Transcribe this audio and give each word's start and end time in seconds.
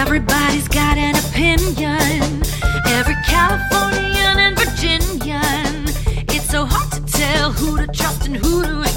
Everybody's 0.00 0.66
got 0.66 0.96
an 0.96 1.14
opinion. 1.14 2.42
Every 2.86 3.16
Californian 3.28 4.38
and 4.38 4.58
Virginian. 4.58 5.84
It's 6.34 6.48
so 6.48 6.64
hard 6.64 6.90
to 6.92 7.12
tell 7.12 7.52
who 7.52 7.76
to 7.76 7.86
trust 7.86 8.26
and 8.26 8.34
who 8.34 8.62
to 8.62 8.89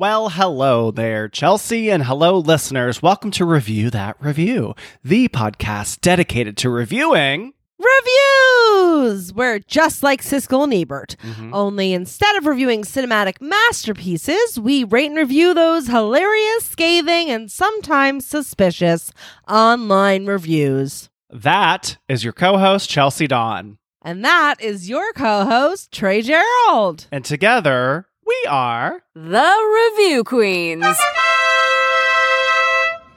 Well, 0.00 0.30
hello 0.30 0.90
there, 0.90 1.28
Chelsea, 1.28 1.90
and 1.90 2.04
hello, 2.04 2.38
listeners. 2.38 3.02
Welcome 3.02 3.30
to 3.32 3.44
Review 3.44 3.90
That 3.90 4.16
Review, 4.18 4.74
the 5.04 5.28
podcast 5.28 6.00
dedicated 6.00 6.56
to 6.56 6.70
reviewing. 6.70 7.52
Reviews! 7.78 9.34
We're 9.34 9.58
just 9.58 10.02
like 10.02 10.22
Siskel 10.22 10.64
and 10.64 10.72
Ebert. 10.72 11.16
Mm-hmm. 11.22 11.52
Only 11.52 11.92
instead 11.92 12.34
of 12.36 12.46
reviewing 12.46 12.80
cinematic 12.84 13.42
masterpieces, 13.42 14.58
we 14.58 14.84
rate 14.84 15.08
and 15.08 15.18
review 15.18 15.52
those 15.52 15.88
hilarious, 15.88 16.64
scathing, 16.64 17.28
and 17.28 17.52
sometimes 17.52 18.24
suspicious 18.24 19.12
online 19.46 20.24
reviews. 20.24 21.10
That 21.28 21.98
is 22.08 22.24
your 22.24 22.32
co 22.32 22.56
host, 22.56 22.88
Chelsea 22.88 23.26
Dawn. 23.26 23.76
And 24.00 24.24
that 24.24 24.62
is 24.62 24.88
your 24.88 25.12
co 25.12 25.44
host, 25.44 25.92
Trey 25.92 26.22
Gerald. 26.22 27.06
And 27.12 27.22
together, 27.22 28.06
we 28.30 28.48
are. 28.48 29.02
The 29.16 29.90
Review 29.96 30.22
Queens. 30.22 30.86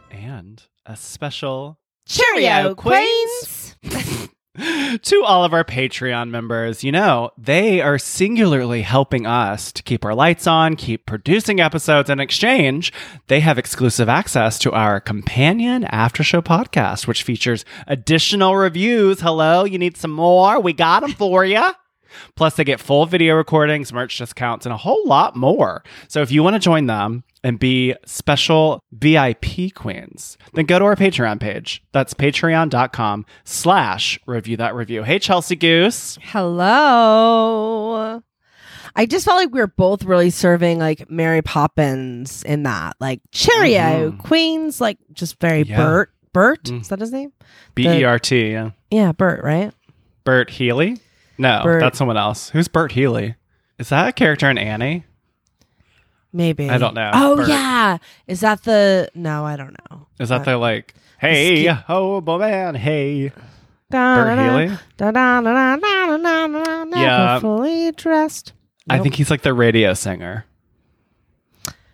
And 0.09 0.63
a 0.87 0.95
special 0.95 1.77
Cheerio, 2.07 2.73
Queens. 2.73 3.75
Queens. 3.83 4.29
to 5.03 5.23
all 5.23 5.43
of 5.43 5.53
our 5.53 5.63
Patreon 5.63 6.31
members. 6.31 6.83
You 6.83 6.91
know, 6.91 7.29
they 7.37 7.79
are 7.79 7.99
singularly 7.99 8.81
helping 8.81 9.27
us 9.27 9.71
to 9.73 9.83
keep 9.83 10.03
our 10.03 10.15
lights 10.15 10.47
on, 10.47 10.75
keep 10.75 11.05
producing 11.05 11.59
episodes. 11.59 12.09
In 12.09 12.19
exchange, 12.19 12.91
they 13.27 13.39
have 13.41 13.59
exclusive 13.59 14.09
access 14.09 14.57
to 14.59 14.71
our 14.71 14.99
companion 14.99 15.83
after 15.85 16.23
show 16.23 16.41
podcast, 16.41 17.05
which 17.05 17.21
features 17.21 17.65
additional 17.85 18.55
reviews. 18.55 19.21
Hello, 19.21 19.63
you 19.63 19.77
need 19.77 19.95
some 19.95 20.11
more? 20.11 20.59
We 20.59 20.73
got 20.73 21.01
them 21.01 21.13
for 21.13 21.45
you. 21.45 21.71
Plus, 22.35 22.55
they 22.55 22.63
get 22.63 22.79
full 22.79 23.05
video 23.05 23.35
recordings, 23.35 23.93
merch 23.93 24.17
discounts, 24.17 24.65
and 24.65 24.73
a 24.73 24.77
whole 24.77 25.05
lot 25.05 25.35
more. 25.35 25.83
So, 26.07 26.21
if 26.21 26.31
you 26.31 26.43
want 26.43 26.55
to 26.55 26.59
join 26.59 26.87
them 26.87 27.23
and 27.43 27.59
be 27.59 27.95
special 28.05 28.79
VIP 28.91 29.73
queens, 29.75 30.37
then 30.53 30.65
go 30.65 30.79
to 30.79 30.85
our 30.85 30.95
Patreon 30.95 31.39
page. 31.39 31.83
That's 31.91 32.13
patreon.com 32.13 33.25
slash 33.43 34.19
review 34.25 34.57
that 34.57 34.75
review. 34.75 35.03
Hey, 35.03 35.19
Chelsea 35.19 35.55
Goose. 35.55 36.17
Hello. 36.21 38.21
I 38.95 39.05
just 39.07 39.25
felt 39.25 39.37
like 39.37 39.51
we 39.51 39.59
were 39.59 39.67
both 39.67 40.03
really 40.03 40.29
serving 40.29 40.77
like 40.79 41.09
Mary 41.09 41.41
Poppins 41.41 42.43
in 42.43 42.63
that. 42.63 42.95
Like 42.99 43.21
Cheerio, 43.31 44.11
Mhm. 44.11 44.19
Queens, 44.19 44.79
like 44.79 44.97
just 45.13 45.39
very 45.39 45.63
Yeah. 45.63 45.77
Bert. 45.77 46.09
Bert? 46.31 46.63
Mm. 46.65 46.81
Is 46.81 46.87
that 46.89 46.99
his 46.99 47.11
name? 47.11 47.31
B 47.75 47.87
E 47.87 48.03
R 48.03 48.19
T. 48.19 48.51
Yeah. 48.51 48.71
Yeah, 48.91 49.11
Bert, 49.11 49.43
right? 49.43 49.71
Bert 50.23 50.51
Healy? 50.51 50.97
No, 51.37 51.61
Bert. 51.63 51.81
that's 51.81 51.97
someone 51.97 52.17
else. 52.17 52.49
Who's 52.49 52.67
Bert 52.67 52.91
Healy? 52.91 53.35
Is 53.79 53.89
that 53.89 54.07
a 54.09 54.11
character 54.13 54.49
in 54.49 54.57
Annie? 54.57 55.05
Maybe. 56.31 56.69
I 56.69 56.77
don't 56.77 56.93
know. 56.95 57.11
Oh 57.13 57.35
Bert. 57.37 57.49
yeah. 57.49 57.97
Is 58.27 58.39
that 58.41 58.63
the 58.63 59.09
No, 59.13 59.45
I 59.45 59.55
don't 59.55 59.75
know. 59.91 60.07
Is 60.19 60.29
that, 60.29 60.45
that 60.45 60.51
the 60.51 60.57
like 60.57 60.95
hey 61.19 61.63
ski- 61.65 61.81
hobo 61.87 62.39
man, 62.39 62.75
hey 62.75 63.31
Bert 63.89 64.39
Healy? 64.39 64.77
Yeah. 67.01 67.39
fully 67.39 67.91
dressed. 67.91 68.53
Nope. 68.87 68.99
I 68.99 69.03
think 69.03 69.15
he's 69.15 69.29
like 69.29 69.43
the 69.43 69.53
radio 69.53 69.93
singer. 69.93 70.45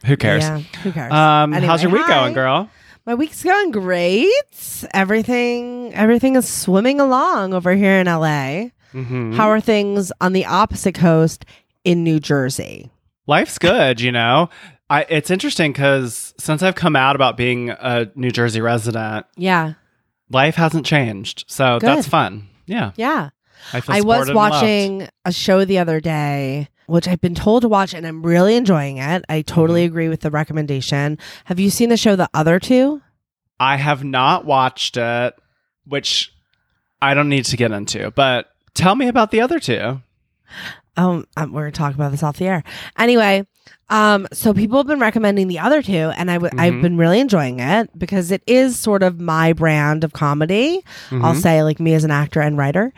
Who 0.06 0.16
cares? 0.16 0.44
Yeah, 0.44 0.59
who 0.84 0.92
cares? 0.94 1.12
Um, 1.12 1.53
anyway, 1.53 1.68
how's 1.68 1.84
your 1.84 1.92
week 1.92 2.03
hi. 2.06 2.22
going, 2.22 2.34
girl? 2.34 2.69
My 3.06 3.16
week's 3.16 3.44
going 3.44 3.72
great. 3.72 4.28
Everything 4.94 5.94
everything 5.94 6.36
is 6.36 6.47
swimming 6.47 7.00
along 7.02 7.53
over 7.53 7.75
here 7.75 8.00
in 8.00 8.08
LA. 8.08 8.69
Mm-hmm. 8.94 9.33
How 9.33 9.50
are 9.50 9.61
things 9.61 10.11
on 10.22 10.33
the 10.33 10.45
opposite 10.45 10.95
coast 10.95 11.45
in 11.83 12.03
New 12.03 12.19
Jersey? 12.19 12.89
Life's 13.27 13.57
good, 13.57 14.01
you 14.01 14.11
know. 14.11 14.50
I, 14.89 15.05
it's 15.09 15.29
interesting 15.29 15.72
because 15.72 16.33
since 16.39 16.63
I've 16.63 16.75
come 16.75 16.95
out 16.95 17.16
about 17.16 17.38
being 17.38 17.69
a 17.69 18.09
New 18.16 18.31
Jersey 18.31 18.59
resident, 18.61 19.27
Yeah. 19.38 19.73
life 20.31 20.55
hasn't 20.55 20.85
changed. 20.85 21.45
So 21.47 21.77
Good. 21.79 21.88
that's 21.88 22.07
fun. 22.07 22.47
Yeah, 22.66 22.91
Yeah. 22.95 23.29
I 23.73 23.81
feel 23.81 23.95
I 23.95 24.01
was 24.01 24.27
supported 24.27 24.29
and 24.29 24.35
loved. 24.35 24.53
watching 24.53 25.09
a 25.25 25.31
show 25.33 25.66
the 25.66 25.77
other 25.79 26.00
day, 26.00 26.69
which 26.88 27.07
I've 27.09 27.19
been 27.21 27.35
told 27.35 27.61
to 27.63 27.67
watch, 27.67 27.94
and 27.94 28.07
I'm 28.07 28.23
really 28.25 28.56
enjoying 28.56 28.97
it. 28.97 29.25
I 29.29 29.41
totally 29.41 29.81
Mm-hmm. 29.83 29.91
agree 29.91 30.09
with 30.09 30.21
the 30.21 30.31
recommendation. 30.31 31.17
Have 31.45 31.59
you 31.59 31.69
seen 31.69 31.89
the 31.89 31.97
show 31.97 32.16
The 32.16 32.29
Other 32.33 32.57
Two? 32.59 33.01
I 33.59 33.75
have 33.75 34.03
not 34.03 34.45
watched 34.45 34.95
it, 34.97 35.35
which 35.85 36.33
I 37.01 37.13
don't 37.13 37.27
need 37.29 37.45
to 37.45 37.57
get 37.57 37.71
into. 37.71 38.09
But 38.11 38.50
tell 38.79 38.95
me 38.95 39.07
about 39.07 39.31
the 39.31 39.41
other 39.41 39.59
two. 39.59 40.01
Um, 40.97 41.25
um, 41.38 41.53
we're 41.53 41.62
gonna 41.62 41.72
talk 41.72 41.94
about 41.94 42.12
this 42.12 42.23
off 42.23 42.38
the 42.38 42.47
air. 42.47 42.63
Anyway, 42.97 43.45
um, 43.90 44.28
so 44.34 44.53
people 44.53 44.78
have 44.79 44.88
been 44.88 45.00
recommending 45.00 45.47
the 45.47 45.59
other 45.59 45.81
two, 45.81 46.12
and 46.17 46.29
I 46.29 46.35
w- 46.35 46.51
I've 46.57 46.73
Mhm. 46.73 46.81
been 46.81 46.97
really 46.97 47.19
enjoying 47.19 47.59
it 47.59 47.89
because 47.97 48.31
it 48.31 48.41
is 48.47 48.78
sort 48.78 49.03
of 49.03 49.19
my 49.19 49.53
brand 49.53 50.03
of 50.03 50.12
comedy. 50.13 50.84
I'll 51.12 51.35
Mhm. 51.35 51.41
say, 51.41 51.63
like 51.63 51.79
me 51.79 51.94
as 51.94 52.03
an 52.03 52.12
actor 52.12 52.41
and 52.41 52.57
writer. 52.57 52.91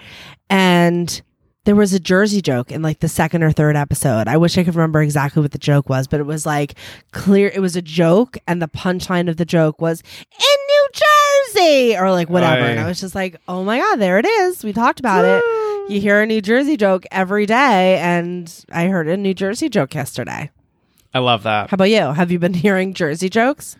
And 0.50 1.22
there 1.66 1.76
was 1.76 1.94
a 1.94 2.00
Jersey 2.00 2.42
joke 2.42 2.72
in 2.72 2.82
like 2.82 3.02
the 3.02 3.08
second 3.08 3.44
or 3.44 3.52
third 3.52 3.76
episode. 3.76 4.28
I 4.28 4.36
wish 4.38 4.58
I 4.58 4.64
could 4.64 4.74
remember 4.76 5.02
exactly 5.04 5.42
what 5.44 5.52
the 5.52 5.60
joke 5.60 5.88
was, 5.90 6.08
but 6.08 6.20
it 6.20 6.26
was 6.26 6.44
like 6.46 6.74
clear. 7.12 7.52
It 7.54 7.60
was 7.60 7.76
a 7.76 7.82
joke, 7.84 8.38
and 8.48 8.62
the 8.62 8.68
punchline 8.68 9.30
of 9.30 9.38
the 9.38 9.46
joke 9.46 9.80
was 9.80 10.02
in 10.02 10.58
New 10.68 10.88
Jersey 10.94 11.98
or 11.98 12.10
like 12.12 12.30
whatever. 12.32 12.62
And 12.66 12.80
I 12.80 12.88
was 12.88 13.00
just 13.00 13.14
like, 13.14 13.36
oh 13.48 13.64
my 13.64 13.78
god, 13.78 13.98
there 13.98 14.18
it 14.18 14.26
is. 14.26 14.64
We 14.64 14.74
talked 14.74 15.00
about 15.00 15.24
it. 15.26 15.44
You 15.90 16.00
hear 16.00 16.22
a 16.22 16.26
New 16.26 16.42
Jersey 16.42 16.78
joke 16.78 17.06
every 17.12 17.46
day, 17.46 17.98
and 17.98 18.54
I 18.72 18.88
heard 18.88 19.08
a 19.10 19.18
New 19.18 19.34
Jersey 19.34 19.68
joke 19.68 19.94
yesterday. 19.94 20.50
I 21.14 21.20
love 21.20 21.44
that. 21.44 21.70
How 21.70 21.76
about 21.76 21.90
you? 21.90 22.00
Have 22.14 22.32
you 22.32 22.40
been 22.40 22.54
hearing 22.66 22.94
Jersey 22.94 23.30
jokes? 23.30 23.76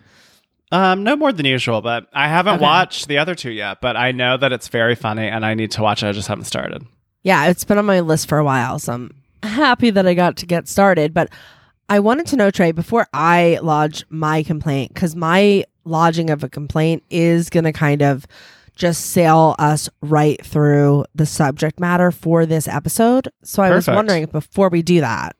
Um, 0.70 1.04
no 1.04 1.16
more 1.16 1.32
than 1.32 1.46
usual, 1.46 1.80
but 1.80 2.06
I 2.12 2.28
haven't 2.28 2.54
Okay. 2.56 2.62
watched 2.62 3.08
the 3.08 3.18
other 3.18 3.34
two 3.34 3.50
yet. 3.50 3.80
But 3.80 3.96
I 3.96 4.12
know 4.12 4.36
that 4.36 4.52
it's 4.52 4.68
very 4.68 4.94
funny, 4.94 5.26
and 5.26 5.44
I 5.46 5.54
need 5.54 5.70
to 5.72 5.82
watch 5.82 6.02
it. 6.02 6.06
I 6.08 6.12
just 6.12 6.28
haven't 6.28 6.44
started. 6.44 6.84
Yeah, 7.22 7.46
it's 7.46 7.64
been 7.64 7.78
on 7.78 7.86
my 7.86 8.00
list 8.00 8.28
for 8.28 8.36
a 8.38 8.44
while, 8.44 8.78
so 8.78 8.92
I'm 8.92 9.14
happy 9.42 9.88
that 9.90 10.06
I 10.06 10.12
got 10.14 10.36
to 10.38 10.46
get 10.46 10.68
started. 10.68 11.14
But 11.14 11.30
I 11.88 11.98
wanted 12.00 12.26
to 12.28 12.36
know, 12.36 12.50
Trey, 12.50 12.72
before 12.72 13.06
I 13.14 13.58
lodge 13.62 14.04
my 14.10 14.42
complaint, 14.42 14.92
because 14.92 15.16
my 15.16 15.64
lodging 15.84 16.28
of 16.30 16.44
a 16.44 16.48
complaint 16.48 17.02
is 17.10 17.48
going 17.48 17.64
to 17.64 17.72
kind 17.72 18.02
of 18.02 18.26
just 18.74 19.10
sail 19.10 19.54
us 19.58 19.88
right 20.00 20.44
through 20.44 21.04
the 21.14 21.26
subject 21.26 21.78
matter 21.80 22.10
for 22.10 22.46
this 22.46 22.66
episode. 22.66 23.28
So 23.42 23.62
I 23.62 23.70
was 23.70 23.86
wondering 23.88 24.26
before 24.26 24.68
we 24.68 24.82
do 24.82 25.00
that, 25.00 25.36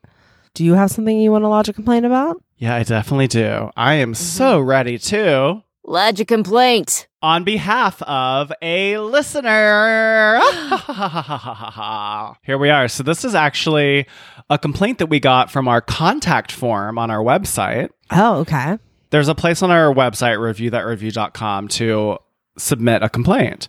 do 0.53 0.63
you 0.63 0.73
have 0.73 0.91
something 0.91 1.19
you 1.19 1.31
want 1.31 1.43
to 1.43 1.47
lodge 1.47 1.69
a 1.69 1.73
complaint 1.73 2.05
about? 2.05 2.41
Yeah, 2.57 2.75
I 2.75 2.83
definitely 2.83 3.27
do. 3.27 3.71
I 3.75 3.95
am 3.95 4.13
mm-hmm. 4.13 4.23
so 4.23 4.59
ready 4.59 4.97
to. 4.99 5.63
Lodge 5.85 6.21
a 6.21 6.25
complaint. 6.25 7.07
On 7.21 7.43
behalf 7.43 8.01
of 8.03 8.53
a 8.61 8.97
listener. 8.99 10.39
Here 12.43 12.57
we 12.57 12.69
are. 12.69 12.87
So, 12.87 13.03
this 13.03 13.25
is 13.25 13.35
actually 13.35 14.07
a 14.49 14.57
complaint 14.57 14.99
that 14.99 15.07
we 15.07 15.19
got 15.19 15.51
from 15.51 15.67
our 15.67 15.81
contact 15.81 16.53
form 16.53 16.97
on 16.97 17.11
our 17.11 17.21
website. 17.21 17.89
Oh, 18.11 18.37
okay. 18.37 18.77
There's 19.09 19.27
a 19.27 19.35
place 19.35 19.61
on 19.61 19.71
our 19.71 19.93
website, 19.93 20.37
reviewthatreview.com, 20.37 21.67
to 21.69 22.17
submit 22.57 23.01
a 23.03 23.09
complaint. 23.09 23.67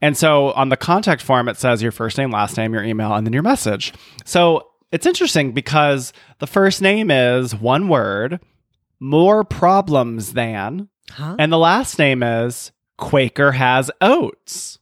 And 0.00 0.16
so 0.16 0.52
on 0.52 0.68
the 0.68 0.76
contact 0.76 1.22
form, 1.22 1.48
it 1.48 1.56
says 1.56 1.82
your 1.82 1.92
first 1.92 2.18
name, 2.18 2.30
last 2.30 2.56
name, 2.56 2.72
your 2.72 2.84
email, 2.84 3.12
and 3.14 3.26
then 3.26 3.32
your 3.32 3.42
message. 3.42 3.92
So 4.24 4.68
it's 4.92 5.06
interesting 5.06 5.52
because 5.52 6.12
the 6.38 6.46
first 6.46 6.80
name 6.80 7.10
is 7.10 7.54
one 7.54 7.88
word, 7.88 8.40
more 9.00 9.44
problems 9.44 10.34
than, 10.34 10.88
Huh? 11.10 11.36
and 11.38 11.50
the 11.52 11.58
last 11.58 11.98
name 11.98 12.22
is 12.22 12.70
Quaker 12.96 13.52
has 13.52 13.90
oats. 14.00 14.78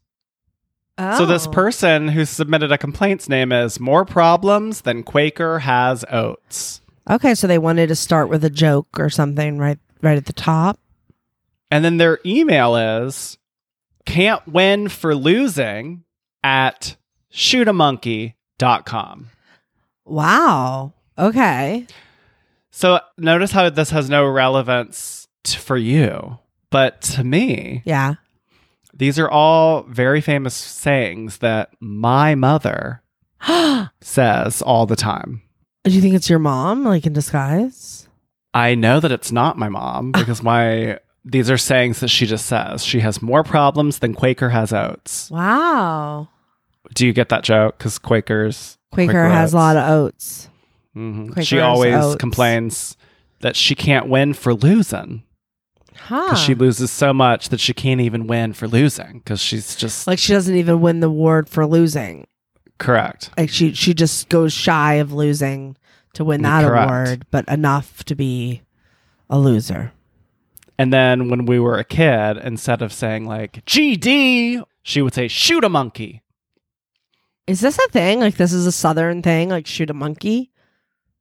So 0.98 1.26
this 1.26 1.46
Oh. 1.46 1.50
person 1.50 2.08
who 2.08 2.25
submitted 2.25 2.72
a 2.72 2.78
complaint's 2.78 3.28
name 3.28 3.52
is 3.52 3.78
more 3.78 4.06
problems 4.06 4.81
than 4.82 5.02
Quaker 5.02 5.58
has 5.60 6.06
oats. 6.10 6.81
Okay, 7.10 7.34
so 7.34 7.46
they 7.46 7.58
wanted 7.58 7.88
to 7.88 7.94
start 7.94 8.31
with 8.31 8.43
a 8.44 8.50
joke 8.50 8.98
or 8.98 9.10
something 9.10 9.58
right 9.58 9.78
right 10.02 10.16
at 10.16 10.25
the 10.26 10.32
top. 10.32 10.78
And 11.70 11.84
then 11.84 11.96
their 11.96 12.18
email 12.24 12.76
is 12.76 13.38
can't 14.04 14.46
win 14.46 14.88
for 14.88 15.14
losing 15.14 16.04
at 16.44 16.96
shootamonkey.com. 17.32 19.26
Wow. 20.04 20.92
Okay. 21.18 21.86
So 22.70 23.00
notice 23.18 23.52
how 23.52 23.68
this 23.70 23.90
has 23.90 24.08
no 24.10 24.26
relevance 24.26 25.26
t- 25.44 25.58
for 25.58 25.76
you, 25.76 26.38
but 26.70 27.00
to 27.02 27.24
me, 27.24 27.82
Yeah. 27.84 28.14
these 28.94 29.19
are 29.19 29.28
all 29.28 29.82
very 29.84 30.20
famous 30.20 30.54
sayings 30.54 31.38
that 31.38 31.70
my 31.80 32.34
mother 32.34 33.02
says 34.00 34.62
all 34.62 34.86
the 34.86 34.96
time. 34.96 35.42
Do 35.84 35.90
you 35.92 36.00
think 36.00 36.14
it's 36.14 36.28
your 36.30 36.38
mom, 36.38 36.84
like 36.84 37.06
in 37.06 37.12
disguise? 37.12 38.08
I 38.52 38.74
know 38.74 39.00
that 39.00 39.12
it's 39.12 39.32
not 39.32 39.58
my 39.58 39.69
mom 39.69 40.12
because 40.12 40.42
my 40.42 40.98
these 41.28 41.50
are 41.50 41.58
sayings 41.58 41.99
that 42.00 42.08
she 42.08 42.25
just 42.25 42.46
says. 42.46 42.84
She 42.84 43.00
has 43.00 43.20
more 43.20 43.43
problems 43.43 43.99
than 43.99 44.14
Quaker 44.14 44.50
has 44.50 44.73
oats. 44.73 45.28
Wow. 45.31 46.28
Do 46.94 47.05
you 47.05 47.12
get 47.12 47.28
that 47.31 47.43
joke? 47.43 47.76
Because 47.78 47.99
Quakers 47.99 48.78
Quaker, 48.93 49.25
has 49.28 49.52
a 49.52 49.56
lot 49.56 49.76
of 49.76 49.90
oats. 49.90 50.49
hmm 50.94 51.32
She 51.40 51.58
always 51.58 51.94
oats. 51.96 52.20
complains 52.20 52.96
that 53.40 53.56
she 53.56 53.75
can't 53.75 54.08
win 54.08 54.32
for 54.34 54.55
losing 54.55 55.25
Huh. 55.96 56.23
because 56.26 56.40
she 56.40 56.55
loses 56.55 56.90
so 56.93 57.12
much 57.12 57.49
that 57.49 57.58
she 57.58 57.72
can't 57.75 58.00
even 58.00 58.26
win 58.29 58.52
for 58.52 58.69
losing 58.69 59.14
because 59.19 59.40
she's 59.40 59.75
just 59.75 60.06
like 60.06 60.19
she 60.19 60.32
doesn't 60.32 60.55
even 60.55 60.81
win 60.81 61.00
the 61.00 61.08
award 61.08 61.49
for 61.49 61.67
losing. 61.67 62.26
correct. 62.79 63.31
Like 63.37 63.50
she 63.50 63.72
she 63.72 63.94
just 63.94 64.29
goes 64.29 64.52
shy 64.52 64.94
of 64.94 65.12
losing 65.12 65.76
to 66.12 66.25
win 66.25 66.43
that 66.43 66.64
Correct. 66.64 66.84
award, 66.90 67.26
but 67.31 67.49
enough 67.49 68.05
to 68.05 68.14
be 68.14 68.62
a 69.29 69.38
loser. 69.38 69.93
And 70.78 70.93
then 70.93 71.28
when 71.31 71.46
we 71.46 71.58
were 71.58 71.78
a 71.78 71.84
kid, 71.84 72.37
instead 72.38 72.82
of 72.82 72.93
saying 72.93 73.26
like 73.26 73.64
GD, 73.64 74.62
she 74.82 75.02
would 75.02 75.14
say 75.14 75.28
shoot 75.28 75.64
a 75.64 75.69
monkey. 75.69 76.23
Is 77.46 77.61
this 77.61 77.78
a 77.78 77.88
thing? 77.88 78.20
Like 78.20 78.37
this 78.37 78.52
is 78.52 78.67
a 78.67 78.73
southern 78.73 79.23
thing, 79.23 79.49
like 79.49 79.67
shoot 79.67 79.90
a 79.90 79.94
monkey? 79.94 80.50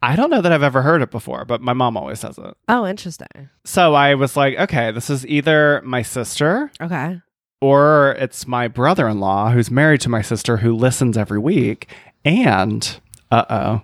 I 0.02 0.16
don't 0.16 0.30
know 0.30 0.42
that 0.42 0.52
I've 0.52 0.62
ever 0.63 0.81
heard 0.81 1.02
it 1.02 1.10
before, 1.10 1.46
but 1.46 1.62
my 1.62 1.74
mom 1.74 1.98
always 1.98 2.19
says 2.19 2.38
it. 2.38 2.56
Oh, 2.68 2.86
interesting. 2.86 3.50
So 3.63 3.94
I 3.96 4.13
was 4.16 4.36
like, 4.36 4.57
okay, 4.57 4.92
this 4.92 5.10
is 5.10 5.25
either 5.25 5.81
my 5.84 6.01
sister 6.01 6.69
Okay. 6.81 7.22
or 7.62 8.16
it's 8.19 8.46
my 8.46 8.68
brother 8.68 9.08
in 9.08 9.19
law 9.19 9.51
who's 9.51 9.72
married 9.72 10.01
to 10.01 10.10
my 10.10 10.22
sister 10.22 10.58
who 10.58 10.75
listens 10.75 11.18
every 11.18 11.40
week. 11.40 11.90
And 12.24 13.00
uh 13.31 13.46
oh, 13.50 13.81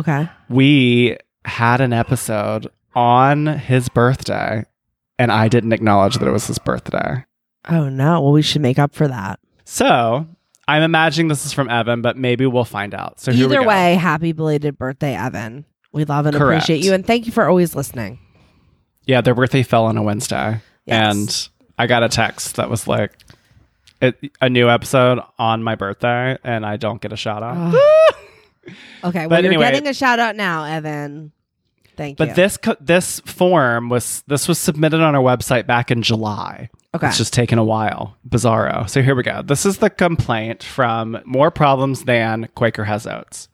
Okay. 0.00 0.28
we 0.48 1.18
had 1.44 1.80
an 1.80 1.92
episode 1.92 2.68
on 2.94 3.46
his 3.46 3.88
birthday, 3.88 4.64
and 5.18 5.30
I 5.32 5.48
didn't 5.48 5.72
acknowledge 5.72 6.16
that 6.16 6.26
it 6.28 6.32
was 6.32 6.46
his 6.46 6.58
birthday. 6.58 7.24
Oh 7.68 7.88
no. 7.88 8.20
Well, 8.20 8.32
we 8.32 8.42
should 8.42 8.62
make 8.62 8.78
up 8.78 8.94
for 8.94 9.06
that. 9.08 9.38
So 9.64 10.26
I'm 10.68 10.82
imagining 10.82 11.28
this 11.28 11.44
is 11.46 11.52
from 11.52 11.68
Evan, 11.70 12.02
but 12.02 12.16
maybe 12.16 12.46
we'll 12.46 12.64
find 12.64 12.94
out. 12.94 13.20
So 13.20 13.32
here 13.32 13.48
we 13.48 13.54
Either 13.56 13.62
go. 13.64 13.68
way, 13.68 13.94
happy 13.94 14.32
belated 14.32 14.76
birthday, 14.78 15.14
Evan. 15.14 15.64
We 15.92 16.04
love 16.04 16.26
and 16.26 16.36
Correct. 16.36 16.64
appreciate 16.64 16.84
you, 16.84 16.94
and 16.94 17.06
thank 17.06 17.26
you 17.26 17.32
for 17.32 17.46
always 17.48 17.74
listening. 17.76 18.18
Yeah, 19.06 19.20
their 19.20 19.34
birthday 19.34 19.62
fell 19.62 19.84
on 19.84 19.96
a 19.96 20.02
Wednesday. 20.02 20.60
Yes. 20.86 21.16
And 21.16 21.48
I 21.78 21.86
got 21.86 22.02
a 22.02 22.08
text 22.08 22.56
that 22.56 22.70
was 22.70 22.86
like, 22.88 23.12
it, 24.00 24.16
a 24.40 24.48
new 24.48 24.68
episode 24.68 25.18
on 25.38 25.62
my 25.62 25.74
birthday, 25.74 26.38
and 26.44 26.64
I 26.64 26.76
don't 26.76 27.00
get 27.00 27.12
a 27.12 27.16
shout 27.16 27.42
out. 27.42 27.74
Okay, 29.04 29.20
well, 29.26 29.28
But 29.30 29.42
you're 29.42 29.52
anyway- 29.52 29.72
getting 29.72 29.88
a 29.88 29.92
shout 29.94 30.20
out 30.20 30.36
now, 30.36 30.62
Evan. 30.64 31.32
Thank 31.96 32.18
But 32.18 32.28
you. 32.28 32.34
this 32.34 32.56
co- 32.56 32.76
this 32.80 33.20
form 33.20 33.88
was 33.88 34.22
this 34.26 34.48
was 34.48 34.58
submitted 34.58 35.00
on 35.00 35.14
our 35.14 35.22
website 35.22 35.66
back 35.66 35.90
in 35.90 36.02
July. 36.02 36.70
Okay. 36.94 37.08
It's 37.08 37.18
just 37.18 37.32
taken 37.32 37.58
a 37.58 37.64
while. 37.64 38.16
Bizarro. 38.28 38.88
So 38.88 39.02
here 39.02 39.14
we 39.14 39.22
go. 39.22 39.42
This 39.42 39.64
is 39.64 39.78
the 39.78 39.90
complaint 39.90 40.62
from 40.62 41.20
More 41.24 41.50
Problems 41.50 42.04
Than 42.04 42.48
Quaker 42.54 42.84
Has 42.84 43.06
Oats. 43.06 43.48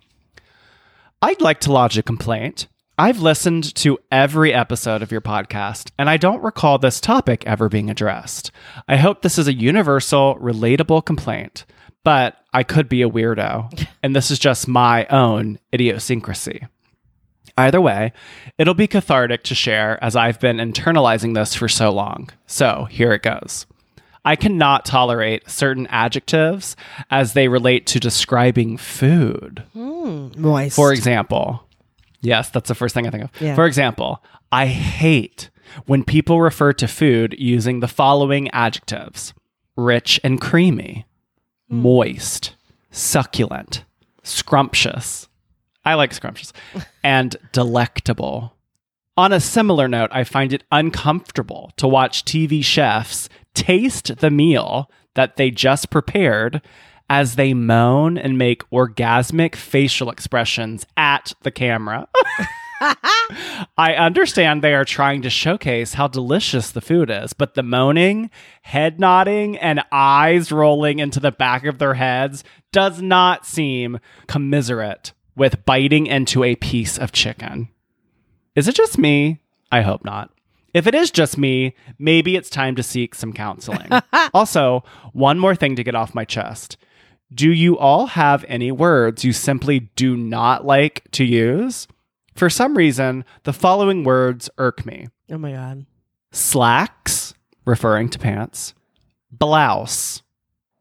I'd 1.23 1.40
like 1.40 1.61
to 1.61 1.73
lodge 1.73 1.99
a 1.99 2.02
complaint. 2.02 2.67
I've 3.00 3.20
listened 3.20 3.75
to 3.76 3.99
every 4.11 4.52
episode 4.52 5.02
of 5.02 5.12
your 5.12 5.20
podcast, 5.20 5.93
and 5.99 6.11
I 6.11 6.17
don't 6.17 6.43
recall 6.43 6.79
this 6.79 7.00
topic 7.00 7.44
ever 7.46 7.69
being 7.69 7.91
addressed. 7.91 8.50
I 8.88 8.96
hope 8.96 9.23
this 9.23 9.38
is 9.38 9.46
a 9.46 9.52
universal, 9.55 10.37
relatable 10.41 11.05
complaint, 11.05 11.64
but 12.02 12.37
I 12.52 12.64
could 12.64 12.88
be 12.88 13.02
a 13.02 13.08
weirdo, 13.08 13.87
and 14.02 14.17
this 14.17 14.32
is 14.32 14.41
just 14.41 14.67
my 14.67 15.06
own 15.06 15.61
idiosyncrasy. 15.73 16.67
Either 17.58 17.81
way, 17.81 18.12
it'll 18.56 18.72
be 18.72 18.87
cathartic 18.87 19.43
to 19.43 19.55
share 19.55 20.02
as 20.02 20.14
I've 20.14 20.38
been 20.38 20.58
internalizing 20.58 21.34
this 21.34 21.56
for 21.56 21.69
so 21.69 21.90
long. 21.90 22.31
So 22.46 22.87
here 22.88 23.12
it 23.12 23.22
goes. 23.22 23.66
I 24.25 24.37
cannot 24.37 24.84
tolerate 24.84 25.50
certain 25.50 25.88
adjectives 25.88 26.76
as 27.10 27.32
they 27.32 27.49
relate 27.49 27.84
to 27.88 27.99
describing 27.99 28.76
food. 28.76 29.64
Hmm, 29.72 30.28
moist. 30.37 30.76
For 30.76 30.93
example, 30.93 31.66
yes, 32.20 32.49
that's 32.50 32.69
the 32.69 32.76
first 32.76 32.94
thing 32.94 33.08
I 33.08 33.10
think 33.10 33.25
of. 33.25 33.31
Yeah. 33.40 33.56
For 33.56 33.66
example, 33.66 34.22
I 34.52 34.66
hate 34.66 35.50
when 35.87 36.05
people 36.05 36.40
refer 36.40 36.72
to 36.75 36.87
food 36.87 37.34
using 37.38 37.81
the 37.81 37.88
following 37.88 38.49
adjectives 38.50 39.34
rich 39.76 40.20
and 40.22 40.40
creamy, 40.40 41.06
hmm. 41.69 41.82
moist, 41.82 42.55
succulent, 42.93 43.84
scrumptious. 44.22 45.28
I 45.88 45.94
like 45.94 46.12
scrumptious, 46.12 46.52
and 47.02 47.35
delectable. 47.52 48.52
On 49.17 49.32
a 49.32 49.40
similar 49.40 49.88
note, 49.88 50.11
I 50.12 50.23
find 50.23 50.52
it 50.52 50.64
uncomfortable 50.70 51.73
to 51.79 51.88
watch 51.88 52.26
TV 52.26 52.62
chefs 52.62 53.31
taste 53.55 54.19
the 54.19 54.31
meal 54.31 54.90
that 55.14 55.37
they 55.37 55.50
just 55.50 55.88
prepared 55.88 56.61
as 57.08 57.37
they 57.37 57.55
moan 57.55 58.19
and 58.19 58.37
make 58.37 58.69
orgasmic 58.69 59.56
facial 59.56 60.11
expressions 60.11 60.85
at 60.99 61.32
the 61.40 61.50
camera. 61.50 62.06
I 63.79 63.94
understand 63.96 64.61
they 64.61 64.75
are 64.75 64.84
trying 64.84 65.23
to 65.23 65.31
showcase 65.31 65.94
how 65.94 66.06
delicious 66.06 66.70
the 66.70 66.82
food 66.82 67.08
is, 67.08 67.32
but 67.32 67.55
the 67.55 67.62
moaning, 67.62 68.29
head 68.61 69.00
nodding, 69.00 69.56
and 69.56 69.82
eyes 69.91 70.52
rolling 70.52 70.99
into 70.99 71.19
the 71.19 71.32
back 71.32 71.64
of 71.64 71.79
their 71.79 71.94
heads 71.94 72.44
does 72.73 73.00
not 73.00 73.46
seem 73.46 73.99
commiserate 74.26 75.12
with 75.38 75.64
biting 75.64 76.06
into 76.06 76.44
a 76.44 76.56
piece 76.56 76.99
of 76.99 77.12
chicken. 77.12 77.69
Is 78.55 78.69
it 78.69 78.75
just 78.75 78.99
me? 78.99 79.40
I 79.70 79.82
hope 79.82 80.05
not. 80.05 80.31
If 80.75 80.87
it 80.87 80.94
is 80.94 81.11
just 81.11 81.38
me, 81.38 81.75
maybe 81.99 82.37
it's 82.37 82.50
time 82.50 82.76
to 82.76 82.82
seek 82.82 83.14
some 83.14 83.32
counseling. 83.32 83.88
also, 84.35 84.85
one 85.12 85.38
more 85.38 85.55
thing 85.55 85.76
to 85.76 85.85
get 85.85 85.94
off 85.94 86.14
my 86.14 86.25
chest. 86.25 86.76
Do 87.32 87.50
you 87.50 87.79
all 87.79 88.06
have 88.06 88.44
any 88.49 88.73
words 88.73 89.25
you 89.25 89.32
simply 89.32 89.81
do 89.96 90.17
not 90.17 90.64
like 90.64 91.08
to 91.12 91.25
use? 91.25 91.87
For 92.34 92.50
some 92.50 92.76
reason, 92.76 93.24
the 93.44 93.53
following 93.53 94.05
words 94.05 94.48
irk 94.58 94.86
me 94.86 95.08
oh 95.31 95.39
my 95.39 95.53
god. 95.53 95.86
slacks, 96.32 97.34
referring 97.65 98.08
to 98.10 98.19
pants, 98.19 98.74
blouse, 99.31 100.22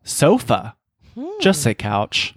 sofa, 0.04 0.76
hmm. 1.16 1.28
just 1.42 1.62
say 1.62 1.74
couch, 1.74 2.36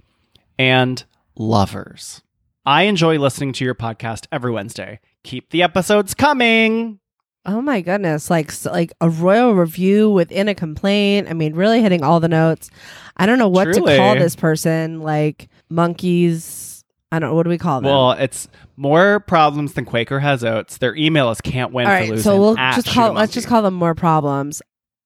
and 0.58 1.04
lovers. 1.40 2.22
I 2.66 2.82
enjoy 2.82 3.18
listening 3.18 3.54
to 3.54 3.64
your 3.64 3.74
podcast 3.74 4.26
every 4.30 4.52
Wednesday. 4.52 5.00
Keep 5.24 5.50
the 5.50 5.62
episodes 5.62 6.14
coming. 6.14 7.00
Oh 7.46 7.62
my 7.62 7.80
goodness! 7.80 8.28
Like 8.28 8.52
like 8.66 8.92
a 9.00 9.08
royal 9.08 9.54
review 9.54 10.10
within 10.10 10.48
a 10.48 10.54
complaint. 10.54 11.28
I 11.30 11.32
mean, 11.32 11.54
really 11.54 11.80
hitting 11.80 12.02
all 12.04 12.20
the 12.20 12.28
notes. 12.28 12.70
I 13.16 13.24
don't 13.24 13.38
know 13.38 13.48
what 13.48 13.64
Truly. 13.64 13.92
to 13.94 13.98
call 13.98 14.14
this 14.16 14.36
person. 14.36 15.00
Like 15.00 15.48
monkeys. 15.70 16.84
I 17.10 17.18
don't. 17.18 17.30
Know. 17.30 17.34
What 17.36 17.44
do 17.44 17.50
we 17.50 17.56
call 17.58 17.80
them? 17.80 17.90
Well, 17.90 18.12
it's 18.12 18.46
more 18.76 19.20
problems 19.20 19.72
than 19.72 19.86
Quaker 19.86 20.20
has 20.20 20.44
oats. 20.44 20.76
Their 20.76 20.94
email 20.94 21.30
is 21.30 21.40
can't 21.40 21.72
win 21.72 21.86
all 21.86 21.96
for 21.96 22.06
losing. 22.08 22.22
So 22.22 22.38
we'll 22.38 22.58
at 22.58 22.74
just 22.76 22.88
call. 22.88 23.12
Let's 23.14 23.32
just 23.32 23.48
call 23.48 23.62
them 23.62 23.74
more 23.74 23.94
problems. 23.94 24.60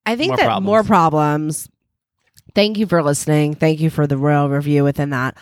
I 0.05 0.17
think 0.17 0.31
More 0.31 0.37
that 0.37 0.45
problems. 0.45 0.65
more 0.65 0.83
problems. 0.83 1.69
Thank 2.53 2.77
you 2.77 2.85
for 2.85 3.01
listening. 3.01 3.53
Thank 3.55 3.79
you 3.79 3.89
for 3.89 4.05
the 4.07 4.17
royal 4.17 4.49
review 4.49 4.83
within 4.83 5.11
that. 5.11 5.37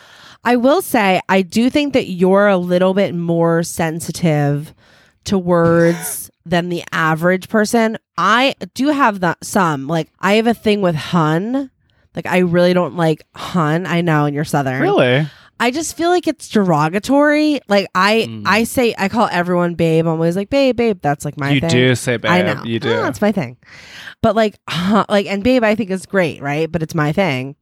I 0.45 0.55
will 0.57 0.81
say, 0.81 1.21
I 1.29 1.41
do 1.41 1.69
think 1.69 1.93
that 1.93 2.07
you're 2.09 2.47
a 2.47 2.57
little 2.57 2.93
bit 2.93 3.15
more 3.15 3.63
sensitive 3.63 4.73
to 5.25 5.37
words 5.37 6.29
than 6.45 6.69
the 6.69 6.83
average 6.91 7.47
person. 7.49 7.97
I 8.17 8.55
do 8.73 8.89
have 8.89 9.21
that 9.21 9.43
some. 9.45 9.87
Like 9.87 10.09
I 10.19 10.33
have 10.33 10.47
a 10.47 10.53
thing 10.53 10.81
with 10.81 10.95
hun. 10.95 11.71
Like 12.15 12.25
I 12.25 12.39
really 12.39 12.73
don't 12.73 12.95
like 12.95 13.23
hun. 13.35 13.85
I 13.85 14.01
know, 14.01 14.25
and 14.25 14.35
you're 14.35 14.43
southern. 14.45 14.81
Really? 14.81 15.27
I 15.59 15.71
just 15.71 15.95
feel 15.95 16.09
like 16.09 16.27
it's 16.27 16.49
derogatory. 16.49 17.61
Like 17.69 17.87
I, 17.95 18.25
Mm. 18.27 18.43
I 18.45 18.65
say, 18.65 18.93
I 18.97 19.07
call 19.07 19.29
everyone 19.31 19.75
babe. 19.75 20.05
I'm 20.05 20.13
always 20.13 20.35
like 20.35 20.49
babe, 20.49 20.75
babe. 20.75 20.99
That's 21.01 21.23
like 21.23 21.37
my 21.37 21.51
you 21.51 21.61
thing. 21.61 21.69
You 21.69 21.87
do 21.89 21.95
say 21.95 22.17
babe. 22.17 22.31
I 22.31 22.41
know. 22.41 22.63
You 22.65 22.79
do. 22.79 22.91
Ah, 22.93 23.07
it's 23.07 23.21
my 23.21 23.31
thing. 23.31 23.55
But 24.21 24.35
like, 24.35 24.59
huh, 24.67 25.05
like, 25.07 25.25
and 25.27 25.43
babe, 25.43 25.63
I 25.63 25.75
think 25.75 25.89
is 25.89 26.05
great, 26.05 26.41
right? 26.41 26.69
But 26.69 26.83
it's 26.83 26.95
my 26.95 27.13
thing. 27.13 27.55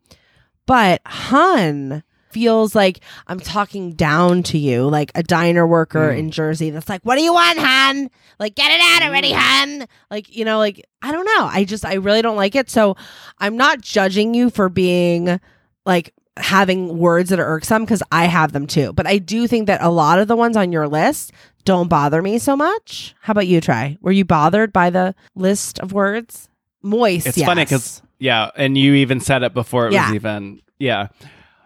But 0.65 1.01
hun 1.05 2.01
feels 2.33 2.73
like 2.75 2.99
I'm 3.27 3.39
talking 3.39 3.93
down 3.93 4.43
to 4.43 4.57
you, 4.57 4.87
like 4.89 5.11
a 5.15 5.23
diner 5.23 5.65
worker 5.67 6.11
Mm. 6.11 6.17
in 6.19 6.31
Jersey 6.31 6.69
that's 6.69 6.89
like, 6.89 7.01
"What 7.03 7.15
do 7.17 7.21
you 7.23 7.33
want, 7.33 7.59
hun? 7.59 8.09
Like, 8.39 8.55
get 8.55 8.71
it 8.71 8.81
out 8.81 9.01
Mm. 9.01 9.07
already, 9.07 9.31
hun." 9.31 9.87
Like, 10.09 10.35
you 10.35 10.45
know, 10.45 10.57
like 10.57 10.85
I 11.01 11.11
don't 11.11 11.25
know. 11.25 11.49
I 11.51 11.63
just, 11.63 11.83
I 11.85 11.95
really 11.95 12.21
don't 12.21 12.35
like 12.37 12.55
it. 12.55 12.69
So 12.69 12.95
I'm 13.39 13.57
not 13.57 13.81
judging 13.81 14.33
you 14.33 14.49
for 14.49 14.69
being 14.69 15.39
like 15.85 16.13
having 16.37 16.97
words 16.97 17.29
that 17.29 17.39
are 17.39 17.45
irksome 17.47 17.83
because 17.83 18.01
I 18.11 18.25
have 18.25 18.51
them 18.53 18.65
too. 18.67 18.93
But 18.93 19.05
I 19.07 19.17
do 19.17 19.47
think 19.47 19.67
that 19.67 19.81
a 19.81 19.89
lot 19.89 20.19
of 20.19 20.27
the 20.27 20.35
ones 20.35 20.55
on 20.55 20.71
your 20.71 20.87
list 20.87 21.31
don't 21.65 21.89
bother 21.89 22.21
me 22.21 22.39
so 22.39 22.55
much. 22.55 23.13
How 23.21 23.31
about 23.31 23.47
you, 23.47 23.61
Trey? 23.61 23.97
Were 24.01 24.11
you 24.11 24.25
bothered 24.25 24.71
by 24.71 24.89
the 24.89 25.13
list 25.35 25.79
of 25.79 25.91
words? 25.93 26.47
Moist. 26.83 27.27
It's 27.27 27.37
yes. 27.37 27.45
funny 27.47 27.63
because 27.65 28.01
yeah, 28.17 28.49
and 28.55 28.77
you 28.77 28.93
even 28.95 29.19
said 29.19 29.43
it 29.43 29.53
before 29.53 29.87
it 29.87 29.93
Yeah. 29.93 30.07
was 30.07 30.15
even 30.15 30.61
yeah. 30.79 31.07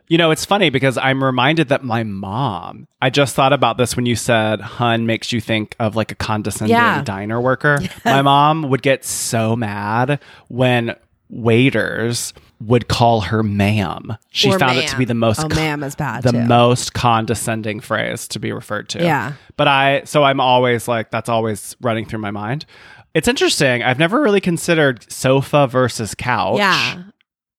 You 0.08 0.18
know, 0.20 0.30
it's 0.32 0.46
funny 0.46 0.70
because 0.70 0.98
I'm 0.98 1.24
reminded 1.24 1.70
that 1.70 1.84
my 1.84 2.04
mom. 2.04 2.88
I 3.02 3.10
just 3.10 3.36
thought 3.36 3.54
about 3.54 3.78
this 3.78 3.96
when 3.96 4.06
you 4.06 4.16
said 4.16 4.62
"hun" 4.62 5.06
makes 5.08 5.32
you 5.32 5.42
think 5.42 5.76
of 5.80 5.96
like 5.96 6.12
a 6.12 6.16
condescending 6.16 6.76
Yeah. 6.78 7.02
diner 7.04 7.42
worker. 7.42 7.80
My 8.06 8.22
mom 8.22 8.70
would 8.70 8.82
get 8.84 9.04
so 9.04 9.56
mad 9.56 10.20
when 10.48 10.96
waiters 11.30 12.34
would 12.62 12.88
call 12.88 13.22
her 13.22 13.42
"ma'am." 13.44 14.16
She 14.32 14.52
Or 14.52 14.60
found 14.60 14.78
it 14.78 14.88
to 14.90 14.98
be 14.98 15.06
the 15.06 15.14
most 15.14 15.44
Oh, 15.44 15.48
ma'am 15.50 15.84
is 15.84 15.96
bad 15.96 16.24
the 16.24 16.32
too. 16.32 16.40
most 16.46 16.94
condescending 16.94 17.80
phrase 17.80 18.28
to 18.30 18.40
be 18.40 18.52
referred 18.52 18.90
to. 18.90 19.04
Yeah. 19.04 19.34
But 19.58 19.68
I, 19.68 20.04
so 20.06 20.24
I'm 20.24 20.40
always 20.40 20.88
like, 20.88 21.12
that's 21.12 21.30
always 21.30 21.76
running 21.82 22.06
through 22.06 22.20
my 22.20 22.32
mind. 22.32 22.66
It's 23.14 23.28
interesting. 23.30 23.82
I've 23.82 23.98
never 24.00 24.22
really 24.22 24.42
considered 24.42 25.10
sofa 25.12 25.68
versus 25.68 26.14
couch. 26.16 26.58
Yeah. 26.60 27.04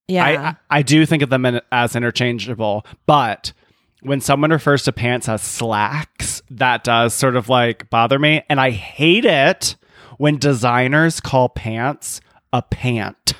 Yeah. 0.08 0.54
I, 0.70 0.78
I, 0.78 0.82
do 0.82 1.04
think 1.04 1.22
of 1.22 1.30
them 1.30 1.60
as 1.72 1.96
interchangeable, 1.96 2.86
but 3.06 3.52
when 4.02 4.20
someone 4.20 4.50
refers 4.50 4.84
to 4.84 4.92
pants 4.92 5.28
as 5.28 5.42
slacks, 5.42 6.42
that 6.50 6.84
does 6.84 7.12
sort 7.12 7.34
of 7.36 7.48
like 7.48 7.90
bother 7.90 8.18
me. 8.18 8.42
And 8.48 8.60
I 8.60 8.70
hate 8.70 9.24
it 9.24 9.74
when 10.18 10.38
designers 10.38 11.20
call 11.20 11.48
pants 11.48 12.20
a 12.52 12.62
pant, 12.62 13.34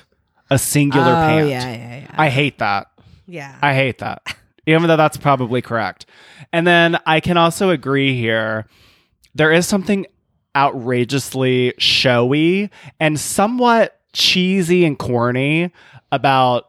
a 0.49 0.59
singular 0.59 1.11
oh, 1.11 1.27
pant. 1.27 1.49
yeah, 1.49 1.71
yeah, 1.71 1.97
yeah. 1.99 2.15
I 2.17 2.29
hate 2.29 2.59
that. 2.59 2.87
yeah. 3.27 3.57
I 3.61 3.73
hate 3.73 3.99
that. 3.99 4.21
Even 4.65 4.89
though 4.89 4.97
that's 4.97 5.15
probably 5.15 5.61
correct. 5.61 6.05
And 6.51 6.67
then 6.67 6.97
I 7.05 7.21
can 7.21 7.37
also 7.37 7.69
agree 7.69 8.19
here. 8.19 8.67
There 9.33 9.51
is 9.51 9.65
something 9.65 10.05
outrageously 10.57 11.73
showy 11.77 12.69
and 12.99 13.17
somewhat 13.17 14.01
cheesy 14.11 14.83
and 14.83 14.97
corny 14.97 15.71
about 16.11 16.65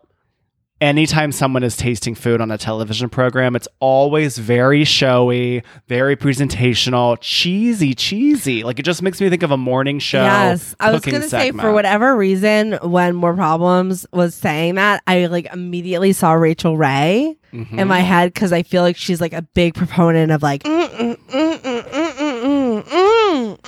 anytime 0.80 1.32
someone 1.32 1.64
is 1.64 1.76
tasting 1.76 2.14
food 2.14 2.40
on 2.40 2.52
a 2.52 2.56
television 2.58 3.08
program. 3.08 3.56
It's 3.56 3.66
always 3.80 4.38
very 4.38 4.84
showy, 4.84 5.64
very 5.88 6.16
presentational, 6.16 7.16
cheesy, 7.20 7.94
cheesy. 7.94 8.62
Like 8.62 8.78
it 8.78 8.84
just 8.84 9.02
makes 9.02 9.20
me 9.20 9.28
think 9.28 9.42
of 9.42 9.50
a 9.50 9.56
morning 9.56 9.98
show. 9.98 10.22
Yes, 10.22 10.76
I 10.78 10.92
was 10.92 11.00
cooking 11.00 11.14
gonna 11.18 11.28
say 11.28 11.50
for 11.50 11.72
whatever 11.72 12.16
reason, 12.16 12.74
when 12.82 13.16
More 13.16 13.34
Problems 13.34 14.06
was 14.12 14.36
saying 14.36 14.76
that, 14.76 15.02
I 15.06 15.26
like 15.26 15.52
immediately 15.52 16.12
saw 16.12 16.32
Rachael 16.34 16.76
Ray 16.76 17.36
Mhm. 17.52 17.78
in 17.78 17.88
my 17.88 18.00
head 18.00 18.32
because 18.32 18.52
I 18.52 18.62
feel 18.62 18.82
like 18.82 18.96
she's 18.96 19.20
like 19.20 19.32
a 19.32 19.42
big 19.42 19.74
proponent 19.74 20.30
of 20.30 20.42
like. 20.44 20.62
"Mm, 20.62 21.16
mm, 21.16 22.82
mm, 22.84 23.58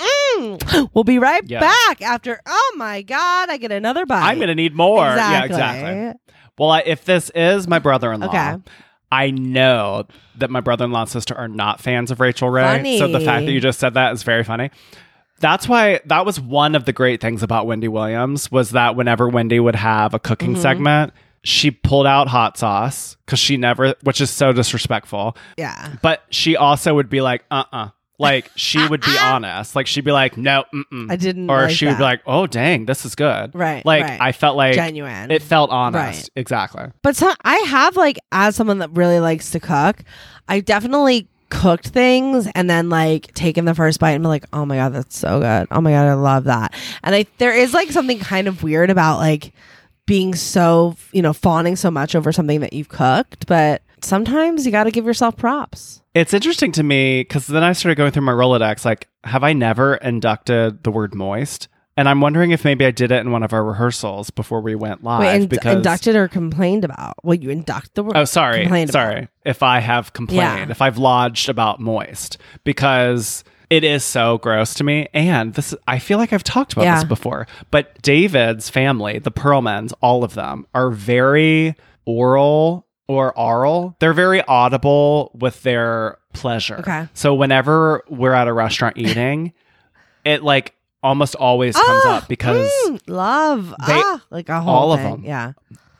mm, 0.40 0.58
mm, 0.58 0.58
mm, 0.58 0.58
mm, 0.58 0.58
mm, 0.58 0.82
mm." 0.84 0.90
We'll 0.94 1.04
be 1.04 1.18
right 1.18 1.42
Yeah. 1.46 1.60
back 1.60 2.02
after. 2.02 2.40
Oh 2.46 2.74
my 2.76 3.02
god! 3.02 3.50
I 3.50 3.56
get 3.56 3.72
another 3.72 4.06
bite. 4.06 4.22
I'm 4.22 4.38
gonna 4.40 4.54
need 4.54 4.74
more. 4.74 5.04
Yeah, 5.04 5.44
Exactly. 5.44 5.56
exactly. 5.56 6.20
Well, 6.58 6.70
I, 6.70 6.80
if 6.80 7.04
this 7.04 7.30
is 7.34 7.66
my 7.68 7.78
brother-in-law, 7.78 8.28
Okay. 8.28 8.56
I 9.12 9.30
know 9.30 10.06
that 10.38 10.50
my 10.50 10.60
brother-in-law 10.60 11.00
and 11.02 11.10
sister 11.10 11.34
are 11.34 11.48
not 11.48 11.80
fans 11.80 12.10
of 12.10 12.20
Rachael 12.20 12.48
Ray. 12.50 12.98
So 12.98 13.08
the 13.08 13.18
fact 13.20 13.46
that 13.46 13.52
you 13.52 13.60
just 13.60 13.78
said 13.80 13.94
that 13.94 14.12
is 14.12 14.22
very 14.22 14.44
funny. 14.44 14.70
That's 15.40 15.66
why 15.66 16.00
that 16.04 16.26
was 16.26 16.38
one 16.38 16.74
of 16.74 16.84
the 16.84 16.92
great 16.92 17.20
things 17.20 17.42
about 17.42 17.66
Wendy 17.66 17.88
Williams 17.88 18.52
was 18.52 18.70
that 18.72 18.94
whenever 18.94 19.26
Wendy 19.28 19.58
would 19.58 19.74
have 19.74 20.12
a 20.12 20.18
cooking 20.18 20.52
Mm-hmm. 20.52 20.60
segment, 20.62 21.12
she 21.42 21.70
pulled 21.70 22.06
out 22.06 22.28
hot 22.28 22.58
sauce 22.58 23.16
because 23.24 23.38
she 23.38 23.56
never, 23.56 23.94
which 24.02 24.20
is 24.20 24.28
so 24.30 24.52
disrespectful. 24.52 25.36
Yeah. 25.56 25.94
But 26.02 26.22
she 26.28 26.56
also 26.56 26.94
would 26.94 27.08
be 27.08 27.22
like, 27.22 27.42
uh 27.50 27.64
uh 27.72 27.88
Like 28.20 28.50
she 28.54 28.86
would 28.86 29.00
be 29.00 29.16
honest. 29.18 29.74
Like 29.74 29.86
she'd 29.86 30.04
be 30.04 30.12
like, 30.12 30.36
no, 30.36 30.64
mm-mm. 30.74 31.10
I 31.10 31.16
didn't 31.16 31.48
Or 31.50 31.62
like 31.62 31.70
she 31.74 31.86
would 31.86 31.96
be 31.96 32.02
like, 32.02 32.20
oh, 32.26 32.46
dang, 32.46 32.84
this 32.86 33.04
is 33.04 33.14
good. 33.14 33.54
Right, 33.54 33.84
Like 33.84 34.04
right. 34.04 34.20
I 34.20 34.32
felt 34.32 34.56
like 34.56 34.74
Genuine. 34.74 35.30
it 35.30 35.42
felt 35.42 35.70
honest. 35.70 35.96
Right. 36.22 36.30
Exactly. 36.36 36.84
But 37.02 37.16
so 37.16 37.32
I 37.44 37.56
have 37.66 37.96
like 37.96 38.18
as 38.30 38.56
someone 38.56 38.78
that 38.78 38.90
really 38.90 39.20
likes 39.20 39.50
to 39.52 39.60
cook, 39.60 40.04
I 40.48 40.60
definitely 40.60 41.28
cooked 41.48 41.88
things 41.88 42.46
and 42.54 42.70
then 42.70 42.88
like 42.90 43.32
taken 43.34 43.64
the 43.64 43.74
first 43.74 43.98
bite 43.98 44.12
and 44.12 44.22
be 44.22 44.28
like, 44.28 44.44
oh 44.52 44.64
my 44.66 44.76
god, 44.76 44.92
that's 44.92 45.18
so 45.18 45.40
good. 45.40 45.66
Oh 45.70 45.80
my 45.80 45.90
god, 45.92 46.06
I 46.06 46.14
love 46.14 46.44
that. 46.44 46.74
And 47.02 47.14
I 47.14 47.26
there 47.38 47.52
is 47.52 47.72
like 47.74 47.90
something 47.90 48.18
kind 48.18 48.48
of 48.48 48.62
weird 48.62 48.90
about 48.90 49.18
like 49.18 49.52
being 50.06 50.34
so 50.34 50.96
you 51.12 51.22
know 51.22 51.32
fawning 51.32 51.76
so 51.76 51.90
much 51.90 52.14
over 52.14 52.32
something 52.32 52.60
that 52.60 52.72
you've 52.72 52.88
cooked, 52.88 53.46
but 53.46 53.82
sometimes 54.04 54.66
you 54.66 54.72
got 54.72 54.84
to 54.84 54.90
give 54.90 55.04
yourself 55.06 55.36
props. 55.36 56.02
It's 56.14 56.34
interesting 56.34 56.72
to 56.72 56.82
me 56.82 57.20
because 57.22 57.46
then 57.46 57.62
I 57.62 57.72
started 57.72 57.96
going 57.96 58.10
through 58.12 58.22
my 58.22 58.32
Rolodex. 58.32 58.84
Like, 58.84 59.08
have 59.24 59.44
I 59.44 59.52
never 59.52 59.94
inducted 59.96 60.82
the 60.84 60.90
word 60.90 61.14
moist? 61.14 61.68
And 61.96 62.08
I'm 62.08 62.20
wondering 62.20 62.50
if 62.52 62.64
maybe 62.64 62.86
I 62.86 62.92
did 62.92 63.12
it 63.12 63.20
in 63.20 63.30
one 63.30 63.42
of 63.42 63.52
our 63.52 63.62
rehearsals 63.62 64.30
before 64.30 64.60
we 64.62 64.74
went 64.74 65.04
live. 65.04 65.20
Wait, 65.20 65.34
ind- 65.34 65.48
because 65.50 65.76
inducted 65.76 66.16
or 66.16 66.28
complained 66.28 66.84
about? 66.84 67.14
Well, 67.22 67.34
you 67.34 67.50
induct 67.50 67.94
the 67.94 68.02
word. 68.02 68.16
Oh, 68.16 68.24
sorry. 68.24 68.62
complained 68.62 68.90
about. 68.90 69.02
Sorry. 69.12 69.28
If 69.44 69.62
I 69.62 69.80
have 69.80 70.12
complained, 70.14 70.38
Yeah. 70.40 70.70
if 70.70 70.80
I've 70.80 70.96
lodged 70.98 71.48
about 71.48 71.78
moist, 71.80 72.38
because 72.64 73.44
it 73.68 73.84
is 73.84 74.02
so 74.02 74.38
gross 74.38 74.72
to 74.74 74.84
me. 74.84 75.08
And 75.12 75.52
this, 75.54 75.74
I 75.86 75.98
feel 75.98 76.16
like 76.16 76.32
I've 76.32 76.42
talked 76.44 76.72
about 76.72 76.84
Yeah. 76.84 76.94
this 76.96 77.04
before, 77.04 77.46
but 77.70 78.00
David's 78.02 78.70
family, 78.70 79.18
the 79.18 79.30
Perlmans, 79.32 79.92
all 80.00 80.24
of 80.24 80.34
them 80.34 80.66
are 80.74 80.90
very 80.90 81.74
oral 82.06 82.86
or 83.10 83.36
aural. 83.36 83.96
They're 83.98 84.12
very 84.12 84.40
audible 84.42 85.32
with 85.34 85.62
their 85.64 86.18
pleasure. 86.32 86.76
Okay. 86.78 87.08
So 87.12 87.34
whenever 87.34 88.04
we're 88.08 88.32
at 88.34 88.46
a 88.46 88.52
restaurant 88.52 88.96
eating, 89.04 89.52
it 90.24 90.44
like 90.44 90.74
almost 91.02 91.34
always 91.34 91.74
comes 91.74 92.02
Ah, 92.04 92.18
up 92.18 92.28
because 92.28 92.70
mm, 92.86 93.00
love 93.08 93.70
they- 93.86 94.00
ah, 94.04 94.22
like 94.30 94.48
a 94.48 94.60
whole 94.60 94.74
all 94.74 94.92
of 94.92 95.00
thing. 95.00 95.10
them. 95.12 95.24
Yeah, 95.24 95.52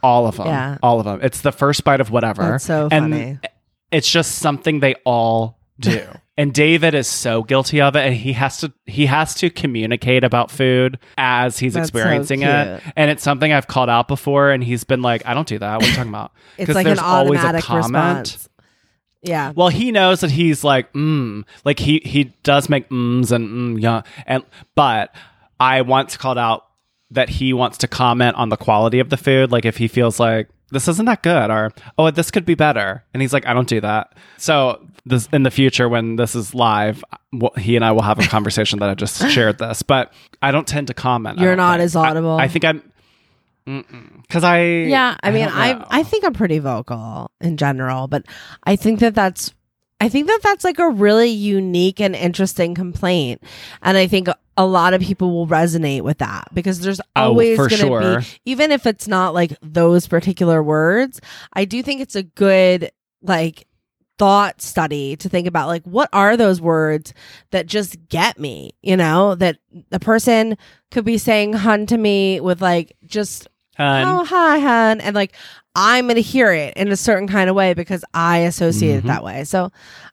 all 0.05 0.27
of 0.29 0.37
them, 0.37 0.47
Yeah. 0.47 0.79
all 0.85 1.01
of 1.01 1.05
them. 1.05 1.19
It's 1.23 1.41
the 1.41 1.51
first 1.53 1.83
bite 1.83 2.01
of 2.01 2.11
whatever. 2.11 2.43
That's 2.43 2.65
so 2.65 2.89
and. 2.93 3.41
It's 3.93 4.09
just 4.09 4.37
something 4.39 4.79
they 4.79 4.95
all 5.05 5.59
do. 5.81 6.07
and 6.41 6.55
David 6.55 6.95
is 6.95 7.07
so 7.07 7.43
guilty 7.43 7.83
of 7.83 7.95
it 7.97 8.01
and 8.07 8.15
he 8.15 8.33
has 8.33 8.57
to 8.61 8.73
he 8.87 9.05
has 9.05 9.35
to 9.35 9.51
communicate 9.51 10.25
about 10.25 10.51
food 10.51 10.99
as 11.19 11.59
he's 11.59 11.75
That's 11.75 11.91
so 11.91 11.99
experiencing 11.99 12.41
it. 12.43 12.83
And 12.97 13.11
it's 13.11 13.23
something 13.23 13.53
I've 13.53 13.67
called 13.67 13.91
out 13.91 14.09
before 14.09 14.51
and 14.51 14.65
he's 14.65 14.85
been 14.85 15.03
like, 15.03 15.27
I 15.27 15.35
don't 15.35 15.47
do 15.47 15.59
that. 15.59 15.75
What 15.77 15.85
are 15.85 15.89
you 15.89 15.95
talking 15.95 16.09
about? 16.09 16.33
it's 16.57 16.67
'Cause 16.67 16.77
like 16.77 16.87
there's 16.87 16.99
an 16.99 17.05
always 17.05 17.41
a 17.41 17.43
automatic 17.43 17.65
comment. 17.65 18.19
response. 18.21 18.49
Yeah. 19.21 19.53
Well, 19.55 19.69
he 19.69 19.93
knows 19.93 20.21
that 20.21 20.31
he's 20.31 20.65
like, 20.65 20.91
mm, 20.95 21.45
like 21.67 21.79
he 21.79 22.01
he 22.07 22.33
does 22.43 22.71
make 22.71 22.89
mms 22.89 23.33
and 23.33 23.77
mm, 23.77 23.83
yeah, 23.83 24.01
and 24.27 24.43
but 24.75 25.15
I 25.61 25.83
once 25.83 26.17
called 26.17 26.39
out 26.39 26.65
that 27.11 27.29
he 27.29 27.53
wants 27.53 27.77
to 27.79 27.87
comment 27.89 28.37
on 28.37 28.49
the 28.49 28.57
quality 28.57 28.99
of 28.99 29.11
the 29.11 29.19
food, 29.19 29.53
like 29.53 29.67
if 29.67 29.77
he 29.77 29.89
feels 29.89 30.19
like 30.19 30.49
this 30.71 30.89
isn't 30.89 31.07
that 31.07 31.23
good 31.23 31.51
or 31.51 31.73
oh 31.99 32.11
this 32.11 32.31
could 32.31 32.45
be 32.45 32.55
better, 32.55 33.05
and 33.13 33.21
he's 33.23 33.33
like, 33.33 33.47
I 33.47 33.55
don't 33.55 33.69
do 33.69 33.81
that. 33.81 34.15
So 34.39 34.85
this 35.05 35.29
in 35.33 35.43
the 35.43 35.51
future 35.51 35.89
when 35.89 36.17
this 36.17 36.35
is 36.35 36.55
live, 36.55 37.05
he 37.57 37.77
and 37.77 37.85
I 37.85 37.93
will 37.93 38.03
have 38.03 38.19
a 38.19 38.27
conversation 38.27 38.79
that 38.81 38.91
I 38.91 38.95
just 38.95 39.29
shared 39.31 39.59
this, 39.59 39.83
but 39.83 40.13
I 40.43 40.51
don't 40.51 40.67
tend 40.67 40.89
to 40.89 40.95
comment. 40.95 41.39
You're 41.39 41.57
don't 41.57 41.79
think. 41.79 41.85
as 41.85 41.97
audible. 41.97 42.37
I, 42.37 42.49
think 42.49 42.65
I'm. 42.65 42.83
Because 44.23 44.43
I 44.43 44.63
yeah 44.63 45.17
i 45.23 45.31
mean 45.31 45.49
i 45.49 45.85
i 45.91 46.03
think 46.03 46.25
i'm 46.25 46.33
pretty 46.33 46.59
vocal 46.59 47.31
in 47.41 47.57
general 47.57 48.09
but 48.09 48.25
i 48.65 48.75
think 48.75 48.99
that 49.01 49.15
that's 49.15 49.53
i 50.01 50.09
think 50.09 50.27
that 50.27 50.41
that's 50.43 50.65
like 50.65 50.79
a 50.79 50.89
really 50.91 51.29
unique 51.29 52.01
and 52.01 52.17
interesting 52.17 52.75
complaint 52.75 53.43
and 53.83 53.97
i 53.97 54.07
think 54.07 54.29
a 54.57 54.67
lot 54.67 54.93
of 54.95 55.01
people 55.01 55.31
will 55.33 55.47
resonate 55.47 56.03
with 56.03 56.19
that 56.19 56.49
because 56.53 56.81
there's 56.81 57.01
Oh, 57.17 57.23
always 57.29 57.57
for 57.57 57.69
going 57.69 57.81
to 57.81 57.87
sure. 57.87 58.21
be 58.21 58.27
even 58.45 58.73
if 58.73 58.87
it's 58.87 59.09
not 59.09 59.33
like 59.35 59.53
those 59.63 60.07
particular 60.09 60.63
words 60.63 61.21
i 61.53 61.65
do 61.65 61.83
think 61.83 62.01
it's 62.01 62.17
a 62.17 62.23
good 62.23 62.91
like 63.23 63.67
thought 64.19 64.61
study 64.61 65.17
to 65.17 65.31
think 65.31 65.47
about 65.47 65.67
like 65.69 65.83
what 65.85 66.11
are 66.13 66.37
those 66.37 66.61
words 66.61 67.15
that 67.53 67.67
just 67.67 67.97
get 68.11 68.39
me 68.39 68.73
you 68.83 68.95
know 68.97 69.35
that 69.35 69.57
the 69.89 69.99
person 70.01 70.59
could 70.91 71.07
be 71.07 71.17
saying 71.17 71.55
hun 71.55 71.87
to 71.87 71.97
me 71.97 72.39
with 72.39 72.61
like 72.61 72.95
just 73.07 73.49
Hun. 73.81 74.05
oh 74.07 74.25
hi 74.25 74.59
hun 74.59 75.01
and 75.01 75.15
like 75.17 75.35
i'm 75.75 76.07
gonna 76.09 76.21
hear 76.21 76.53
it 76.53 76.75
in 76.77 76.89
a 76.93 76.97
certain 76.97 77.27
kind 77.29 77.49
of 77.49 77.57
way 77.57 77.75
because 77.75 78.05
i 78.15 78.39
associate 78.39 78.97
Mhm. 78.97 78.99
it 78.99 79.05
that 79.07 79.25
way 79.25 79.45
so 79.45 79.71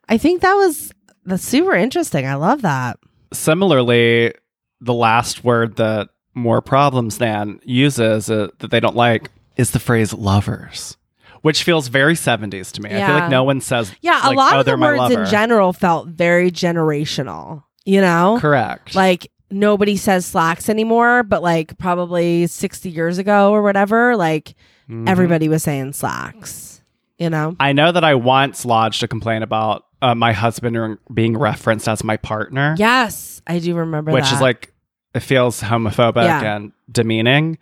i 0.10 0.18
think 0.18 0.42
that 0.42 0.54
was 0.54 0.92
that's 1.26 1.44
super 1.44 1.74
interesting 1.76 2.26
i 2.26 2.36
love 2.36 2.62
that 2.62 2.98
similarly, 3.34 4.34
the 4.80 4.94
last 4.94 5.44
word 5.44 5.76
that 5.78 6.10
more 6.34 6.62
problems 6.62 7.18
than 7.18 7.60
uses 7.64 8.30
uh, 8.30 8.48
that 8.60 8.70
they 8.72 8.80
don't 8.80 8.96
like 8.96 9.32
is 9.56 9.72
the 9.72 9.80
phrase 9.80 10.14
lovers, 10.14 10.96
which 11.42 11.64
feels 11.64 11.88
very 11.88 12.14
70s 12.14 12.72
to 12.74 12.82
me. 12.82 12.90
I 12.92 13.06
feel 13.08 13.16
like 13.16 13.30
no 13.32 13.44
one 13.44 13.60
says, 13.60 13.92
yeah 14.02 14.22
a 14.24 14.28
like, 14.28 14.38
lot 14.38 14.54
oh, 14.56 14.60
of 14.60 14.66
the 14.66 14.78
words 14.78 15.14
in 15.14 15.26
general 15.26 15.74
felt 15.74 16.08
very 16.10 16.52
generational 16.52 17.64
you 17.86 18.02
know 18.02 18.38
Correct. 18.40 18.96
like 18.96 19.32
nobody 19.50 19.96
says 19.98 20.26
slacks 20.26 20.70
anymore 20.70 21.24
but 21.24 21.42
like 21.42 21.78
probably 21.78 22.48
60 22.48 22.90
years 22.90 23.18
ago 23.18 23.52
or 23.52 23.62
whatever 23.62 24.16
like 24.16 24.56
Mhm. 24.90 25.08
everybody 25.10 25.50
was 25.50 25.64
saying 25.64 25.94
slacks 25.94 26.82
you 27.18 27.30
know 27.30 27.56
I 27.60 27.74
know 27.74 27.92
that 27.92 28.04
I 28.04 28.16
once 28.16 28.66
lodged 28.66 29.04
a 29.04 29.08
complaint 29.08 29.44
about 29.44 29.84
uh, 30.02 30.14
my 30.16 30.32
husband 30.32 30.98
being 31.14 31.36
referenced 31.36 31.88
as 31.90 32.04
my 32.04 32.18
partner, 32.18 32.76
Yes, 32.78 33.42
I 33.48 33.58
do 33.60 33.74
remember 33.76 34.12
which 34.12 34.26
that. 34.26 34.34
is 34.36 34.42
like 34.42 34.72
it 35.16 35.22
feels 35.22 35.60
homophobic 35.62 36.24
Yeah. 36.24 36.56
and 36.56 36.72
demeaning. 36.92 37.58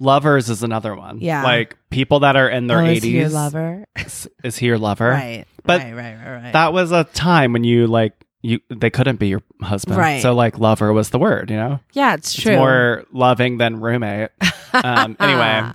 Lovers 0.00 0.48
is 0.50 0.62
another 0.62 0.94
one. 0.96 1.18
Yeah. 1.20 1.42
like 1.44 1.76
people 1.90 2.20
that 2.20 2.36
are 2.36 2.48
in 2.48 2.66
their 2.66 2.80
oh, 2.80 2.84
is 2.84 2.96
eighties. 2.98 3.02
he 3.12 3.18
your 3.18 3.28
lover? 3.28 3.84
Is, 3.96 4.28
is 4.44 4.56
he 4.58 4.66
your 4.66 4.78
lover? 4.78 5.10
Right. 5.10 5.44
But 5.64 5.82
right, 5.82 5.92
right, 5.94 6.16
right, 6.16 6.42
right. 6.44 6.52
That 6.52 6.72
was 6.72 6.90
a 6.92 7.04
time 7.04 7.52
when 7.52 7.62
you 7.64 7.86
like 7.86 8.12
you 8.42 8.60
they 8.70 8.90
couldn't 8.90 9.16
be 9.18 9.28
your 9.28 9.42
husband, 9.62 9.98
Right. 9.98 10.22
So 10.22 10.34
like 10.34 10.58
lover 10.58 10.92
was 10.92 11.10
the 11.10 11.18
word, 11.18 11.50
you 11.50 11.56
know. 11.56 11.80
yeah, 11.92 12.14
it's 12.14 12.34
It's 12.34 12.42
true. 12.42 12.56
more 12.56 13.04
loving 13.12 13.58
than 13.58 13.80
roommate. 13.80 14.30
Um, 14.72 15.16
anyway, 15.20 15.70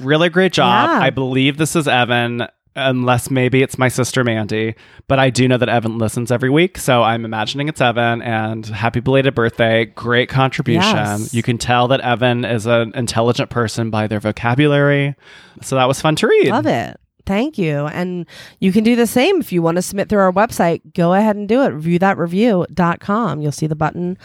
really 0.00 0.28
great 0.28 0.52
job. 0.52 0.88
Yeah. 0.90 1.00
I 1.06 1.10
believe 1.10 1.56
this 1.56 1.74
is 1.74 1.88
Evan, 1.88 2.46
unless 2.76 3.30
maybe 3.30 3.62
it's 3.62 3.76
my 3.78 3.88
sister 3.88 4.22
Mandy. 4.22 4.74
But 5.08 5.18
I 5.18 5.30
do 5.30 5.48
know 5.48 5.56
that 5.58 5.68
Evan 5.68 5.98
listens 5.98 6.30
every 6.30 6.50
week, 6.50 6.78
so 6.78 7.02
I'm 7.02 7.24
imagining 7.24 7.68
it's 7.68 7.80
Evan. 7.80 8.22
And 8.22 8.64
happy 8.66 9.00
belated 9.00 9.34
birthday! 9.34 9.86
Great 9.86 10.28
contribution. 10.28 10.96
Yes. 10.96 11.34
You 11.34 11.42
can 11.42 11.58
tell 11.58 11.88
that 11.88 12.00
Evan 12.00 12.44
is 12.44 12.66
an 12.66 12.92
intelligent 12.94 13.50
person 13.50 13.90
by 13.90 14.06
their 14.06 14.20
vocabulary. 14.20 15.16
So 15.62 15.74
that 15.76 15.88
was 15.88 16.00
fun 16.00 16.14
to 16.16 16.28
read. 16.28 16.48
Love 16.50 16.66
it. 16.66 17.00
Thank 17.30 17.58
you. 17.58 17.86
And 17.86 18.26
you 18.58 18.72
can 18.72 18.82
do 18.82 18.96
the 18.96 19.06
same 19.06 19.38
if 19.38 19.52
you 19.52 19.62
want 19.62 19.76
to 19.76 19.82
submit 19.82 20.08
through 20.08 20.18
our 20.18 20.32
website. 20.32 20.80
Go 20.94 21.14
ahead 21.14 21.36
and 21.36 21.48
do 21.48 21.62
it. 21.62 21.68
Reviewthatreview.com. 21.68 23.40
You'll 23.40 23.52
see 23.52 23.68
the 23.68 23.76
button 23.76 24.18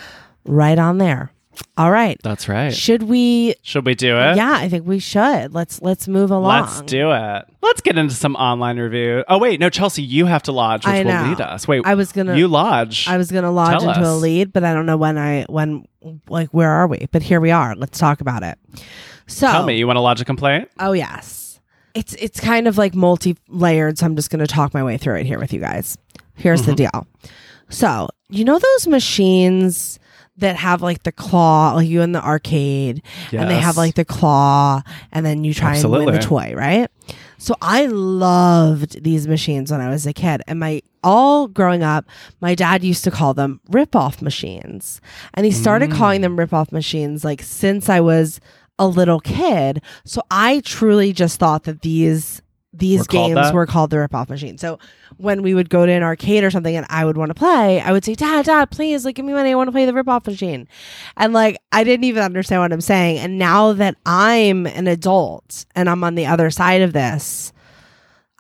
right 0.43 0.79
on 0.79 0.97
there. 0.97 1.31
All 1.77 1.91
right. 1.91 2.19
That's 2.23 2.49
right. 2.49 2.73
Should 2.73 3.03
we 3.03 3.53
Should 3.61 3.85
we 3.85 3.93
do 3.93 4.17
it? 4.17 4.37
Yeah, 4.37 4.55
I 4.57 4.69
think 4.69 4.87
we 4.87 4.97
should. 4.97 5.53
Let's 5.53 5.83
let's 5.83 6.07
move 6.07 6.31
along. 6.31 6.63
Let's 6.63 6.81
do 6.81 7.11
it. 7.11 7.45
Let's 7.61 7.81
get 7.81 7.95
into 7.95 8.15
some 8.15 8.35
online 8.37 8.79
review. 8.79 9.23
Oh 9.27 9.37
wait, 9.37 9.59
no, 9.59 9.69
Chelsea, 9.69 10.01
you 10.01 10.25
have 10.25 10.41
to 10.43 10.51
lodge, 10.51 10.83
which 10.83 10.95
I 10.95 11.03
know. 11.03 11.21
will 11.21 11.29
lead 11.29 11.41
us. 11.41 11.67
Wait, 11.67 11.83
I 11.85 11.93
was 11.93 12.11
gonna 12.11 12.35
you 12.35 12.47
lodge. 12.47 13.07
I 13.07 13.17
was 13.17 13.31
gonna 13.31 13.51
lodge 13.51 13.81
Tell 13.81 13.89
into 13.89 14.09
a 14.09 14.15
lead, 14.15 14.51
but 14.51 14.63
I 14.63 14.73
don't 14.73 14.87
know 14.87 14.97
when 14.97 15.19
I 15.19 15.45
when 15.47 15.87
like 16.27 16.49
where 16.55 16.71
are 16.71 16.87
we? 16.87 17.07
But 17.11 17.21
here 17.21 17.39
we 17.39 17.51
are. 17.51 17.75
Let's 17.75 17.99
talk 17.99 18.19
about 18.19 18.41
it. 18.41 18.57
So 19.27 19.45
Tell 19.45 19.63
me, 19.63 19.77
you 19.77 19.85
want 19.85 19.97
to 19.97 20.01
lodge 20.01 20.21
a 20.21 20.25
complaint? 20.25 20.71
Oh 20.79 20.93
yes. 20.93 21.44
It's 21.95 22.13
it's 22.15 22.39
kind 22.39 22.67
of 22.67 22.77
like 22.77 22.93
multi-layered, 22.93 23.97
so 23.97 24.05
I'm 24.05 24.15
just 24.15 24.29
gonna 24.29 24.47
talk 24.47 24.73
my 24.73 24.83
way 24.83 24.97
through 24.97 25.15
it 25.15 25.25
here 25.25 25.39
with 25.39 25.53
you 25.53 25.59
guys. 25.59 25.97
Here's 26.35 26.63
the 26.65 26.73
Mm-hmm. 26.73 26.97
deal. 26.97 27.07
So, 27.69 28.09
you 28.29 28.43
know 28.45 28.59
those 28.59 28.87
machines 28.87 29.97
that 30.37 30.57
have 30.57 30.81
like 30.81 31.03
the 31.03 31.11
claw, 31.13 31.73
like 31.75 31.87
you 31.87 32.01
in 32.01 32.11
the 32.11 32.23
arcade, 32.23 33.01
and 33.31 33.49
they 33.49 33.55
have 33.57 33.77
like 33.77 33.95
the 33.95 34.03
claw, 34.05 34.81
and 35.13 35.25
then 35.25 35.43
you 35.45 35.53
try 35.53 35.77
and 35.77 35.89
win 35.91 36.05
the 36.13 36.19
toy, 36.19 36.53
right? 36.55 36.91
So 37.37 37.55
I 37.61 37.85
loved 37.85 39.03
these 39.03 39.27
machines 39.27 39.71
when 39.71 39.79
I 39.81 39.89
was 39.89 40.05
a 40.05 40.13
kid. 40.13 40.41
And 40.47 40.59
my 40.59 40.81
all 41.03 41.47
growing 41.47 41.83
up, 41.83 42.05
my 42.41 42.55
dad 42.55 42.83
used 42.83 43.03
to 43.05 43.11
call 43.11 43.33
them 43.33 43.61
rip-off 43.69 44.21
machines. 44.21 44.99
And 45.35 45.45
he 45.45 45.51
started 45.51 45.91
Mm. 45.91 45.93
calling 45.97 46.21
them 46.21 46.37
rip-off 46.37 46.71
machines 46.71 47.23
like 47.23 47.41
since 47.43 47.87
I 47.89 47.99
was 47.99 48.39
a 48.77 48.87
little 48.87 49.19
kid. 49.19 49.81
So 50.03 50.21
I 50.29 50.61
truly 50.61 51.13
just 51.13 51.39
thought 51.39 51.63
that 51.63 51.81
these 51.81 52.41
these 52.77 52.99
Were 52.99 53.05
games 53.05 53.53
were 53.53 53.65
called 53.65 53.89
the 53.89 53.99
rip-off 53.99 54.29
machine. 54.29 54.57
So 54.57 54.79
when 55.15 55.41
we 55.41 55.53
would 55.53 55.69
go 55.69 55.85
to 55.85 55.91
an 55.91 56.03
arcade 56.03 56.43
or 56.43 56.51
something 56.51 56.75
and 56.75 56.85
I 56.89 57.05
would 57.05 57.15
want 57.15 57.29
to 57.29 57.33
play, 57.33 57.79
I 57.79 57.93
would 57.93 58.03
say, 58.03 58.15
Dad, 58.15 58.45
Dad, 58.45 58.69
please, 58.69 59.05
like, 59.05 59.15
give 59.15 59.25
me 59.25 59.31
money. 59.31 59.51
I 59.51 59.55
want 59.55 59.69
to 59.69 59.71
play 59.71 59.85
the 59.85 59.93
rip-off 59.93 60.27
machine. 60.27 60.67
And 61.15 61.31
like, 61.31 61.57
I 61.71 61.85
didn't 61.85 62.03
even 62.03 62.21
understand 62.21 62.61
what 62.61 62.73
I'm 62.73 62.81
saying. 62.81 63.19
And 63.19 63.37
now 63.37 63.71
that 63.73 63.95
I'm 64.05 64.67
an 64.67 64.87
adult 64.87 65.65
and 65.73 65.89
I'm 65.89 66.03
on 66.03 66.15
the 66.15 66.25
other 66.25 66.49
side 66.49 66.81
of 66.81 66.91
this, 66.91 67.53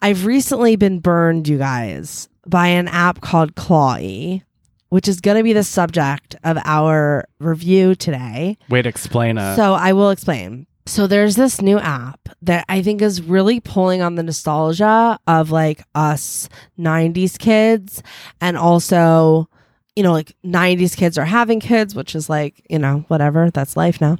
I've 0.01 0.25
recently 0.25 0.75
been 0.75 0.99
burned, 0.99 1.47
you 1.47 1.57
guys, 1.57 2.27
by 2.45 2.67
an 2.67 2.89
app 2.89 3.21
called 3.21 3.55
Clawee, 3.55 4.43
which 4.89 5.07
is 5.07 5.21
going 5.21 5.37
to 5.37 5.43
be 5.43 5.53
the 5.53 5.63
subject 5.63 6.35
of 6.43 6.57
our 6.65 7.27
review 7.39 7.95
today. 7.95 8.57
Wait, 8.69 8.85
explain 8.85 9.37
it. 9.37 9.55
So 9.55 9.73
I 9.73 9.93
will 9.93 10.09
explain. 10.09 10.67
So 10.87 11.07
there's 11.07 11.35
this 11.35 11.61
new 11.61 11.79
app 11.79 12.29
that 12.43 12.63
I 12.69 12.83
think 12.83 13.01
is 13.01 13.21
really 13.21 13.59
pulling 13.59 14.03
on 14.03 14.15
the 14.15 14.23
nostalgia 14.23 15.19
of 15.25 15.49
like 15.49 15.81
us 15.95 16.47
90s 16.77 17.39
kids 17.39 18.03
and 18.39 18.55
also 18.55 19.49
you 19.95 20.03
know 20.03 20.11
like 20.11 20.35
90s 20.43 20.95
kids 20.97 21.17
are 21.17 21.25
having 21.25 21.59
kids 21.59 21.95
which 21.95 22.15
is 22.15 22.29
like 22.29 22.61
you 22.69 22.77
know 22.77 23.05
whatever 23.07 23.49
that's 23.51 23.77
life 23.77 24.01
now. 24.01 24.17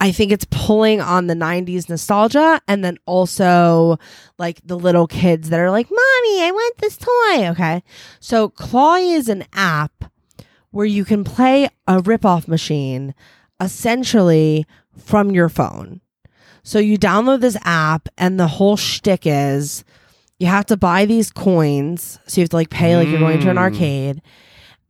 I 0.00 0.12
think 0.12 0.32
it's 0.32 0.46
pulling 0.50 1.00
on 1.00 1.26
the 1.26 1.34
90s 1.34 1.88
nostalgia 1.88 2.60
and 2.66 2.82
then 2.84 2.96
also 3.06 3.98
like 4.38 4.60
the 4.64 4.78
little 4.78 5.06
kids 5.06 5.50
that 5.50 5.60
are 5.60 5.70
like 5.70 5.90
mommy 5.90 6.42
I 6.42 6.50
want 6.52 6.78
this 6.78 6.96
toy 6.96 7.48
okay. 7.50 7.82
So 8.20 8.48
Claw 8.48 8.96
is 8.96 9.28
an 9.28 9.44
app 9.52 10.04
where 10.70 10.86
you 10.86 11.04
can 11.04 11.24
play 11.24 11.68
a 11.86 12.00
rip-off 12.00 12.46
machine 12.48 13.14
essentially 13.60 14.64
from 14.96 15.30
your 15.30 15.48
phone. 15.48 16.00
So 16.62 16.78
you 16.78 16.98
download 16.98 17.40
this 17.40 17.56
app, 17.62 18.08
and 18.18 18.38
the 18.38 18.46
whole 18.46 18.76
shtick 18.76 19.22
is 19.24 19.82
you 20.38 20.46
have 20.46 20.66
to 20.66 20.76
buy 20.76 21.06
these 21.06 21.30
coins. 21.30 22.18
So 22.26 22.40
you 22.40 22.42
have 22.44 22.50
to 22.50 22.56
like 22.56 22.70
pay 22.70 22.96
like 22.96 23.08
you're 23.08 23.18
going 23.18 23.40
to 23.40 23.50
an 23.50 23.56
Mm. 23.56 23.60
arcade, 23.60 24.22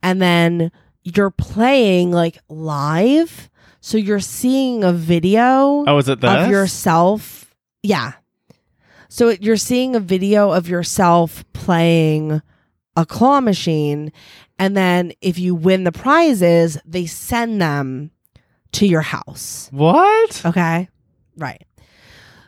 and 0.03 0.21
then 0.21 0.71
you're 1.03 1.31
playing 1.31 2.11
like 2.11 2.37
live. 2.49 3.49
So 3.81 3.97
you're 3.97 4.19
seeing 4.19 4.83
a 4.83 4.93
video 4.93 5.83
oh, 5.87 5.97
is 5.97 6.07
it 6.07 6.21
this? 6.21 6.29
of 6.29 6.49
yourself. 6.51 7.53
Yeah. 7.83 8.13
So 9.09 9.29
it- 9.29 9.41
you're 9.41 9.57
seeing 9.57 9.95
a 9.95 9.99
video 9.99 10.51
of 10.51 10.67
yourself 10.69 11.43
playing 11.53 12.41
a 12.95 13.05
claw 13.05 13.41
machine. 13.41 14.11
And 14.59 14.77
then 14.77 15.13
if 15.21 15.39
you 15.39 15.55
win 15.55 15.83
the 15.85 15.91
prizes, 15.91 16.77
they 16.85 17.07
send 17.07 17.59
them 17.61 18.11
to 18.73 18.85
your 18.85 19.01
house. 19.01 19.67
what? 19.71 20.45
Okay. 20.45 20.87
Right. 21.35 21.65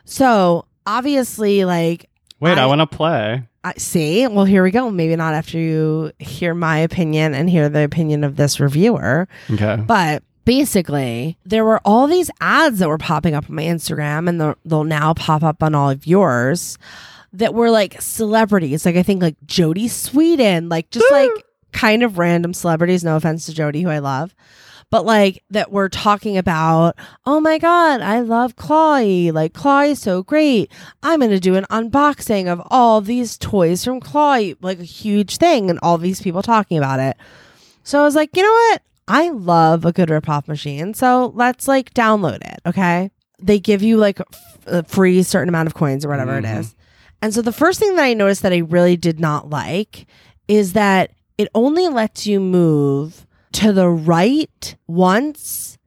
So 0.04 0.66
obviously, 0.86 1.64
like, 1.64 2.08
Wait, 2.40 2.58
I, 2.58 2.62
I- 2.62 2.66
want 2.66 2.80
to 2.80 2.86
play. 2.86 3.42
I 3.64 3.72
see. 3.78 4.26
Well, 4.26 4.44
here 4.44 4.62
we 4.62 4.70
go. 4.70 4.90
Maybe 4.90 5.16
not 5.16 5.32
after 5.32 5.58
you 5.58 6.12
hear 6.18 6.54
my 6.54 6.78
opinion 6.78 7.34
and 7.34 7.48
hear 7.48 7.70
the 7.70 7.82
opinion 7.82 8.22
of 8.22 8.36
this 8.36 8.60
reviewer. 8.60 9.26
Okay. 9.50 9.76
But 9.76 10.22
basically, 10.44 11.38
there 11.46 11.64
were 11.64 11.80
all 11.82 12.06
these 12.06 12.30
ads 12.42 12.78
that 12.80 12.88
were 12.88 12.98
popping 12.98 13.34
up 13.34 13.48
on 13.48 13.56
my 13.56 13.62
Instagram, 13.62 14.28
and 14.28 14.38
they'll, 14.38 14.54
they'll 14.66 14.84
now 14.84 15.14
pop 15.14 15.42
up 15.42 15.62
on 15.62 15.74
all 15.74 15.88
of 15.88 16.06
yours 16.06 16.76
that 17.32 17.54
were 17.54 17.70
like 17.70 18.00
celebrities. 18.02 18.84
Like, 18.84 18.96
I 18.96 19.02
think 19.02 19.22
like 19.22 19.40
Jodie 19.46 19.86
Sweetin, 19.86 20.70
like 20.70 20.90
just 20.90 21.06
ah. 21.10 21.14
like 21.14 21.30
kind 21.72 22.02
of 22.02 22.18
random 22.18 22.52
celebrities. 22.52 23.02
No 23.02 23.16
offense 23.16 23.46
to 23.46 23.52
Jodie, 23.52 23.82
who 23.82 23.88
I 23.88 23.98
love. 23.98 24.34
But 24.94 25.06
like 25.06 25.42
that 25.50 25.72
we're 25.72 25.88
talking 25.88 26.38
about, 26.38 26.94
oh 27.26 27.40
my 27.40 27.58
God, 27.58 28.00
I 28.00 28.20
love 28.20 28.54
Clawee. 28.54 29.32
Like 29.32 29.52
is 29.90 29.98
so 29.98 30.22
great. 30.22 30.70
I'm 31.02 31.18
going 31.18 31.32
to 31.32 31.40
do 31.40 31.56
an 31.56 31.66
unboxing 31.68 32.46
of 32.46 32.62
all 32.70 33.00
these 33.00 33.36
toys 33.36 33.84
from 33.84 33.98
Clawee, 33.98 34.56
like 34.60 34.78
a 34.78 34.84
huge 34.84 35.38
thing, 35.38 35.68
and 35.68 35.80
all 35.82 35.98
these 35.98 36.22
people 36.22 36.42
talking 36.42 36.78
about 36.78 37.00
it. 37.00 37.16
So 37.82 37.98
I 38.00 38.04
was 38.04 38.14
like, 38.14 38.36
you 38.36 38.44
know 38.44 38.52
what? 38.52 38.82
I 39.08 39.30
love 39.30 39.84
a 39.84 39.90
good 39.90 40.10
ripoff 40.10 40.46
machine. 40.46 40.94
So 40.94 41.32
let's 41.34 41.66
like 41.66 41.92
download 41.92 42.48
it. 42.48 42.60
Okay. 42.64 43.10
They 43.42 43.58
give 43.58 43.82
you 43.82 43.96
like 43.96 44.20
f- 44.20 44.58
a 44.68 44.84
free 44.84 45.24
certain 45.24 45.48
amount 45.48 45.66
of 45.66 45.74
coins 45.74 46.04
or 46.04 46.08
whatever 46.08 46.38
it 46.38 46.44
Mhm. 46.44 46.60
is. 46.60 46.76
And 47.20 47.34
so 47.34 47.42
the 47.42 47.50
first 47.50 47.80
thing 47.80 47.96
that 47.96 48.04
I 48.04 48.14
noticed 48.14 48.42
that 48.42 48.52
I 48.52 48.58
really 48.58 48.96
did 48.96 49.18
not 49.18 49.50
like 49.50 50.06
is 50.46 50.72
that 50.74 51.10
it 51.36 51.48
only 51.52 51.88
lets 51.88 52.28
you 52.28 52.38
move 52.38 53.26
to 53.54 53.72
the 53.72 53.88
right 53.88 54.76
once 54.86 55.78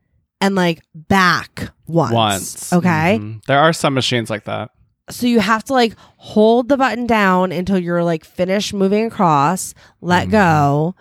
and 0.42 0.56
like 0.56 0.82
back 0.96 1.70
once. 1.88 2.14
Once. 2.14 2.74
Okay. 2.74 3.20
Mhm. 3.20 3.46
There 3.46 3.60
are 3.60 3.74
some 3.74 3.94
machines 3.94 4.30
like 4.30 4.44
that. 4.46 4.72
So 5.10 5.26
you 5.26 5.40
have 5.40 5.64
to 5.66 5.74
like 5.74 5.94
hold 6.18 6.68
the 6.70 6.78
button 6.78 7.08
down 7.08 7.52
until 7.52 7.80
you're 7.80 8.04
like 8.04 8.26
finished 8.26 8.74
moving 8.74 9.06
across, 9.06 9.74
let 10.02 10.28
Mhm. 10.28 10.32
go, 10.32 10.96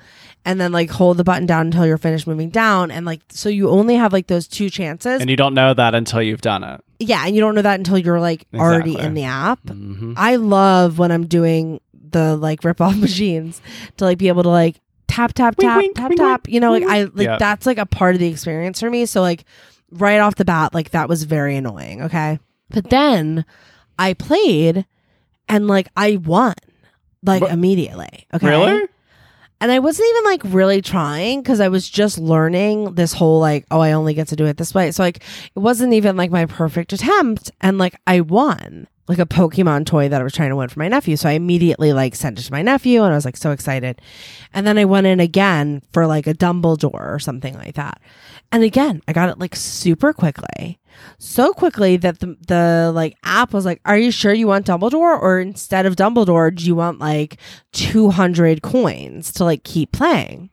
and 0.44 0.60
then 0.60 0.70
like 0.70 0.90
hold 0.90 1.16
the 1.16 1.24
button 1.24 1.44
down 1.44 1.66
until 1.66 1.84
you're 1.86 1.98
finished 1.98 2.26
moving 2.26 2.48
down. 2.50 2.90
And 2.92 3.04
like, 3.04 3.20
so 3.30 3.48
you 3.48 3.68
only 3.68 3.96
have 3.96 4.12
like 4.12 4.28
those 4.28 4.46
two 4.46 4.70
chances. 4.70 5.20
And 5.20 5.28
you 5.28 5.36
don't 5.36 5.54
know 5.54 5.74
that 5.74 5.94
until 5.94 6.22
you've 6.22 6.40
done 6.40 6.62
it. 6.64 6.80
yeah. 7.00 7.26
And 7.26 7.34
you 7.34 7.40
don't 7.42 7.54
know 7.56 7.62
that 7.62 7.78
until 7.78 7.98
you're 7.98 8.20
like 8.20 8.46
already 8.54 8.96
in 8.98 9.14
the 9.14 9.24
app. 9.24 9.58
hmm 9.68 10.14
I 10.16 10.36
love 10.36 10.98
when 10.98 11.10
I'm 11.10 11.26
doing 11.26 11.80
the 12.10 12.36
like 12.36 12.62
rip 12.64 12.80
off 12.80 12.96
machines 13.06 13.60
to 13.98 14.04
like 14.04 14.18
be 14.18 14.28
able 14.28 14.44
to 14.44 14.48
like 14.50 14.80
tap 15.16 15.32
tap 15.34 15.56
Wink, 15.58 15.68
tap 15.68 15.78
wink, 15.82 15.96
tap 15.96 16.08
wink, 16.10 16.20
tap. 16.20 16.48
You 16.48 16.60
know, 16.60 16.70
like 16.70 16.84
I 16.84 17.04
like 17.04 17.26
Yeah. 17.26 17.36
that's 17.38 17.66
like 17.66 17.78
a 17.78 17.86
part 17.86 18.14
of 18.14 18.20
the 18.20 18.28
experience 18.28 18.78
for 18.80 18.90
me. 18.90 19.06
So 19.06 19.20
like 19.20 19.44
right 19.90 20.18
off 20.20 20.36
the 20.36 20.44
bat, 20.44 20.74
like 20.74 20.90
that 20.90 21.08
was 21.08 21.24
very 21.24 21.56
annoying. 21.56 22.02
Okay, 22.02 22.38
but 22.70 22.88
then 22.90 23.44
I 23.98 24.14
played 24.14 24.86
and 25.48 25.66
like 25.68 25.88
I 25.96 26.16
won 26.16 26.54
like 27.22 27.42
What? 27.42 27.50
immediately. 27.52 28.26
Okay, 28.34 28.46
Really? 28.48 28.86
and 29.60 29.72
I 29.72 29.78
wasn't 29.78 30.08
even 30.10 30.24
like 30.24 30.42
really 30.54 30.82
trying 30.82 31.40
because 31.42 31.60
I 31.60 31.68
was 31.68 31.88
just 31.88 32.18
learning 32.18 32.94
this 32.94 33.12
whole 33.12 33.40
like, 33.40 33.64
oh, 33.70 33.80
I 33.80 33.92
only 33.92 34.12
get 34.14 34.28
to 34.28 34.36
do 34.36 34.44
it 34.46 34.58
this 34.58 34.74
way. 34.74 34.90
So 34.90 35.02
like 35.02 35.16
it 35.54 35.58
wasn't 35.58 35.92
even 35.94 36.16
like 36.16 36.30
my 36.30 36.46
perfect 36.46 36.92
attempt. 36.92 37.50
And 37.60 37.78
like 37.78 37.96
I 38.06 38.20
won. 38.20 38.86
Like 39.08 39.18
a 39.18 39.26
Pokemon 39.26 39.86
toy 39.86 40.08
that 40.08 40.20
I 40.20 40.24
was 40.24 40.32
trying 40.32 40.50
to 40.50 40.56
win 40.56 40.68
for 40.68 40.78
my 40.78 40.88
nephew. 40.88 41.16
So 41.16 41.28
I 41.28 41.32
immediately 41.32 41.92
like 41.92 42.14
sent 42.14 42.38
it 42.38 42.42
to 42.42 42.52
my 42.52 42.62
nephew 42.62 43.02
and 43.02 43.12
I 43.12 43.16
was 43.16 43.24
like 43.24 43.36
so 43.36 43.52
excited. 43.52 44.00
And 44.52 44.66
then 44.66 44.78
I 44.78 44.84
went 44.84 45.06
in 45.06 45.20
again 45.20 45.82
for 45.92 46.06
like 46.06 46.26
a 46.26 46.34
Dumbledore 46.34 47.14
or 47.14 47.18
something 47.18 47.54
like 47.54 47.74
that. 47.74 48.00
And 48.52 48.62
again, 48.64 49.02
I 49.06 49.12
got 49.12 49.28
it 49.28 49.38
like 49.38 49.54
super 49.56 50.12
quickly. 50.12 50.78
So 51.18 51.52
quickly 51.52 51.96
that 51.98 52.20
the 52.20 52.36
the 52.48 52.90
like 52.94 53.16
app 53.22 53.52
was 53.52 53.64
like, 53.66 53.80
"Are 53.84 53.98
you 53.98 54.10
sure 54.10 54.32
you 54.32 54.46
want 54.46 54.66
Dumbledore 54.66 55.20
or 55.20 55.40
instead 55.40 55.84
of 55.84 55.96
Dumbledore, 55.96 56.54
do 56.54 56.64
you 56.64 56.74
want 56.74 57.00
like 57.00 57.36
200 57.72 58.62
coins 58.62 59.32
to 59.34 59.44
like 59.44 59.62
keep 59.62 59.92
playing?" 59.92 60.50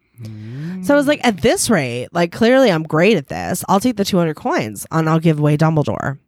So 0.83 0.93
I 0.93 0.97
was 0.97 1.07
like, 1.07 1.25
at 1.25 1.41
this 1.41 1.69
rate, 1.69 2.09
like 2.13 2.31
clearly 2.31 2.71
I'm 2.71 2.83
great 2.83 3.17
at 3.17 3.27
this. 3.29 3.63
I'll 3.67 3.79
take 3.79 3.97
the 3.97 4.05
200 4.05 4.35
coins 4.35 4.85
and 4.91 5.09
I'll 5.09 5.19
give 5.19 5.39
away 5.39 5.57
Dumbledore. 5.57 6.19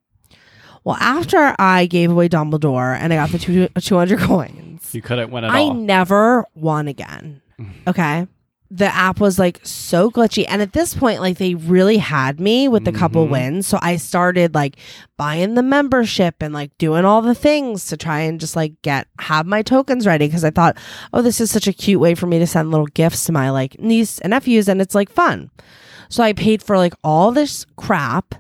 Well, 0.86 0.96
after 1.00 1.54
I 1.60 1.88
gave 1.88 2.12
away 2.12 2.30
Dumbledore 2.30 2.96
and 2.98 3.12
I 3.12 3.18
got 3.18 3.32
the 3.32 3.40
two, 3.40 3.68
200 3.80 4.20
coins, 4.20 4.94
You 4.94 5.02
couldn't 5.02 5.32
win 5.32 5.44
at 5.44 5.52
I 5.52 5.62
all. 5.64 5.74
never 5.74 6.46
won 6.56 6.88
again. 6.88 7.42
Okay. 7.88 8.28
The 8.72 8.86
app 8.94 9.20
was 9.22 9.38
like 9.40 9.60
so 9.64 10.10
glitchy. 10.12 10.44
And 10.50 10.60
at 10.62 10.74
this 10.74 10.96
point, 10.96 11.22
like 11.22 11.38
they 11.38 11.54
really 11.56 11.98
had 11.98 12.40
me 12.40 12.68
with 12.68 12.88
a 12.88 12.92
couple 12.92 13.26
Mhm. 13.28 13.30
wins. 13.30 13.68
So 13.68 13.78
I 13.82 13.96
started 13.98 14.56
like 14.56 14.78
buying 15.18 15.54
the 15.54 15.62
membership 15.62 16.36
and 16.42 16.52
like 16.54 16.76
doing 16.80 17.06
all 17.06 17.22
the 17.22 17.36
things 17.36 17.86
to 17.88 17.96
try 17.96 18.22
and 18.22 18.40
just 18.40 18.56
like 18.56 18.74
get, 18.82 19.08
have 19.20 19.46
my 19.46 19.62
tokens 19.62 20.06
ready. 20.08 20.28
Cause 20.28 20.44
I 20.44 20.50
thought, 20.50 20.78
oh, 21.14 21.22
this 21.22 21.40
is 21.40 21.52
such 21.52 21.68
a 21.68 21.74
cute 21.74 22.02
way 22.02 22.16
for 22.16 22.26
me 22.26 22.40
to 22.40 22.48
send 22.48 22.72
little 22.72 22.88
gifts 22.88 23.24
to 23.26 23.32
my 23.32 23.52
like 23.52 23.80
niece 23.80 24.18
and 24.20 24.32
nephews. 24.32 24.68
And 24.68 24.82
it's 24.82 24.96
like 24.96 25.10
fun. 25.12 25.52
So 26.10 26.24
I 26.24 26.34
paid 26.34 26.62
for 26.64 26.78
like 26.78 26.96
all 27.04 27.32
this 27.32 27.66
crap. 27.78 28.36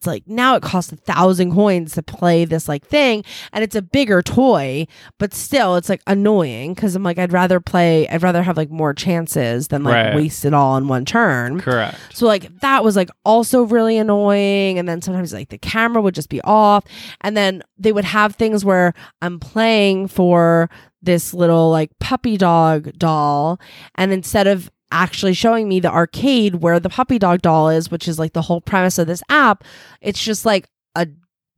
It's 0.00 0.06
like 0.06 0.26
now 0.26 0.56
it 0.56 0.62
costs 0.62 0.90
a 0.92 0.96
thousand 0.96 1.52
coins 1.52 1.92
to 1.92 2.02
play 2.02 2.46
this 2.46 2.68
like 2.70 2.86
thing, 2.86 3.22
and 3.52 3.62
it's 3.62 3.76
a 3.76 3.82
bigger 3.82 4.22
toy, 4.22 4.86
but 5.18 5.34
still 5.34 5.76
it's 5.76 5.90
like 5.90 6.00
annoying 6.06 6.72
because 6.72 6.94
I'm 6.96 7.02
like 7.02 7.18
I'd 7.18 7.34
rather 7.34 7.60
play, 7.60 8.08
I'd 8.08 8.22
rather 8.22 8.42
have 8.42 8.56
like 8.56 8.70
more 8.70 8.94
chances 8.94 9.68
than 9.68 9.84
like 9.84 9.90
Right. 10.06 10.14
waste 10.16 10.46
it 10.46 10.54
all 10.54 10.78
in 10.78 10.88
one 10.88 11.04
turn. 11.04 11.60
Correct. 11.60 11.98
So 12.14 12.24
like 12.24 12.60
that 12.60 12.82
was 12.82 12.96
like 12.96 13.10
also 13.26 13.64
really 13.64 13.98
annoying 13.98 14.78
and 14.78 14.88
then 14.88 15.02
sometimes 15.02 15.34
like 15.34 15.50
the 15.50 15.58
camera 15.58 16.00
would 16.00 16.14
just 16.14 16.30
be 16.30 16.40
off 16.44 16.82
and 17.20 17.36
then 17.36 17.62
they 17.76 17.92
would 17.92 18.06
have 18.06 18.36
things 18.36 18.64
where 18.64 18.94
I'm 19.20 19.38
playing 19.38 20.08
for 20.08 20.70
this 21.02 21.34
little 21.34 21.70
like 21.70 21.90
puppy 21.98 22.38
dog 22.38 22.96
doll 22.96 23.60
and 23.96 24.12
instead 24.14 24.46
of 24.46 24.70
actually 24.92 25.34
showing 25.34 25.68
me 25.68 25.80
the 25.80 25.90
arcade 25.90 26.56
where 26.56 26.80
the 26.80 26.88
puppy 26.88 27.18
dog 27.18 27.42
doll 27.42 27.68
is 27.68 27.90
which 27.90 28.08
is 28.08 28.18
like 28.18 28.32
the 28.32 28.42
whole 28.42 28.60
premise 28.60 28.98
of 28.98 29.06
this 29.06 29.22
app 29.28 29.64
it's 30.00 30.22
just 30.22 30.44
like 30.44 30.68
a 30.94 31.06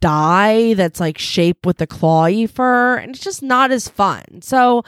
die 0.01 0.75
that's 0.75 1.01
like 1.01 1.17
shaped 1.19 1.65
with 1.65 1.79
the 1.79 1.87
clawee 1.87 2.47
fur 2.49 2.97
and 2.97 3.15
it's 3.15 3.25
just 3.25 3.43
not 3.43 3.71
as 3.71 3.89
fun 3.89 4.25
so 4.43 4.83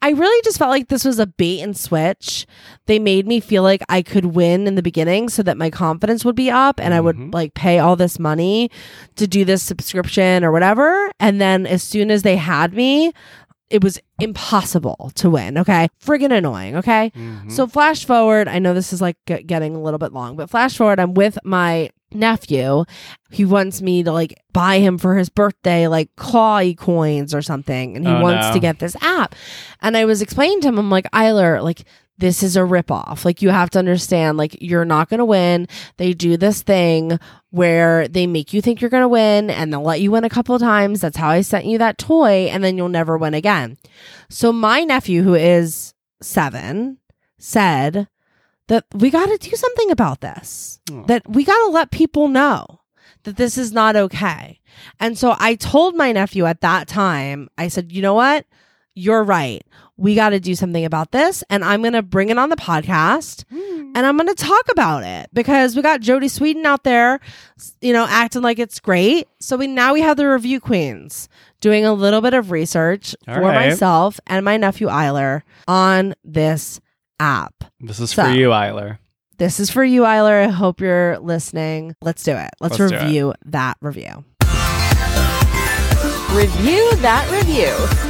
I 0.00 0.10
really 0.10 0.40
just 0.44 0.58
felt 0.58 0.70
like 0.70 0.86
this 0.86 1.04
was 1.04 1.18
a 1.18 1.26
bait 1.26 1.60
and 1.60 1.76
switch 1.76 2.46
they 2.86 3.00
made 3.00 3.26
me 3.26 3.40
feel 3.40 3.64
like 3.64 3.82
I 3.88 4.02
could 4.02 4.26
win 4.26 4.68
in 4.68 4.76
the 4.76 4.82
beginning 4.82 5.28
so 5.28 5.42
that 5.42 5.56
my 5.56 5.70
confidence 5.70 6.24
would 6.24 6.36
be 6.36 6.50
up 6.52 6.78
and 6.80 6.94
I 6.94 7.00
would 7.00 7.16
Mhm. 7.16 7.34
like 7.34 7.54
pay 7.54 7.80
all 7.80 7.96
this 7.96 8.18
money 8.18 8.70
to 9.16 9.26
do 9.26 9.44
this 9.44 9.62
subscription 9.62 10.44
or 10.44 10.52
whatever. 10.52 11.10
And 11.18 11.40
then 11.40 11.66
as 11.66 11.82
soon 11.82 12.12
as 12.12 12.22
they 12.22 12.36
had 12.36 12.74
me, 12.74 13.12
it 13.70 13.82
was 13.84 13.98
impossible 14.18 15.10
to 15.16 15.28
win. 15.30 15.58
Okay. 15.58 15.88
Friggin' 16.04 16.32
annoying. 16.36 16.76
Okay. 16.76 17.10
Mhm. 17.16 17.50
So 17.52 17.66
flash 17.66 18.04
forward, 18.04 18.48
I 18.48 18.58
know 18.58 18.72
this 18.74 18.92
is 18.92 19.00
like 19.00 19.16
g- 19.26 19.42
getting 19.42 19.74
a 19.74 19.80
little 19.82 19.98
bit 19.98 20.12
long, 20.12 20.36
but 20.36 20.48
flash 20.50 20.76
forward, 20.76 20.98
I'm 21.00 21.14
with 21.14 21.38
my 21.44 21.90
nephew. 22.14 22.84
He 23.30 23.44
wants 23.44 23.82
me 23.82 24.02
to 24.02 24.10
like 24.12 24.40
buy 24.54 24.78
him 24.78 24.96
for 24.96 25.16
his 25.16 25.28
birthday 25.28 25.86
like 25.88 26.08
clawee 26.16 26.74
coins 26.76 27.34
or 27.34 27.42
something 27.42 27.96
and 27.96 28.06
he 28.06 28.12
Oh, 28.12 28.22
wants 28.22 28.46
no. 28.48 28.52
to 28.54 28.58
get 28.60 28.78
this 28.78 28.96
app. 29.02 29.34
And 29.82 29.96
I 29.96 30.06
was 30.06 30.22
explaining 30.22 30.62
to 30.62 30.68
him 30.68 30.78
I'm 30.78 30.88
like, 30.90 31.10
"Eiler, 31.12 31.62
like 31.62 31.84
this 32.18 32.42
is 32.42 32.56
a 32.56 32.60
ripoff. 32.60 33.24
Like 33.24 33.42
you 33.42 33.50
have 33.50 33.70
to 33.70 33.78
understand 33.78 34.36
like 34.36 34.56
you're 34.60 34.84
not 34.84 35.08
going 35.08 35.18
to 35.18 35.24
win. 35.24 35.68
They 35.96 36.12
do 36.12 36.36
this 36.36 36.62
thing 36.62 37.18
where 37.50 38.08
they 38.08 38.26
make 38.26 38.52
you 38.52 38.60
think 38.60 38.80
you're 38.80 38.90
going 38.90 39.02
to 39.02 39.08
win 39.08 39.50
and 39.50 39.72
they'll 39.72 39.82
let 39.82 40.00
you 40.00 40.10
win 40.10 40.24
a 40.24 40.28
couple 40.28 40.54
of 40.54 40.60
times. 40.60 41.00
That's 41.00 41.16
how 41.16 41.30
I 41.30 41.40
sent 41.40 41.66
you 41.66 41.78
that 41.78 41.96
toy 41.96 42.48
and 42.50 42.62
then 42.62 42.76
you'll 42.76 42.88
never 42.88 43.16
win 43.16 43.34
again." 43.34 43.78
So 44.28 44.52
my 44.52 44.84
nephew 44.84 45.22
who 45.22 45.34
is 45.34 45.94
7 46.20 46.98
said 47.38 48.08
that 48.66 48.84
we 48.92 49.10
got 49.10 49.26
to 49.26 49.38
do 49.38 49.56
something 49.56 49.90
about 49.90 50.20
this. 50.20 50.80
Oh. 50.90 51.04
That 51.06 51.22
we 51.28 51.44
got 51.44 51.64
to 51.66 51.70
let 51.70 51.90
people 51.90 52.28
know 52.28 52.80
that 53.22 53.36
this 53.36 53.56
is 53.56 53.72
not 53.72 53.96
okay. 53.96 54.60
And 55.00 55.16
so 55.16 55.34
I 55.38 55.54
told 55.54 55.96
my 55.96 56.12
nephew 56.12 56.44
at 56.44 56.60
that 56.60 56.88
time, 56.88 57.48
I 57.56 57.68
said, 57.68 57.92
"You 57.92 58.02
know 58.02 58.14
what? 58.14 58.44
You're 58.98 59.22
right. 59.22 59.64
We 59.96 60.14
got 60.14 60.30
to 60.30 60.40
do 60.40 60.54
something 60.54 60.84
about 60.84 61.12
this 61.12 61.44
and 61.50 61.64
I'm 61.64 61.82
going 61.82 61.92
to 61.92 62.02
bring 62.02 62.30
it 62.30 62.38
on 62.38 62.48
the 62.48 62.56
podcast 62.56 63.44
hmm. 63.48 63.92
and 63.94 63.98
I'm 63.98 64.16
going 64.16 64.28
to 64.28 64.34
talk 64.34 64.64
about 64.70 65.04
it 65.04 65.30
because 65.32 65.76
we 65.76 65.82
got 65.82 66.00
Jodie 66.00 66.24
Sweetin 66.24 66.64
out 66.64 66.82
there, 66.82 67.20
you 67.80 67.92
know, 67.92 68.06
acting 68.08 68.42
like 68.42 68.58
it's 68.58 68.80
great. 68.80 69.28
So 69.40 69.56
we 69.56 69.68
now 69.68 69.92
we 69.94 70.00
have 70.00 70.16
the 70.16 70.28
review 70.28 70.60
queens 70.60 71.28
doing 71.60 71.84
a 71.84 71.92
little 71.92 72.20
bit 72.20 72.34
of 72.34 72.50
research 72.50 73.14
All 73.26 73.36
for 73.36 73.40
right. 73.42 73.70
myself 73.70 74.18
and 74.26 74.44
my 74.44 74.56
nephew 74.56 74.88
Eiler 74.88 75.42
on 75.68 76.14
this 76.24 76.80
app. 77.20 77.64
This 77.80 78.00
is 78.00 78.10
So- 78.10 78.24
for 78.24 78.30
you, 78.30 78.48
Eiler. 78.48 78.98
This 79.38 79.60
is 79.60 79.70
for 79.70 79.84
you, 79.84 80.02
Eiler. 80.02 80.46
I 80.46 80.50
hope 80.50 80.80
you're 80.80 81.16
listening. 81.20 81.94
Let's 82.02 82.24
do 82.24 82.32
it. 82.32 82.50
Let's, 82.60 82.76
Let's 82.76 82.90
do 82.90 82.96
it. 82.98 83.02
review 83.04 83.34
that 83.44 83.76
review. 83.80 84.24
Review 86.34 86.96
that 86.96 87.28
review. 87.30 88.07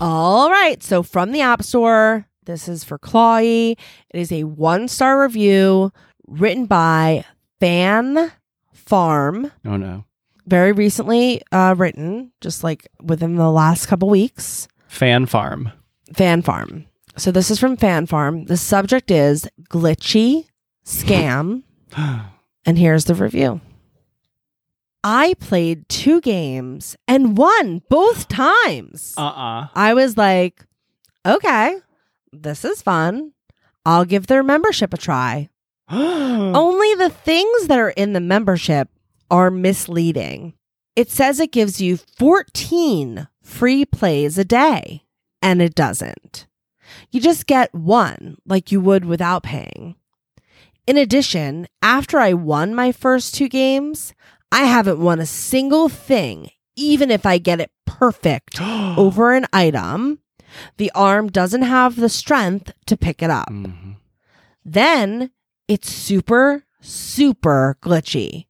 All 0.00 0.50
right. 0.50 0.82
So 0.82 1.02
from 1.02 1.32
the 1.32 1.42
App 1.42 1.62
Store, 1.62 2.26
this 2.46 2.68
is 2.68 2.84
for 2.84 2.98
Clawee. 2.98 3.72
It 3.72 4.18
is 4.20 4.32
a 4.32 4.44
one 4.44 4.88
star 4.88 5.22
review 5.22 5.92
written 6.26 6.66
by 6.66 7.24
Fan 7.60 8.32
Farm. 8.72 9.52
Oh 9.64 9.76
no. 9.76 10.04
Very 10.46 10.72
recently 10.72 11.42
uh, 11.52 11.74
written, 11.76 12.32
just 12.40 12.64
like 12.64 12.88
within 13.02 13.36
the 13.36 13.50
last 13.50 13.86
couple 13.86 14.08
weeks. 14.08 14.66
Fan 14.88 15.26
farm. 15.26 15.70
Fan 16.14 16.42
Farm. 16.42 16.86
So 17.16 17.30
this 17.30 17.50
is 17.50 17.60
from 17.60 17.76
Fan 17.76 18.06
Farm. 18.06 18.46
The 18.46 18.56
subject 18.56 19.10
is 19.10 19.48
glitchy 19.70 20.46
scam. 20.84 21.62
And 22.66 22.78
here's 22.78 23.06
the 23.06 23.14
review. 23.14 23.62
I 25.02 25.34
played 25.40 25.88
two 25.88 26.20
games 26.20 26.96
and 27.08 27.36
won 27.36 27.82
both 27.88 28.28
times. 28.28 29.14
Uh-uh. 29.16 29.68
I 29.74 29.94
was 29.94 30.16
like, 30.16 30.64
okay, 31.24 31.78
this 32.32 32.64
is 32.64 32.82
fun. 32.82 33.32
I'll 33.86 34.04
give 34.04 34.26
their 34.26 34.42
membership 34.42 34.92
a 34.92 34.98
try. 34.98 35.48
Only 35.90 36.94
the 36.94 37.10
things 37.10 37.66
that 37.68 37.78
are 37.78 37.90
in 37.90 38.12
the 38.12 38.20
membership 38.20 38.88
are 39.30 39.50
misleading. 39.50 40.54
It 40.96 41.10
says 41.10 41.40
it 41.40 41.52
gives 41.52 41.80
you 41.80 41.96
14 41.96 43.26
free 43.42 43.84
plays 43.86 44.36
a 44.36 44.44
day, 44.44 45.04
and 45.40 45.62
it 45.62 45.74
doesn't. 45.74 46.46
You 47.10 47.20
just 47.20 47.46
get 47.46 47.74
one 47.74 48.36
like 48.44 48.70
you 48.70 48.80
would 48.80 49.04
without 49.04 49.44
paying. 49.44 49.96
In 50.86 50.96
addition, 50.96 51.68
after 51.82 52.18
I 52.18 52.32
won 52.32 52.74
my 52.74 52.90
first 52.92 53.34
two 53.34 53.48
games, 53.48 54.12
I 54.52 54.64
haven't 54.64 54.98
won 55.00 55.20
a 55.20 55.26
single 55.26 55.88
thing, 55.88 56.50
even 56.76 57.10
if 57.10 57.24
I 57.24 57.38
get 57.38 57.60
it 57.60 57.70
perfect 57.86 58.60
over 58.60 59.32
an 59.32 59.46
item. 59.52 60.20
The 60.78 60.90
arm 60.94 61.28
doesn't 61.28 61.62
have 61.62 61.96
the 61.96 62.08
strength 62.08 62.72
to 62.86 62.96
pick 62.96 63.22
it 63.22 63.30
up. 63.30 63.48
Mhm. 63.50 63.96
Then 64.64 65.30
it's 65.68 65.90
super, 65.90 66.64
super 66.80 67.76
glitchy. 67.80 68.46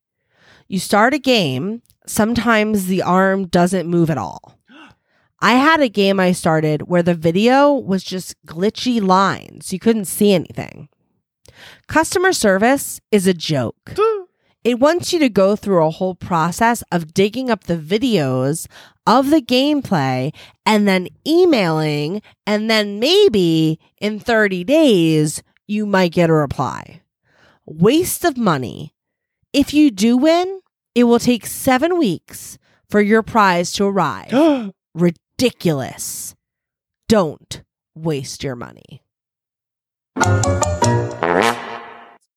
You 0.68 0.78
start 0.78 1.12
a 1.14 1.18
game, 1.18 1.82
sometimes 2.06 2.86
the 2.86 3.02
arm 3.02 3.46
doesn't 3.48 3.88
move 3.88 4.08
at 4.08 4.16
all. 4.18 4.58
I 5.40 5.52
had 5.54 5.80
a 5.80 5.88
game 5.88 6.18
I 6.18 6.32
started 6.32 6.82
where 6.88 7.02
the 7.02 7.14
video 7.14 7.72
was 7.74 8.02
just 8.02 8.34
glitchy 8.46 9.02
lines. 9.02 9.72
You 9.72 9.78
couldn't 9.78 10.06
see 10.06 10.32
anything. 10.32 10.88
Customer 11.86 12.32
service 12.32 13.00
is 13.10 13.26
a 13.26 13.34
joke. 13.34 13.94
It 14.62 14.79
wants 14.79 15.12
you 15.12 15.18
to 15.20 15.31
go 15.31 15.57
through 15.57 15.85
a 15.85 15.90
whole 15.90 16.14
process 16.14 16.85
of 16.92 17.14
digging 17.14 17.49
up 17.49 17.64
the 17.64 17.79
videos 17.79 18.66
of 19.07 19.31
the 19.31 19.40
gameplay 19.40 20.35
and 20.66 20.87
then 20.87 21.09
emailing, 21.27 22.20
and 22.46 22.68
then 22.68 23.01
maybe 23.01 23.81
in 23.99 24.20
30 24.20 24.64
days, 24.64 25.42
you 25.66 25.87
might 25.87 26.12
get 26.12 26.29
a 26.29 26.35
reply. 26.35 27.01
Waste 27.64 28.25
of 28.25 28.37
money. 28.37 28.92
If 29.53 29.73
you 29.73 29.90
do 29.90 30.18
win, 30.18 30.61
it 30.94 31.05
will 31.05 31.18
take 31.18 31.46
seven 31.46 31.96
weeks 31.96 32.59
for 32.90 33.01
your 33.01 33.23
prize 33.23 33.73
to 33.73 33.87
arrive. 33.87 34.73
Ridiculous. 34.94 36.35
Don't 37.09 37.62
waste 37.94 38.44
your 38.44 38.57
money. 38.57 39.03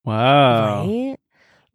wow. 0.05 0.85
Right? 0.85 1.12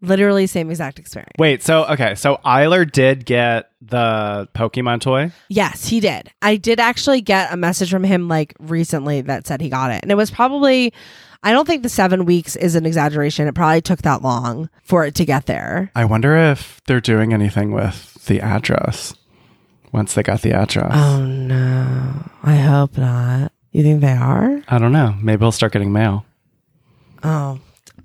Literally 0.01 0.47
same 0.47 0.71
exact 0.71 1.01
experience. 1.01 1.33
Wait, 1.39 1.63
so 1.63 1.85
okay, 1.87 2.15
so 2.15 2.39
Eiler 2.45 2.91
did 2.91 3.25
get 3.25 3.71
the 3.81 4.49
Pokemon 4.55 5.01
toy. 5.01 5.33
Yes, 5.49 5.89
he 5.89 5.99
did. 5.99 6.31
I 6.41 6.57
did 6.57 6.79
actually 6.79 7.21
get 7.21 7.53
a 7.53 7.57
message 7.57 7.91
from 7.91 8.05
him 8.05 8.29
like 8.29 8.55
recently 8.61 9.23
that 9.23 9.47
said 9.47 9.61
he 9.61 9.69
got 9.69 9.91
it. 9.91 10.03
And 10.03 10.13
it 10.13 10.17
was 10.17 10.31
probably 10.31 10.93
I 11.43 11.53
don't 11.53 11.67
think 11.67 11.83
the 11.83 11.89
7 11.89 12.25
weeks 12.25 12.55
is 12.55 12.75
an 12.75 12.87
exaggeration. 12.87 13.49
It 13.49 13.55
probably 13.55 13.81
took 13.81 14.03
that 14.03 14.23
long 14.23 14.71
for 14.83 15.05
it 15.05 15.15
to 15.17 15.25
get 15.25 15.47
there. 15.47 15.91
I 15.95 16.05
wonder 16.05 16.37
if 16.37 16.81
they're 16.87 17.01
doing 17.01 17.33
anything 17.33 17.73
with 17.73 18.25
the 18.27 18.41
address 18.41 19.15
once 19.93 20.15
they 20.15 20.23
got 20.23 20.43
the 20.43 20.53
address. 20.53 20.93
Oh 20.95 21.25
no. 21.25 22.31
I 22.43 22.57
hope 22.57 22.97
not. 22.97 23.53
You 23.73 23.83
think 23.83 24.01
they 24.01 24.13
are? 24.13 24.63
I 24.69 24.79
don't 24.79 24.93
know. 24.93 25.17
Maybe 25.21 25.41
he'll 25.41 25.51
start 25.53 25.73
getting 25.73 25.93
mail. 25.93 26.25
Oh. 27.25 27.59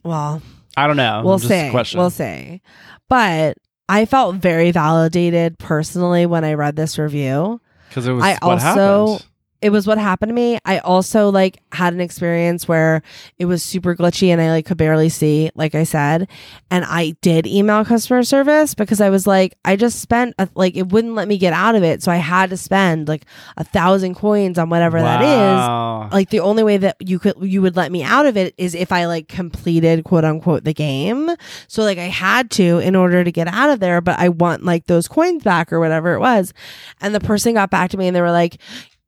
Well, 0.04 0.42
I 0.76 0.88
don't 0.88 0.98
know. 0.98 1.22
we'll 1.24 1.38
Just 1.38 1.52
a 1.52 1.84
see. 1.86 1.98
We'll 1.98 2.10
see. 2.10 2.62
But 3.10 3.58
I 3.90 4.06
felt 4.06 4.36
very 4.38 4.72
validated 4.72 5.58
personally 5.60 6.26
when 6.26 6.44
I 6.44 6.54
read 6.54 6.76
this 6.76 6.98
review. 6.98 7.62
Because 7.90 8.08
it 8.08 8.14
was 8.14 8.24
I 8.24 8.32
what 8.42 8.64
also- 8.64 9.08
happened. 9.18 9.28
It 9.64 9.72
was 9.72 9.88
what 9.88 9.98
happened 9.98 10.30
to 10.30 10.34
me. 10.34 10.60
I 10.66 10.80
also 10.80 11.30
like 11.30 11.62
had 11.72 11.94
an 11.94 12.02
experience 12.02 12.68
where 12.68 13.02
it 13.40 13.46
was 13.46 13.64
super 13.64 13.96
glitchy 13.96 14.28
and 14.28 14.42
I 14.42 14.50
like 14.50 14.66
could 14.66 14.78
barely 14.78 15.08
see, 15.08 15.52
like 15.56 15.74
I 15.74 15.86
said. 15.86 16.28
And 16.70 16.84
I 16.84 17.16
did 17.22 17.48
email 17.48 17.86
customer 17.86 18.24
service 18.24 18.76
because 18.76 19.00
I 19.00 19.10
was 19.10 19.26
like, 19.26 19.56
I 19.64 19.78
just 19.78 20.02
spent 20.02 20.36
a, 20.38 20.50
like 20.56 20.76
it 20.76 20.90
wouldn't 20.90 21.16
let 21.16 21.30
me 21.30 21.38
get 21.38 21.54
out 21.54 21.76
of 21.76 21.84
it, 21.84 22.04
so 22.04 22.12
I 22.12 22.18
had 22.18 22.50
to 22.50 22.58
spend 22.58 23.08
like 23.08 23.26
a 23.56 23.64
thousand 23.64 24.16
coins 24.16 24.60
on 24.60 24.70
whatever 24.70 25.02
that 25.02 25.22
is. 25.22 26.14
Like 26.14 26.30
the 26.30 26.42
only 26.42 26.64
way 26.64 26.76
that 26.76 26.98
you 27.00 27.18
could 27.18 27.36
you 27.40 27.62
would 27.62 27.78
let 27.78 27.90
me 27.90 28.04
out 28.04 28.26
of 28.26 28.36
it 28.36 28.54
is 28.58 28.76
if 28.76 28.92
I 28.92 29.06
like 29.06 29.30
completed 29.30 30.04
quote 30.04 30.26
unquote 30.26 30.66
the 30.66 30.74
game. 30.74 31.30
So 31.70 31.84
like 31.84 31.98
I 31.98 32.10
had 32.10 32.52
to 32.52 32.80
in 32.80 32.98
order 32.98 33.24
to 33.24 33.32
get 33.32 33.48
out 33.48 33.70
of 33.70 33.80
there, 33.80 34.02
but 34.02 34.20
I 34.20 34.28
want 34.28 34.66
like 34.66 34.88
those 34.88 35.08
coins 35.08 35.42
back 35.42 35.72
or 35.72 35.80
whatever 35.80 36.14
it 36.16 36.20
was. 36.20 36.54
And 37.00 37.16
the 37.16 37.22
person 37.22 37.54
got 37.54 37.70
back 37.70 37.92
to 37.92 37.98
me 37.98 38.08
and 38.08 38.16
they 38.16 38.22
were 38.22 38.30
like, 38.30 38.58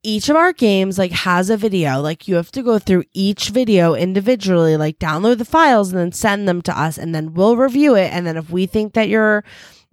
each 0.05 0.29
of 0.29 0.35
our 0.35 0.53
games 0.53 0.97
like 0.97 1.11
has 1.11 1.49
a 1.49 1.57
video. 1.57 1.99
Like 1.99 2.27
you 2.27 2.35
have 2.35 2.51
to 2.51 2.61
go 2.63 2.77
through 2.79 3.03
each 3.13 3.49
video 3.49 3.95
individually 3.95 4.77
like 4.77 4.99
download 4.99 5.39
the 5.39 5.45
files 5.45 5.91
and 5.91 5.99
then 5.99 6.11
send 6.11 6.47
them 6.47 6.61
to 6.63 6.79
us 6.79 6.97
and 6.97 7.13
then 7.15 7.33
we'll 7.33 7.57
review 7.57 7.95
it. 7.95 8.13
And 8.13 8.25
then 8.27 8.37
if 8.37 8.49
we 8.49 8.67
think 8.67 8.93
that 8.93 9.09
you're 9.09 9.43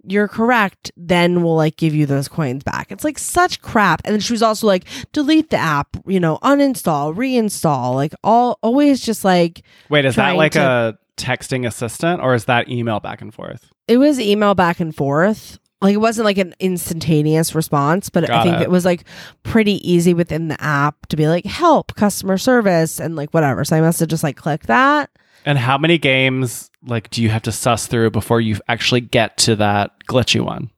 you're 0.05 0.27
correct 0.27 0.91
then 0.97 1.41
we'll 1.43 1.55
like 1.55 1.77
give 1.77 1.95
you 1.95 2.05
those 2.05 2.27
coins 2.27 2.63
back. 2.63 2.91
It's 2.91 3.03
like 3.03 3.17
such 3.17 3.61
crap. 3.61 4.01
And 4.05 4.13
then 4.13 4.19
she 4.19 4.33
was 4.33 4.43
also 4.43 4.67
like 4.67 4.85
delete 5.13 5.49
the 5.49 5.57
app 5.57 5.97
you 6.05 6.19
know 6.19 6.37
uninstall 6.43 7.15
reinstall 7.15 7.95
like 7.95 8.13
all 8.23 8.59
always 8.61 9.01
just 9.01 9.25
like 9.25 9.63
Wait, 9.89 10.05
is 10.05 10.15
that 10.15 10.35
like 10.35 10.51
to- 10.53 10.61
a 10.61 10.97
texting 11.17 11.65
assistant 11.65 12.21
or 12.21 12.33
is 12.33 12.45
that 12.45 12.69
email 12.69 12.99
back 12.99 13.21
and 13.21 13.33
forth? 13.33 13.71
it 13.87 13.97
was 13.97 14.19
email 14.19 14.55
back 14.55 14.79
and 14.79 14.95
forth 14.95 15.59
like 15.83 15.93
it 15.93 15.97
wasn't 15.97 16.25
like 16.25 16.37
an 16.37 16.55
instantaneous 16.59 17.53
response 17.53 18.09
but 18.09 18.29
i 18.29 18.43
think 18.43 18.55
it. 18.55 18.63
it 18.63 18.71
was 18.71 18.85
like 18.85 19.03
pretty 19.43 19.77
easy 19.89 20.13
within 20.13 20.47
the 20.47 20.61
app 20.63 21.05
to 21.07 21.15
be 21.15 21.27
like 21.27 21.45
help 21.45 21.93
customer 21.95 22.37
service 22.37 22.99
and 22.99 23.15
like 23.15 23.31
whatever 23.31 23.63
so 23.63 23.75
i 23.75 23.81
must 23.81 23.99
have 23.99 24.09
just 24.09 24.23
like 24.23 24.37
clicked 24.37 24.67
that 24.67 25.09
And 25.45 25.57
how 25.57 25.77
many 25.77 25.97
games 25.97 26.71
like 26.85 27.09
do 27.09 27.21
you 27.21 27.29
have 27.29 27.43
to 27.43 27.51
suss 27.51 27.87
through 27.87 28.11
before 28.11 28.39
you 28.41 28.57
actually 28.67 29.01
get 29.01 29.37
to 29.39 29.55
that 29.57 29.91
glitchy 30.07 30.39
one? 30.39 30.69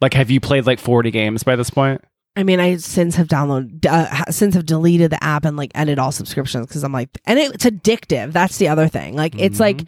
Like, 0.00 0.12
have 0.14 0.30
you 0.30 0.40
played 0.40 0.66
like 0.66 0.78
forty 0.78 1.10
games 1.10 1.42
by 1.42 1.56
this 1.56 1.70
point? 1.70 2.02
i 2.36 2.42
mean 2.42 2.60
i 2.60 2.76
since 2.76 3.16
have 3.16 3.28
downloaded 3.28 3.86
uh, 3.86 4.30
since 4.30 4.54
have 4.54 4.66
deleted 4.66 5.10
the 5.10 5.24
app 5.24 5.46
and 5.46 5.56
like 5.56 5.70
ended 5.74 5.98
all 5.98 6.12
subscriptions 6.12 6.66
because 6.66 6.84
i'm 6.84 6.92
like 6.92 7.08
and 7.24 7.38
it's 7.38 7.64
addictive 7.64 8.32
that's 8.32 8.58
the 8.58 8.68
other 8.68 8.88
thing 8.88 9.16
like 9.16 9.34
it's 9.40 9.58
like 9.58 9.84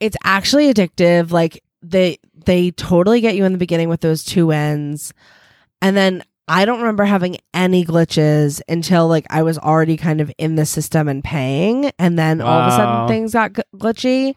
it's 0.00 0.16
actually 0.24 0.72
addictive 0.72 1.30
like 1.30 1.62
they 1.82 2.18
they 2.46 2.70
totally 2.72 3.20
get 3.20 3.34
you 3.36 3.44
in 3.44 3.52
the 3.52 3.58
beginning 3.58 3.88
with 3.88 4.00
those 4.00 4.24
two 4.24 4.50
ends. 4.52 5.12
And 5.82 5.96
then 5.96 6.22
i 6.46 6.66
don't 6.66 6.80
remember 6.80 7.04
having 7.06 7.38
any 7.54 7.86
glitches 7.86 8.60
until 8.68 9.08
like 9.08 9.24
i 9.30 9.42
was 9.42 9.56
already 9.58 9.96
kind 9.96 10.20
of 10.20 10.30
in 10.36 10.56
the 10.56 10.66
system 10.66 11.08
and 11.08 11.24
paying. 11.24 11.90
And 11.98 12.18
then 12.18 12.40
all 12.42 12.60
of 12.60 12.68
a 12.72 12.76
sudden 12.76 13.08
things 13.08 13.32
got 13.32 13.54
g- 13.54 13.62
glitchy. 13.76 14.34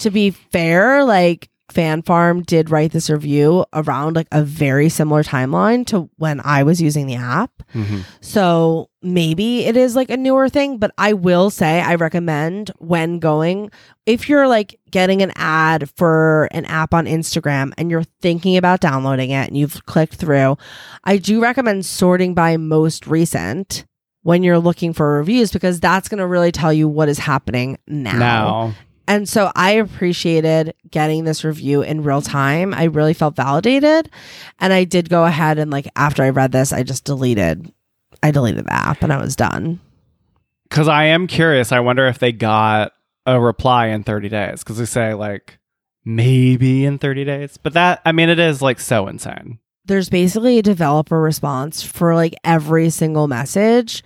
To 0.00 0.10
be 0.10 0.30
fair 0.30 1.04
like 1.04 1.48
fan 1.70 2.02
farm 2.02 2.42
did 2.42 2.68
write 2.68 2.90
this 2.90 3.08
review 3.08 3.64
around 3.72 4.16
like 4.16 4.26
a 4.32 4.42
very 4.42 4.88
similar 4.88 5.22
timeline 5.22 5.86
to 5.86 6.10
when 6.16 6.40
i 6.44 6.64
was 6.64 6.82
using 6.82 7.06
the 7.06 7.14
app. 7.14 7.52
Mhm. 7.74 8.02
so 8.20 8.89
maybe 9.02 9.64
it 9.64 9.76
is 9.76 9.96
like 9.96 10.10
a 10.10 10.16
newer 10.16 10.48
thing, 10.48 10.78
but 10.78 10.92
I 10.98 11.12
will 11.12 11.50
say 11.50 11.80
I 11.80 11.94
recommend 11.94 12.70
when 12.78 13.18
going, 13.18 13.70
if 14.06 14.28
you're 14.28 14.48
like 14.48 14.78
getting 14.90 15.22
an 15.22 15.32
ad 15.36 15.90
for 15.96 16.48
an 16.52 16.64
app 16.66 16.92
on 16.92 17.06
Instagram 17.06 17.72
and 17.78 17.90
you're 17.90 18.04
thinking 18.20 18.56
about 18.56 18.80
downloading 18.80 19.30
it 19.30 19.48
and 19.48 19.56
you've 19.56 19.84
clicked 19.86 20.14
through, 20.14 20.58
I 21.04 21.16
do 21.16 21.40
recommend 21.40 21.86
sorting 21.86 22.34
by 22.34 22.56
most 22.56 23.06
recent 23.06 23.86
when 24.22 24.42
you're 24.42 24.58
looking 24.58 24.92
for 24.92 25.16
reviews 25.16 25.50
because 25.50 25.80
that's 25.80 26.08
going 26.08 26.18
to 26.18 26.26
really 26.26 26.52
tell 26.52 26.72
you 26.72 26.88
what 26.88 27.08
is 27.08 27.18
happening 27.18 27.78
now. 27.86 28.18
Now, 28.18 28.74
And 29.08 29.28
so 29.28 29.50
I 29.56 29.72
appreciated 29.72 30.74
getting 30.88 31.24
this 31.24 31.42
review 31.42 31.82
in 31.82 32.04
real 32.04 32.22
time. 32.22 32.72
I 32.72 32.84
really 32.84 33.14
felt 33.14 33.34
validated. 33.34 34.08
And 34.60 34.72
I 34.72 34.84
did 34.84 35.08
go 35.08 35.24
ahead 35.24 35.58
and 35.58 35.70
like 35.70 35.88
after 35.96 36.22
I 36.22 36.28
read 36.30 36.52
this, 36.52 36.72
I 36.72 36.84
just 36.84 37.04
deleted 37.04 37.72
I 38.22 38.30
deleted 38.30 38.66
the 38.66 38.72
app 38.72 39.02
and 39.02 39.12
I 39.12 39.20
was 39.20 39.36
done. 39.36 39.80
because 40.68 40.88
I 40.88 41.04
am 41.04 41.26
curious. 41.26 41.72
I 41.72 41.80
wonder 41.80 42.06
if 42.06 42.18
they 42.18 42.32
got 42.32 42.92
a 43.26 43.40
reply 43.40 43.86
in 43.88 44.02
thirty 44.04 44.28
days 44.28 44.62
because 44.62 44.78
they 44.78 44.84
say 44.86 45.14
like 45.14 45.58
maybe 46.04 46.84
in 46.84 46.98
thirty 46.98 47.24
days, 47.24 47.56
but 47.56 47.72
that 47.74 48.00
I 48.04 48.12
mean 48.12 48.28
it 48.28 48.38
is 48.38 48.62
like 48.62 48.80
so 48.80 49.06
insane. 49.06 49.58
There's 49.86 50.08
basically 50.08 50.58
a 50.58 50.62
developer 50.62 51.20
response 51.20 51.82
for 51.82 52.14
like 52.14 52.34
every 52.44 52.90
single 52.90 53.26
message, 53.26 54.04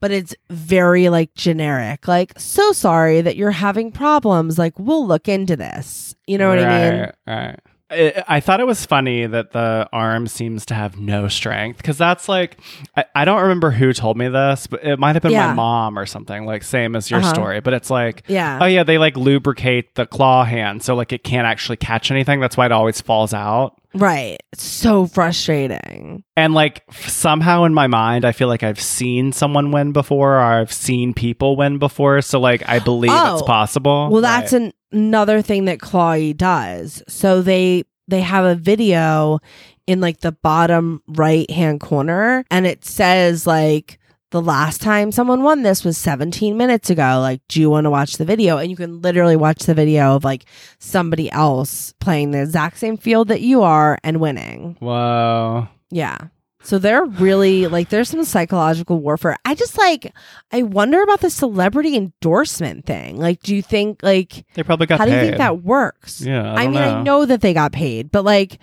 but 0.00 0.10
it's 0.10 0.34
very 0.48 1.08
like 1.08 1.34
generic. 1.34 2.08
Like, 2.08 2.32
so 2.38 2.72
sorry 2.72 3.20
that 3.20 3.36
you're 3.36 3.50
having 3.50 3.92
problems. 3.92 4.58
Like, 4.58 4.78
we'll 4.78 5.06
look 5.06 5.28
into 5.28 5.54
this. 5.56 6.14
You 6.26 6.38
know 6.38 6.48
what 6.48 6.58
I 6.60 6.90
mean? 6.90 7.12
Right, 7.26 7.58
Right. 7.90 8.16
I, 8.18 8.36
I 8.36 8.40
thought 8.40 8.60
it 8.60 8.66
was 8.66 8.84
funny 8.84 9.26
that 9.26 9.52
the 9.52 9.88
arm 9.92 10.26
seems 10.26 10.66
to 10.66 10.74
have 10.74 10.98
no 10.98 11.28
strength 11.28 11.76
because 11.76 11.98
that's 11.98 12.28
like 12.28 12.58
I, 12.96 13.04
I 13.14 13.24
don't 13.24 13.42
remember 13.42 13.70
who 13.70 13.92
told 13.92 14.16
me 14.16 14.28
this, 14.28 14.66
but 14.66 14.84
it 14.84 14.98
might 14.98 15.14
have 15.14 15.22
been 15.22 15.32
Yeah. 15.32 15.48
my 15.48 15.54
mom 15.54 15.98
or 15.98 16.06
something 16.06 16.44
like 16.46 16.62
same 16.62 16.96
as 16.96 17.10
your 17.10 17.20
Uh-huh. 17.20 17.32
story. 17.34 17.60
But 17.60 17.74
it's 17.74 17.90
like 17.90 18.22
Yeah. 18.26 18.58
oh 18.60 18.66
yeah, 18.66 18.82
they 18.82 18.98
like 18.98 19.16
lubricate 19.16 19.94
the 19.94 20.06
claw 20.06 20.44
hand 20.44 20.82
so 20.82 20.94
like 20.94 21.12
it 21.12 21.22
can't 21.24 21.46
actually 21.46 21.76
catch 21.76 22.10
anything. 22.10 22.40
That's 22.40 22.56
why 22.56 22.66
it 22.66 22.72
always 22.72 23.00
falls 23.00 23.32
out. 23.34 23.74
Right. 23.94 24.38
It's 24.52 24.62
so 24.64 25.06
frustrating. 25.06 26.22
And 26.36 26.52
like 26.52 26.82
f- 26.90 27.08
somehow 27.08 27.64
in 27.64 27.72
my 27.72 27.86
mind, 27.86 28.24
I 28.26 28.32
feel 28.32 28.48
like 28.48 28.62
I've 28.62 28.80
seen 28.80 29.32
someone 29.32 29.70
win 29.70 29.92
before, 29.92 30.34
or 30.36 30.40
I've 30.42 30.72
seen 30.72 31.14
people 31.14 31.56
win 31.56 31.78
before. 31.78 32.20
So 32.20 32.38
like 32.38 32.68
I 32.68 32.78
believe 32.78 33.10
Oh. 33.14 33.34
it's 33.38 33.42
possible. 33.46 34.10
Well, 34.10 34.20
that's 34.22 34.52
an, 34.52 34.72
another 34.92 35.42
thing 35.42 35.66
that 35.66 35.78
Clawee 35.78 36.36
does. 36.36 37.02
So 37.08 37.42
they 37.42 37.84
they 38.08 38.20
have 38.20 38.44
a 38.44 38.54
video 38.54 39.40
in 39.86 40.00
like 40.00 40.20
the 40.20 40.32
bottom 40.32 41.02
right 41.08 41.50
hand 41.50 41.80
corner, 41.80 42.44
and 42.50 42.66
it 42.66 42.84
says 42.84 43.46
like 43.46 43.98
the 44.30 44.42
last 44.42 44.80
time 44.80 45.12
someone 45.12 45.42
won 45.42 45.62
this 45.62 45.84
was 45.84 45.96
17 45.96 46.56
minutes 46.56 46.90
ago. 46.90 47.18
Like, 47.20 47.40
do 47.48 47.60
you 47.60 47.70
want 47.70 47.84
to 47.84 47.90
watch 47.90 48.16
the 48.16 48.24
video? 48.24 48.58
And 48.58 48.70
you 48.70 48.76
can 48.76 49.00
literally 49.00 49.36
watch 49.36 49.60
the 49.60 49.74
video 49.74 50.16
of 50.16 50.24
like 50.24 50.44
somebody 50.78 51.30
else 51.30 51.94
playing 52.00 52.32
the 52.32 52.42
exact 52.42 52.78
same 52.78 52.96
field 52.96 53.28
that 53.28 53.40
you 53.40 53.62
are 53.62 53.98
and 54.02 54.20
winning. 54.20 54.76
whoa. 54.80 55.68
Yeah. 55.90 56.18
So 56.66 56.80
they're 56.80 57.04
really 57.04 57.68
like 57.68 57.90
there's 57.90 58.08
some 58.08 58.24
psychological 58.24 58.98
warfare. 58.98 59.36
I 59.44 59.54
just 59.54 59.78
like 59.78 60.12
I 60.50 60.62
wonder 60.62 61.00
about 61.00 61.20
the 61.20 61.30
celebrity 61.30 61.96
endorsement 61.96 62.86
thing. 62.86 63.18
Like 63.18 63.40
do 63.40 63.54
you 63.54 63.62
think 63.62 64.02
like 64.02 64.44
They 64.54 64.64
probably 64.64 64.86
got 64.88 64.98
how 64.98 65.04
do 65.04 65.12
you 65.12 65.20
think 65.20 65.36
that 65.36 65.62
works? 65.62 66.20
Yeah, 66.20 66.52
I, 66.54 66.64
I, 66.64 66.66
mean, 66.66 66.74
know. 66.74 66.80
I 66.80 67.02
know 67.04 67.24
that 67.24 67.40
they 67.40 67.54
got 67.54 67.70
paid, 67.70 68.10
but 68.10 68.24
like 68.24 68.58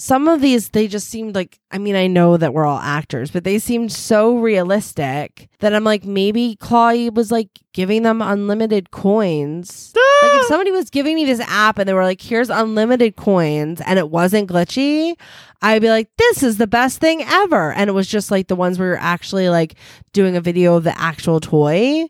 some 0.00 0.28
of 0.28 0.40
these, 0.40 0.70
they 0.70 0.88
just 0.88 1.08
seemed 1.08 1.34
like, 1.34 1.60
I 1.70 1.76
mean, 1.76 1.94
I 1.94 2.06
know 2.06 2.38
that 2.38 2.54
we're 2.54 2.64
all 2.64 2.78
actors, 2.78 3.30
but 3.30 3.44
they 3.44 3.58
seemed 3.58 3.92
so 3.92 4.38
realistic 4.38 5.50
that 5.58 5.74
I'm 5.74 5.84
like, 5.84 6.04
maybe 6.04 6.56
Clawee 6.58 7.12
was 7.12 7.30
like 7.30 7.48
giving 7.74 8.02
them 8.02 8.22
unlimited 8.22 8.90
coins. 8.92 9.92
like 9.94 10.32
if 10.32 10.40
ah! 10.40 10.46
somebody 10.48 10.70
was 10.70 10.88
giving 10.88 11.16
me 11.16 11.26
this 11.26 11.40
app 11.40 11.78
and 11.78 11.86
they 11.86 11.92
were 11.92 12.04
like, 12.04 12.22
here's 12.22 12.48
unlimited 12.48 13.16
coins 13.16 13.82
and 13.82 13.98
it 13.98 14.08
wasn't 14.08 14.48
glitchy, 14.48 15.16
I'd 15.60 15.82
be 15.82 15.90
like, 15.90 16.08
this 16.16 16.42
is 16.42 16.56
the 16.56 16.66
best 16.66 16.98
thing 16.98 17.22
ever. 17.22 17.72
And 17.74 17.90
it 17.90 17.92
was 17.92 18.08
just 18.08 18.30
like 18.30 18.48
the 18.48 18.56
ones 18.56 18.78
where 18.78 18.88
you're 18.88 18.96
actually 18.96 19.50
like 19.50 19.74
doing 20.14 20.34
a 20.34 20.40
video 20.40 20.76
of 20.76 20.84
the 20.84 20.98
actual 20.98 21.40
toy. 21.40 22.06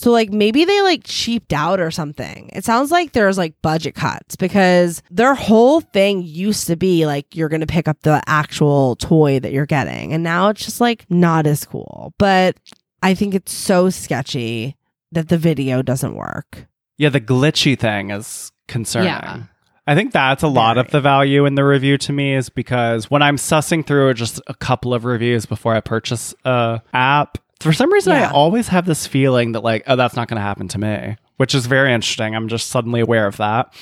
So 0.00 0.10
like 0.12 0.30
maybe 0.30 0.64
they 0.64 0.80
like 0.80 1.02
cheaped 1.04 1.52
out 1.52 1.78
or 1.78 1.90
something. 1.90 2.48
It 2.54 2.64
sounds 2.64 2.90
like 2.90 3.12
there's 3.12 3.36
like 3.36 3.60
budget 3.60 3.94
cuts 3.94 4.34
because 4.34 5.02
their 5.10 5.34
whole 5.34 5.82
thing 5.82 6.22
used 6.22 6.66
to 6.68 6.76
be 6.76 7.04
like 7.04 7.36
you're 7.36 7.50
going 7.50 7.60
to 7.60 7.66
pick 7.66 7.86
up 7.86 8.00
the 8.00 8.22
actual 8.26 8.96
toy 8.96 9.40
that 9.40 9.52
you're 9.52 9.66
getting 9.66 10.14
and 10.14 10.22
now 10.22 10.48
it's 10.48 10.64
just 10.64 10.80
like 10.80 11.04
not 11.10 11.46
as 11.46 11.66
cool. 11.66 12.14
But 12.16 12.56
I 13.02 13.12
think 13.12 13.34
it's 13.34 13.52
so 13.52 13.90
sketchy 13.90 14.74
that 15.12 15.28
the 15.28 15.36
video 15.36 15.82
doesn't 15.82 16.14
work. 16.14 16.66
Yeah, 16.96 17.10
the 17.10 17.20
glitchy 17.20 17.78
thing 17.78 18.10
is 18.10 18.52
concerning. 18.68 19.08
Yeah. 19.08 19.42
I 19.86 19.94
think 19.94 20.12
that's 20.12 20.42
a 20.42 20.48
lot 20.48 20.78
of 20.78 20.90
the 20.92 21.02
value 21.02 21.44
in 21.44 21.56
the 21.56 21.64
review 21.64 21.98
to 21.98 22.12
me 22.14 22.34
is 22.34 22.48
because 22.48 23.10
when 23.10 23.20
I'm 23.20 23.36
sussing 23.36 23.86
through 23.86 24.14
just 24.14 24.40
a 24.46 24.54
couple 24.54 24.94
of 24.94 25.04
reviews 25.04 25.44
before 25.44 25.74
I 25.74 25.80
purchase 25.80 26.34
a 26.46 26.80
app, 26.94 27.36
for 27.60 27.72
some 27.72 27.92
reason 27.92 28.12
I 28.12 28.30
always 28.30 28.68
have 28.68 28.86
this 28.86 29.06
feeling 29.06 29.52
that 29.52 29.62
like, 29.62 29.84
oh, 29.86 29.96
that's 29.96 30.16
not 30.16 30.28
going 30.28 30.36
to 30.36 30.42
happen 30.42 30.68
to 30.68 30.78
me, 30.78 31.16
which 31.36 31.54
is 31.54 31.66
very 31.66 31.92
interesting. 31.92 32.34
I'm 32.34 32.48
just 32.48 32.68
suddenly 32.68 33.00
aware 33.00 33.26
of 33.26 33.36
that. 33.36 33.74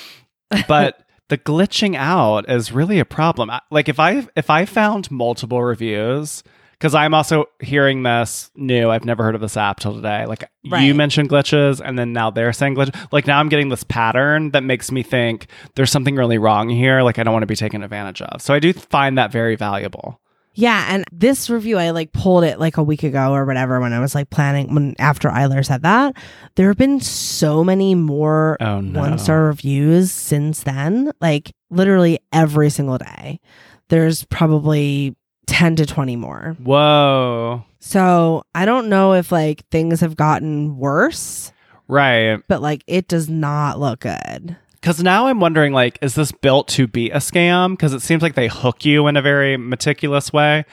But 0.66 1.00
the 1.28 1.38
glitching 1.38 1.94
out 1.96 2.48
is 2.50 2.72
really 2.72 2.98
a 2.98 3.04
problem. 3.04 3.50
Like 3.70 3.88
if 3.88 4.00
I 4.00 4.26
if 4.36 4.50
I 4.50 4.64
found 4.64 5.10
multiple 5.10 5.62
reviews 5.62 6.42
because 6.78 6.94
I'm 6.94 7.12
also 7.12 7.46
hearing 7.60 8.04
this 8.04 8.50
new. 8.54 8.88
I've 8.88 9.04
never 9.04 9.24
heard 9.24 9.34
of 9.34 9.40
this 9.40 9.56
app 9.56 9.80
till 9.80 9.94
today. 9.94 10.26
Like 10.26 10.48
you 10.62 10.94
mentioned 10.94 11.28
glitches, 11.28 11.80
and 11.84 11.98
then 11.98 12.12
now 12.12 12.30
they're 12.30 12.52
saying 12.52 12.76
glitch. 12.76 12.94
Like 13.12 13.26
now 13.26 13.40
I'm 13.40 13.48
getting 13.48 13.68
this 13.68 13.82
pattern 13.84 14.52
that 14.52 14.62
makes 14.62 14.92
me 14.92 15.02
think 15.02 15.48
there's 15.74 15.90
something 15.90 16.14
really 16.14 16.38
wrong 16.38 16.68
here. 16.68 17.02
Like 17.02 17.18
I 17.18 17.24
don't 17.24 17.32
want 17.32 17.42
to 17.42 17.48
be 17.48 17.56
taken 17.56 17.82
advantage 17.82 18.22
of. 18.22 18.40
So 18.40 18.54
I 18.54 18.60
do 18.60 18.72
find 18.72 19.18
that 19.18 19.32
very 19.32 19.56
valuable. 19.56 20.20
Yeah, 20.60 20.86
and 20.88 21.04
this 21.12 21.48
review 21.48 21.78
I 21.78 21.90
like 21.90 22.10
pulled 22.12 22.42
it 22.42 22.58
like 22.58 22.78
a 22.78 22.82
week 22.82 23.04
ago 23.04 23.32
or 23.32 23.44
whatever 23.44 23.78
when 23.78 23.92
I 23.92 24.00
was 24.00 24.12
like 24.16 24.28
planning 24.28 24.74
when 24.74 24.96
after 24.98 25.28
Eiler 25.28 25.64
said 25.64 25.82
that. 25.82 26.16
There 26.56 26.66
have 26.66 26.76
been 26.76 27.00
so 27.00 27.62
many 27.62 27.94
more 27.94 28.56
Oh, 28.60 28.80
no. 28.80 28.98
one 28.98 29.18
star 29.20 29.44
reviews 29.44 30.10
since 30.10 30.64
then. 30.64 31.12
Like 31.20 31.52
literally 31.70 32.18
every 32.32 32.70
single 32.70 32.98
day. 32.98 33.38
There's 33.88 34.24
probably 34.24 35.14
10 35.46 35.76
to 35.76 35.86
20 35.86 36.16
more. 36.16 36.56
Whoa. 36.60 37.64
So 37.78 38.42
I 38.52 38.64
don't 38.64 38.88
know 38.88 39.12
if 39.14 39.30
like 39.30 39.64
things 39.70 40.00
have 40.00 40.16
gotten 40.16 40.76
worse, 40.76 41.52
Right. 41.86 42.40
but 42.48 42.60
like 42.62 42.82
it 42.88 43.06
does 43.06 43.28
not 43.28 43.78
look 43.78 44.00
good. 44.00 44.56
Because 44.88 45.02
now 45.02 45.26
I'm 45.26 45.38
wondering, 45.38 45.74
like, 45.74 45.98
is 46.00 46.14
this 46.14 46.32
built 46.32 46.66
to 46.68 46.86
be 46.86 47.10
a 47.10 47.18
scam? 47.18 47.72
Because 47.72 47.92
it 47.92 48.00
seems 48.00 48.22
like 48.22 48.34
they 48.34 48.48
hook 48.48 48.86
you 48.86 49.06
in 49.06 49.18
a 49.18 49.20
very 49.20 49.58
meticulous 49.58 50.32
way, 50.32 50.64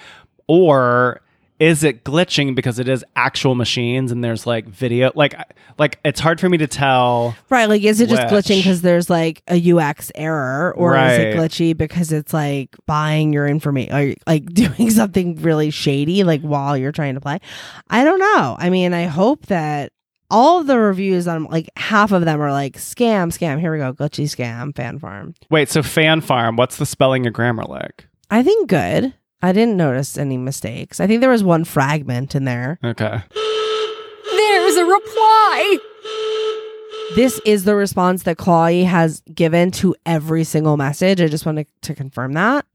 or 0.48 1.20
is 1.60 1.84
it 1.84 2.06
glitching 2.06 2.56
because 2.56 2.80
it 2.80 2.88
is 2.88 3.04
actual 3.18 3.56
machines 3.56 4.14
and 4.14 4.24
there's 4.24 4.48
like 4.48 4.68
video? 4.68 5.12
Like, 5.16 5.36
like 5.78 6.00
it's 6.06 6.22
hard 6.22 6.40
for 6.40 6.48
me 6.48 6.58
to 6.60 6.68
tell. 6.68 7.36
Right. 7.50 7.68
Like, 7.68 7.84
is 7.84 8.00
it 8.00 8.08
just 8.08 8.32
Which- 8.32 8.46
glitching 8.46 8.60
because 8.60 8.82
there's 8.82 9.10
like 9.10 9.44
a 9.50 9.74
UX 9.74 10.14
error, 10.16 10.74
or 10.78 10.96
is 10.96 11.20
it 11.20 11.36
glitchy 11.36 11.76
because 11.76 12.14
it's 12.14 12.34
like 12.34 12.74
buying 12.86 13.34
your 13.34 13.46
information, 13.46 13.94
or 13.94 14.14
like 14.26 14.46
doing 14.54 14.92
something 14.92 15.42
really 15.42 15.72
shady, 15.72 16.24
like 16.24 16.40
while 16.40 16.78
you're 16.78 16.94
trying 16.94 17.16
to 17.16 17.22
play? 17.22 17.40
I 17.90 18.06
don't 18.06 18.20
know. 18.20 18.56
I 18.58 18.70
mean, 18.70 18.94
I 18.94 19.08
hope 19.08 19.48
that 19.48 19.92
all 20.30 20.60
of 20.62 20.68
the 20.68 20.78
reviews 20.80 21.28
on 21.28 21.46
like 21.46 21.70
half 21.78 22.12
of 22.12 22.26
them 22.26 22.42
are 22.42 22.52
like 22.52 22.74
scam, 22.78 23.28
scam. 23.28 23.60
Here 23.60 23.72
we 23.72 23.78
go, 23.78 23.94
glitchy 23.94 24.26
scam, 24.26 24.76
fan 24.76 25.00
farm. 25.00 25.36
Wait, 25.50 25.70
so 25.70 25.84
fan 25.84 26.22
farm? 26.22 26.56
What's 26.56 26.78
the 26.78 26.86
spelling 26.86 27.26
of 27.28 27.34
grammar 27.34 27.64
like? 27.64 28.08
I 28.30 28.44
think 28.44 28.70
good. 28.70 29.14
I 29.42 29.52
didn't 29.52 29.78
notice 29.78 30.18
any 30.18 30.38
mistakes. 30.38 31.00
I 31.00 31.08
think 31.08 31.22
there 31.22 31.30
was 31.30 31.44
one 31.44 31.66
fragment 31.66 32.34
in 32.36 32.46
there. 32.46 32.80
Okay. 32.84 33.22
There's 33.36 34.76
a 34.76 34.86
reply. 34.86 35.78
This 37.16 37.40
is 37.46 37.64
the 37.64 37.76
response 37.76 38.24
that 38.24 38.38
Clawee 38.38 38.86
has 38.86 39.22
given 39.34 39.72
to 39.72 39.96
every 40.06 40.44
single 40.44 40.76
message. 40.76 41.22
I 41.22 41.28
just 41.28 41.46
wanted 41.46 41.68
to 41.84 41.94
confirm 41.94 42.34
that. 42.34 42.66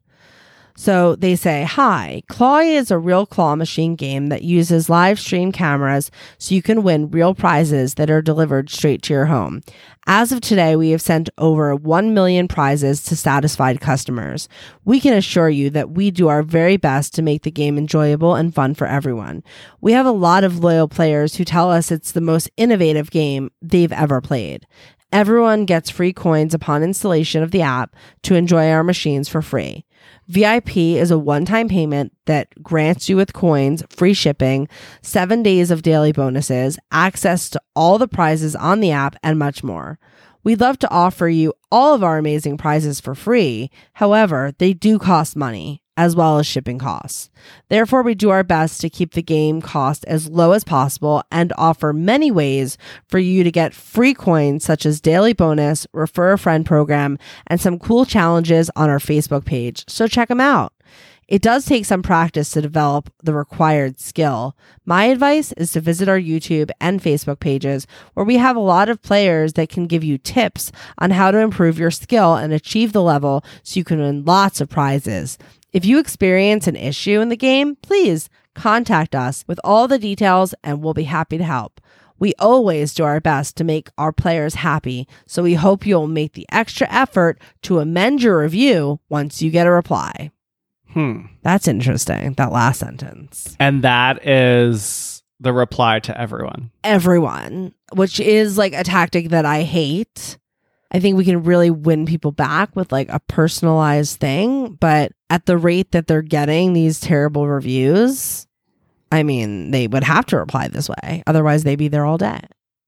So 0.81 1.15
they 1.15 1.37
say, 1.37 1.65
Hi, 1.65 2.23
Claw 2.31 2.61
is 2.61 2.91
a 2.91 2.97
real 2.97 3.27
claw 3.27 3.55
machine 3.55 3.97
game 3.97 4.29
that 4.29 4.45
uses 4.45 4.89
live 4.89 5.21
stream 5.21 5.53
cameras 5.53 6.11
so 6.39 6.55
you 6.55 6.63
can 6.63 6.83
win 6.83 7.11
real 7.11 7.35
prizes 7.35 7.97
that 7.97 8.09
are 8.09 8.23
delivered 8.23 8.71
straight 8.71 9.03
to 9.03 9.13
your 9.13 9.27
home. 9.27 9.61
As 10.07 10.33
of 10.33 10.41
today, 10.41 10.77
we 10.77 10.89
have 10.93 11.03
sent 11.03 11.29
over 11.37 11.75
1 11.75 12.15
million 12.15 12.49
prizes 12.49 13.05
to 13.05 13.15
satisfied 13.15 13.83
customers. 13.83 14.49
We 14.87 15.01
can 15.01 15.13
assure 15.13 15.51
you 15.51 15.69
that 15.69 15.91
we 15.91 16.11
do 16.11 16.29
our 16.29 16.43
very 16.43 16.79
best 16.79 17.15
to 17.17 17.23
make 17.23 17.43
the 17.43 17.51
game 17.51 17.77
enjoyable 17.77 18.35
and 18.35 18.55
fun 18.55 18.75
for 18.75 18.87
everyone. 18.87 19.45
We 19.83 19.93
have 19.93 20.07
a 20.07 20.11
lot 20.13 20.45
of 20.45 20.65
loyal 20.65 20.89
players 20.89 21.35
who 21.35 21.45
tell 21.45 21.71
us 21.71 21.91
it's 21.91 22.13
the 22.13 22.23
most 22.23 22.51
innovative 22.57 23.11
game 23.11 23.51
they've 23.61 23.93
ever 23.93 24.23
played. 24.23 24.67
Everyone 25.13 25.67
gets 25.67 25.91
free 25.91 26.15
coins 26.15 26.55
upon 26.55 26.83
installation 26.83 27.43
of 27.43 27.51
the 27.51 27.61
app 27.61 27.97
to 28.23 28.35
enjoy 28.35 28.71
our 28.71 28.83
machines 28.83 29.29
for 29.29 29.43
free. 29.43 29.85
VIP 30.31 30.77
is 30.77 31.11
a 31.11 31.19
one 31.19 31.45
time 31.45 31.69
payment 31.69 32.13
that 32.27 32.63
grants 32.63 33.09
you 33.09 33.17
with 33.17 33.33
coins, 33.33 33.83
free 33.91 34.15
shipping, 34.15 34.69
seven 35.03 35.43
days 35.43 35.73
of 35.73 35.83
daily 35.83 36.13
bonuses, 36.13 36.79
access 36.93 37.51
to 37.51 37.61
all 37.75 37.99
the 37.99 38.07
prizes 38.07 38.55
on 38.55 38.79
the 38.79 38.93
app, 38.93 39.17
and 39.25 39.41
much 39.41 39.65
more. 39.65 39.99
We'd 40.45 40.61
love 40.61 40.79
to 40.79 40.91
offer 40.91 41.29
you 41.29 41.53
all 41.73 41.95
of 41.95 42.05
our 42.05 42.17
amazing 42.17 42.59
prizes 42.59 43.01
for 43.01 43.17
free. 43.17 43.73
However, 43.95 44.53
they 44.59 44.73
do 44.73 45.01
cost 45.01 45.35
money 45.35 45.80
as 45.97 46.17
well 46.17 46.39
as 46.39 46.47
shipping 46.47 46.79
costs. 46.79 47.31
Therefore, 47.69 48.03
we 48.03 48.15
do 48.15 48.31
our 48.31 48.43
best 48.43 48.81
to 48.81 48.91
keep 48.91 49.15
the 49.15 49.23
game 49.23 49.61
cost 49.61 50.05
as 50.07 50.29
low 50.29 50.53
as 50.53 50.65
possible 50.65 51.23
and 51.31 51.53
offer 51.59 51.93
many 51.93 52.31
ways 52.31 52.79
for 53.07 53.19
you 53.19 53.45
to 53.45 53.51
get 53.51 53.75
free 53.75 54.15
coins 54.15 54.65
such 54.65 54.87
as 54.87 55.01
daily 55.01 55.33
bonus, 55.33 55.87
refer 55.93 56.33
a 56.33 56.39
friend 56.39 56.65
program, 56.65 57.19
and 57.47 57.61
some 57.61 57.79
cool 57.79 58.05
challenges 58.05 58.71
on 58.77 58.89
our 58.89 58.99
Facebook 58.99 59.45
page. 59.45 59.85
So 59.89 60.07
check 60.07 60.29
them 60.29 60.41
out. 60.41 60.73
It 61.31 61.43
does 61.43 61.65
take 61.65 61.85
some 61.85 62.03
practice 62.03 62.51
to 62.51 62.61
develop 62.61 63.09
the 63.23 63.33
required 63.33 64.01
skill. 64.01 64.57
My 64.85 65.05
advice 65.05 65.53
is 65.53 65.71
to 65.73 65.81
visit 65.81 66.09
our 66.09 66.19
YouTube 66.19 66.73
and 66.81 67.01
Facebook 67.01 67.39
pages 67.39 67.87
where 68.15 68.27
we 68.27 68.39
have 68.39 68.57
a 68.57 68.61
lot 68.61 68.89
of 68.89 69.01
players 69.01 69.53
that 69.53 69.69
can 69.69 69.87
give 69.87 70.03
you 70.03 70.19
tips 70.19 70.73
on 70.99 71.13
how 71.13 71.31
to 71.31 71.39
improve 71.39 71.79
your 71.79 71.93
skill 71.93 72.35
and 72.35 72.53
achieve 72.53 72.93
the 72.93 73.01
level 73.01 73.45
so 73.63 73.79
you 73.79 73.85
can 73.85 74.01
win 74.01 74.25
lots 74.25 74.61
of 74.61 74.69
prizes. 74.69 75.39
If 75.73 75.85
you 75.85 75.99
experience 75.99 76.67
an 76.67 76.77
issue 76.77 77.21
in 77.21 77.29
the 77.29 77.37
game, 77.37 77.77
please 77.77 78.29
contact 78.55 79.15
us 79.15 79.45
with 79.47 79.61
all 79.63 79.87
the 79.87 79.99
details 79.99 80.55
and 80.65 80.83
we'll 80.83 80.95
be 80.95 81.05
happy 81.05 81.39
to 81.39 81.45
help. 81.45 81.81
We 82.19 82.35
always 82.39 82.93
do 82.93 83.05
our 83.05 83.21
best 83.21 83.57
to 83.57 83.65
make 83.65 83.89
our 83.97 84.13
players 84.13 84.57
happy, 84.57 85.09
so 85.27 85.43
we 85.43 85.55
hope 85.55 85.87
you'll 85.87 86.07
make 86.07 86.35
the 86.35 86.47
extra 86.53 86.87
effort 86.91 87.41
to 87.63 87.79
amend 87.79 88.23
your 88.23 88.41
review 88.41 89.01
once 89.09 89.41
you 89.41 89.51
get 89.51 89.67
a 89.67 89.71
reply. 89.71 90.31
Hmm. 90.89 91.27
That's 91.43 91.69
interesting, 91.69 92.35
that 92.35 92.53
last 92.53 92.81
sentence. 92.81 93.57
And 93.59 93.83
that 93.83 94.27
is 94.27 95.23
the 95.39 95.53
reply 95.55 96.01
to 96.01 96.21
everyone. 96.21 96.71
Everyone, 96.85 97.73
which 97.95 98.21
is 98.21 98.59
like 98.59 98.75
a 98.75 98.85
tactic 98.85 99.31
that 99.31 99.47
I 99.47 99.63
hate. 99.63 100.37
I 100.93 101.01
think 101.01 101.17
we 101.17 101.25
can 101.25 101.45
really 101.45 101.71
win 101.71 102.07
people 102.07 102.33
back 102.33 102.75
with 102.75 102.91
like 102.91 103.09
a 103.11 103.21
personalized 103.21 104.19
thing, 104.19 104.73
but 104.75 105.13
at 105.29 105.47
the 105.47 105.57
rate 105.57 105.93
that 105.93 106.07
they're 106.07 106.23
getting 106.23 106.73
these 106.73 106.99
terrible 106.99 107.47
reviews, 107.47 108.47
I 109.13 109.23
mean, 109.23 109.71
they 109.71 109.87
would 109.87 110.05
have 110.05 110.27
to 110.27 110.39
reply 110.39 110.69
this 110.69 110.89
way. 110.89 111.23
Otherwise, 111.27 111.63
they'd 111.65 111.77
be 111.77 111.89
there 111.89 112.05
all 112.05 112.19
day. 112.19 112.41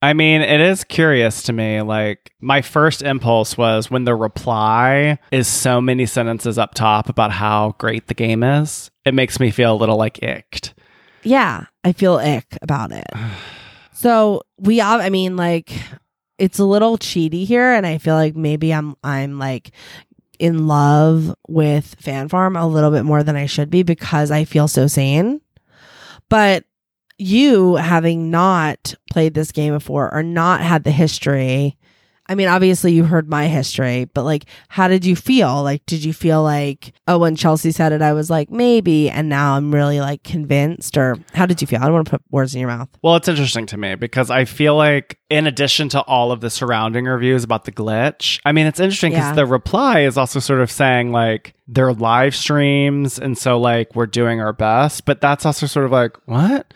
I 0.05 0.15
mean, 0.15 0.41
it 0.41 0.61
is 0.61 0.83
curious 0.83 1.45
to 1.45 1.53
me. 1.53 1.81
Like, 1.81 2.33
my 2.41 2.61
first 2.61 3.03
impulse 3.03 3.57
was 3.57 3.89
when 3.89 4.05
the 4.05 4.17
reply 4.17 5.19
is 5.31 5.47
so 5.47 5.81
many 5.81 6.07
sentences 6.07 6.59
up 6.59 6.75
top 6.75 7.09
about 7.09 7.31
how 7.31 7.77
great 7.79 8.09
the 8.09 8.15
game 8.15 8.43
is, 8.43 8.91
it 9.05 9.15
makes 9.15 9.39
me 9.39 9.53
feel 9.53 9.75
a 9.75 9.79
little 9.79 9.97
like 9.97 10.21
icked. 10.21 10.75
Yeah, 11.23 11.67
I 11.85 11.93
feel 11.93 12.17
ick 12.17 12.59
about 12.63 12.93
it. 12.93 13.07
So 13.95 14.43
we, 14.59 14.81
I 14.81 15.11
mean, 15.11 15.37
like, 15.37 15.71
it's 16.39 16.59
a 16.59 16.65
little 16.65 16.99
cheaty 16.99 17.47
here, 17.47 17.73
and 17.73 17.87
I 17.87 17.99
feel 17.99 18.15
like 18.15 18.37
maybe 18.37 18.73
I'm, 18.73 18.97
I'm 19.05 19.39
like 19.39 19.73
in 20.39 20.67
love 20.67 21.35
with 21.49 21.95
Fan 22.01 22.29
Farm 22.29 22.57
a 22.57 22.67
little 22.67 22.91
bit 22.91 23.05
more 23.05 23.23
than 23.23 23.37
I 23.37 23.47
should 23.47 23.71
be 23.71 23.83
because 23.83 24.31
I 24.31 24.45
feel 24.45 24.67
so 24.67 24.87
sane. 24.87 25.41
But 26.29 26.65
you 27.19 27.77
having 27.77 28.31
not 28.31 28.95
played 29.11 29.35
this 29.35 29.53
game 29.53 29.75
before 29.75 30.13
or 30.13 30.23
not 30.23 30.61
had 30.61 30.85
the 30.85 30.91
history, 30.91 31.79
I 32.29 32.35
mean, 32.37 32.47
obviously 32.49 32.93
you 32.93 33.05
heard 33.05 33.29
my 33.29 33.49
history, 33.49 34.05
but 34.05 34.23
like, 34.23 34.45
how 34.69 34.87
did 34.89 35.05
you 35.05 35.17
feel? 35.17 35.63
Like, 35.63 35.85
did 35.87 36.05
you 36.05 36.13
feel 36.13 36.43
like, 36.43 36.93
oh, 37.09 37.19
when 37.19 37.35
Chelsea 37.35 37.73
said 37.73 37.93
it, 37.93 38.01
I 38.01 38.13
was 38.13 38.31
like, 38.31 38.49
maybe, 38.51 39.11
and 39.11 39.29
now 39.29 39.57
I'm 39.57 39.75
really 39.75 40.01
like 40.01 40.23
convinced? 40.23 40.97
Or 40.97 41.17
how 41.35 41.47
did 41.47 41.61
you 41.61 41.67
feel? 41.67 41.81
I 41.81 41.87
don't 41.87 41.95
want 41.95 42.07
to 42.07 42.11
put 42.13 42.23
words 42.31 42.55
in 42.55 42.61
your 42.61 42.71
mouth. 42.71 42.89
Well, 43.03 43.17
it's 43.17 43.27
interesting 43.29 43.67
to 43.67 43.77
me 43.77 43.97
because 43.97 44.31
I 44.31 44.45
feel 44.45 44.77
like, 44.77 45.19
in 45.31 45.47
addition 45.47 45.89
to 45.91 46.01
all 46.03 46.31
of 46.31 46.41
the 46.41 46.51
surrounding 46.51 47.07
reviews 47.07 47.43
about 47.43 47.65
the 47.65 47.73
glitch, 47.73 48.39
I 48.45 48.53
mean, 48.53 48.67
it's 48.67 48.81
interesting 48.81 49.13
because 49.13 49.31
Yeah. 49.31 49.35
the 49.35 49.47
reply 49.47 50.01
is 50.01 50.17
also 50.17 50.39
sort 50.41 50.61
of 50.61 50.71
saying, 50.71 51.11
like, 51.11 51.55
they're 51.67 51.93
live 51.93 52.37
streams. 52.37 53.19
And 53.19 53.37
so, 53.37 53.59
like, 53.59 53.95
we're 53.97 54.07
doing 54.07 54.41
our 54.41 54.53
best. 54.53 55.07
But 55.07 55.21
that's 55.21 55.45
also 55.45 55.67
sort 55.67 55.87
of 55.87 55.93
like, 55.93 56.17
what? 56.27 56.73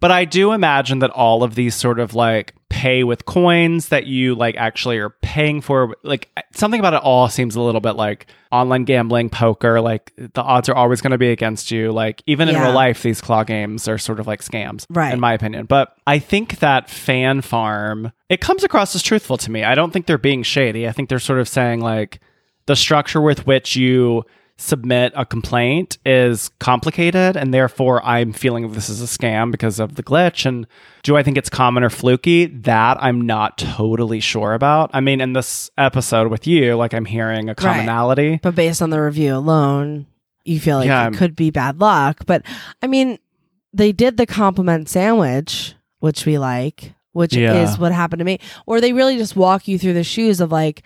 But 0.00 0.10
I 0.12 0.24
do 0.24 0.52
imagine 0.52 1.00
that 1.00 1.10
all 1.10 1.42
of 1.42 1.54
these 1.54 1.74
sort 1.74 1.98
of 1.98 2.14
like 2.14 2.54
pay 2.68 3.02
with 3.02 3.24
coins 3.24 3.88
that 3.88 4.06
you 4.06 4.34
like 4.34 4.56
actually 4.56 4.98
are 4.98 5.10
paying 5.22 5.60
for, 5.60 5.96
like 6.04 6.28
something 6.52 6.78
about 6.78 6.94
it 6.94 7.00
all 7.02 7.28
seems 7.28 7.56
a 7.56 7.60
little 7.60 7.80
bit 7.80 7.92
like 7.96 8.26
online 8.52 8.84
gambling, 8.84 9.30
poker. 9.30 9.80
Like 9.80 10.12
the 10.16 10.42
odds 10.42 10.68
are 10.68 10.74
always 10.74 11.00
going 11.00 11.10
to 11.10 11.18
be 11.18 11.30
against 11.30 11.70
you. 11.70 11.90
Like 11.90 12.22
even 12.26 12.48
in 12.48 12.54
Yeah. 12.54 12.64
real 12.66 12.74
life, 12.74 13.02
these 13.02 13.20
claw 13.20 13.42
games 13.42 13.88
are 13.88 13.98
sort 13.98 14.20
of 14.20 14.26
like 14.26 14.42
scams, 14.42 14.84
Right. 14.90 15.12
In 15.12 15.18
my 15.18 15.32
opinion. 15.32 15.66
But 15.66 15.96
I 16.06 16.18
think 16.20 16.60
that 16.60 16.88
fan 16.88 17.40
farm, 17.40 18.12
it 18.28 18.40
comes 18.40 18.62
across 18.62 18.94
as 18.94 19.02
truthful 19.02 19.36
to 19.38 19.50
me. 19.50 19.64
I 19.64 19.74
don't 19.74 19.92
think 19.92 20.06
they're 20.06 20.18
being 20.18 20.42
shady. 20.44 20.86
I 20.86 20.92
think 20.92 21.08
they're 21.08 21.18
sort 21.18 21.40
of 21.40 21.48
saying 21.48 21.80
like 21.80 22.20
the 22.66 22.76
structure 22.76 23.20
with 23.20 23.46
which 23.46 23.74
you 23.76 24.24
submit 24.60 25.12
a 25.14 25.24
complaint 25.24 25.98
is 26.04 26.50
complicated 26.58 27.36
and 27.36 27.54
therefore 27.54 28.04
I'm 28.04 28.32
feeling 28.32 28.72
this 28.72 28.88
is 28.90 29.00
a 29.00 29.04
scam 29.06 29.52
because 29.52 29.78
of 29.78 29.94
the 29.94 30.02
glitch 30.02 30.44
and 30.44 30.66
do 31.04 31.16
I 31.16 31.22
think 31.22 31.38
it's 31.38 31.48
common 31.48 31.84
or 31.84 31.90
fluky 31.90 32.46
that 32.46 33.00
I'm 33.00 33.20
not 33.20 33.56
totally 33.56 34.18
sure 34.18 34.54
about 34.54 34.90
I 34.92 35.00
mean 35.00 35.20
in 35.20 35.32
this 35.32 35.70
episode 35.78 36.28
with 36.28 36.46
you 36.46 36.74
like 36.74 36.92
I'm 36.92 37.04
hearing 37.04 37.48
a 37.48 37.54
commonality 37.54 38.40
But 38.42 38.56
based 38.56 38.82
on 38.82 38.90
the 38.90 39.00
review 39.00 39.34
alone, 39.36 40.06
you 40.44 40.58
feel 40.58 40.78
like 40.78 40.86
Yeah, 40.88 41.02
it 41.02 41.04
I'm- 41.04 41.14
could 41.14 41.36
be 41.36 41.50
bad 41.50 41.80
luck. 41.80 42.24
But 42.26 42.42
I 42.82 42.86
mean, 42.88 43.18
they 43.72 43.92
did 43.92 44.16
the 44.16 44.26
compliment 44.26 44.88
sandwich, 44.88 45.74
which 46.00 46.24
we 46.26 46.38
like, 46.38 46.94
which 47.12 47.34
Yeah. 47.36 47.62
is 47.62 47.78
what 47.78 47.92
happened 47.92 48.18
to 48.20 48.24
me. 48.24 48.38
Or 48.66 48.80
they 48.80 48.92
really 48.92 49.18
just 49.18 49.36
walk 49.36 49.68
you 49.68 49.78
through 49.78 49.92
the 49.94 50.02
shoes 50.04 50.40
of 50.40 50.50
like, 50.50 50.82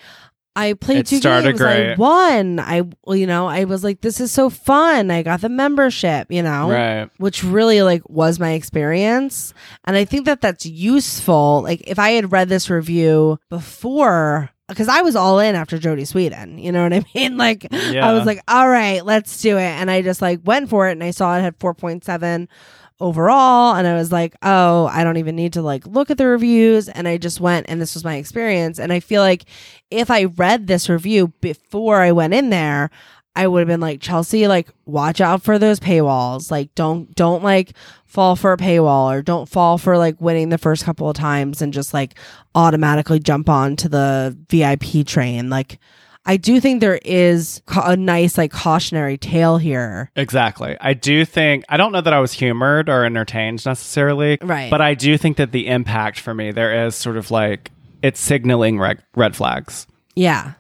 I 0.55 0.74
played 0.74 0.98
It 0.98 1.07
two 1.07 1.20
games, 1.20 1.61
I 1.62 1.94
won. 1.98 2.61
I, 2.61 2.82
you 3.14 3.26
know, 3.26 3.46
I 3.48 3.64
was 3.64 3.82
like, 3.82 4.03
this 4.03 4.20
is 4.20 4.30
so 4.30 4.50
fun. 4.50 5.11
I 5.11 5.22
got 5.22 5.40
the 5.40 5.48
membership, 5.48 6.30
you 6.30 6.42
know, 6.42 6.70
right 6.70 7.09
which 7.16 7.42
really 7.42 7.82
like 7.82 8.03
was 8.09 8.38
my 8.38 8.50
experience. 8.53 9.55
And 9.84 9.96
I 9.96 10.05
think 10.05 10.26
that 10.26 10.40
that's 10.42 10.66
useful. 10.66 11.62
Like 11.62 11.82
if 11.86 11.98
I 11.98 12.11
had 12.11 12.32
read 12.32 12.48
this 12.50 12.68
review 12.68 13.38
before, 13.48 14.50
because 14.68 14.88
I 14.88 15.00
was 15.03 15.16
all 15.16 15.38
in 15.38 15.55
after 15.55 15.78
Jodie 15.78 16.03
Sweetin, 16.03 16.62
you 16.62 16.70
know 16.72 16.82
what 16.82 16.92
I 16.92 17.05
mean? 17.14 17.36
Like 17.36 17.66
Yeah. 17.70 18.09
I 18.09 18.12
was 18.12 18.26
like, 18.26 18.42
all 18.46 18.68
right, 18.68 19.05
let's 19.05 19.40
do 19.40 19.57
it. 19.57 19.62
And 19.62 19.90
I 19.90 20.03
just 20.03 20.20
like 20.20 20.40
went 20.44 20.68
for 20.68 20.88
it 20.88 20.92
and 20.92 21.03
I 21.05 21.12
saw 21.12 21.36
it 21.36 21.40
had 21.42 21.59
4.7 21.59 22.48
overall. 23.03 23.74
And 23.74 23.86
I 23.86 23.94
was 23.94 24.12
like, 24.12 24.34
oh, 24.42 24.86
I 24.86 25.05
don't 25.05 25.16
even 25.16 25.36
need 25.36 25.53
to 25.55 25.62
like 25.62 25.86
look 25.86 26.11
at 26.11 26.16
the 26.18 26.26
reviews. 26.26 26.88
And 26.88 27.09
I 27.09 27.18
just 27.18 27.40
went 27.40 27.66
and 27.68 27.80
this 27.80 27.94
was 27.94 28.05
my 28.05 28.14
experience. 28.14 28.78
And 28.78 28.92
I 28.92 29.00
feel 29.00 29.20
like 29.20 29.44
if 29.90 30.11
I 30.11 30.24
read 30.24 30.68
this 30.68 30.88
review 30.88 31.28
before 31.40 32.00
I 32.00 32.12
went 32.12 32.32
in 32.32 32.50
there, 32.50 32.90
I 33.34 33.46
would 33.46 33.61
have 33.61 33.68
been 33.68 33.80
like 33.80 34.00
Chelsea, 34.00 34.46
like 34.46 34.68
watch 34.84 35.20
out 35.20 35.42
for 35.42 35.59
those 35.59 35.80
paywalls. 35.80 36.50
Like 36.50 36.74
don't 36.74 37.12
don't 37.14 37.42
like 37.42 37.72
fall 38.05 38.36
for 38.36 38.53
a 38.53 38.59
paywall 38.59 39.12
or 39.12 39.22
don't 39.22 39.48
fall 39.48 39.78
for 39.78 39.98
like 39.98 40.20
winning 40.20 40.50
the 40.50 40.59
first 40.59 40.84
couple 40.84 41.09
of 41.09 41.16
times 41.16 41.61
and 41.61 41.72
just 41.72 41.92
like 41.92 42.14
automatically 42.55 43.18
jump 43.18 43.48
on 43.48 43.74
to 43.76 43.88
the 43.88 44.36
VIP 44.48 45.07
train. 45.07 45.50
Like 45.50 45.78
I 46.24 46.36
do 46.36 46.60
think 46.60 46.80
there 46.80 47.00
is 47.04 47.62
ca- 47.66 47.90
a 47.90 47.96
nice 47.96 48.38
like 48.38 48.52
cautionary 48.52 49.18
tale 49.18 49.58
here. 49.58 50.10
Exactly. 50.14 50.76
I 50.80 50.94
do 50.94 51.24
think 51.24 51.64
I 51.68 51.76
don't 51.76 51.90
know 51.92 52.00
that 52.00 52.12
I 52.12 52.20
was 52.20 52.32
humored 52.32 52.88
or 52.88 53.04
entertained 53.04 53.66
necessarily. 53.66 54.38
Right. 54.40 54.70
But 54.70 54.80
I 54.80 54.94
do 54.94 55.18
think 55.18 55.36
that 55.38 55.50
the 55.52 55.66
impact 55.66 56.20
for 56.20 56.32
me 56.32 56.52
there 56.52 56.86
is 56.86 56.94
sort 56.94 57.16
of 57.16 57.30
like 57.32 57.70
it's 58.02 58.20
signaling 58.20 58.78
red, 58.78 59.02
red 59.16 59.34
flags, 59.34 59.86
Yeah, 60.14 60.52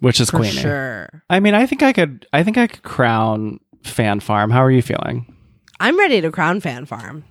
which 0.00 0.20
is 0.20 0.30
Queenie. 0.30 0.50
sure. 0.60 1.08
I 1.30 1.40
mean, 1.40 1.54
I 1.54 1.64
think 1.66 1.82
I 1.82 1.92
could 1.94 2.26
I 2.32 2.42
think 2.42 2.58
I 2.58 2.66
could 2.66 2.82
crown 2.82 3.60
Fan 3.84 4.20
Farm. 4.20 4.50
How 4.50 4.62
are 4.62 4.70
you 4.70 4.82
feeling? 4.82 5.34
I'm 5.80 5.98
ready 5.98 6.20
to 6.20 6.30
crown 6.30 6.60
Fan 6.60 6.84
Farm. 6.86 7.24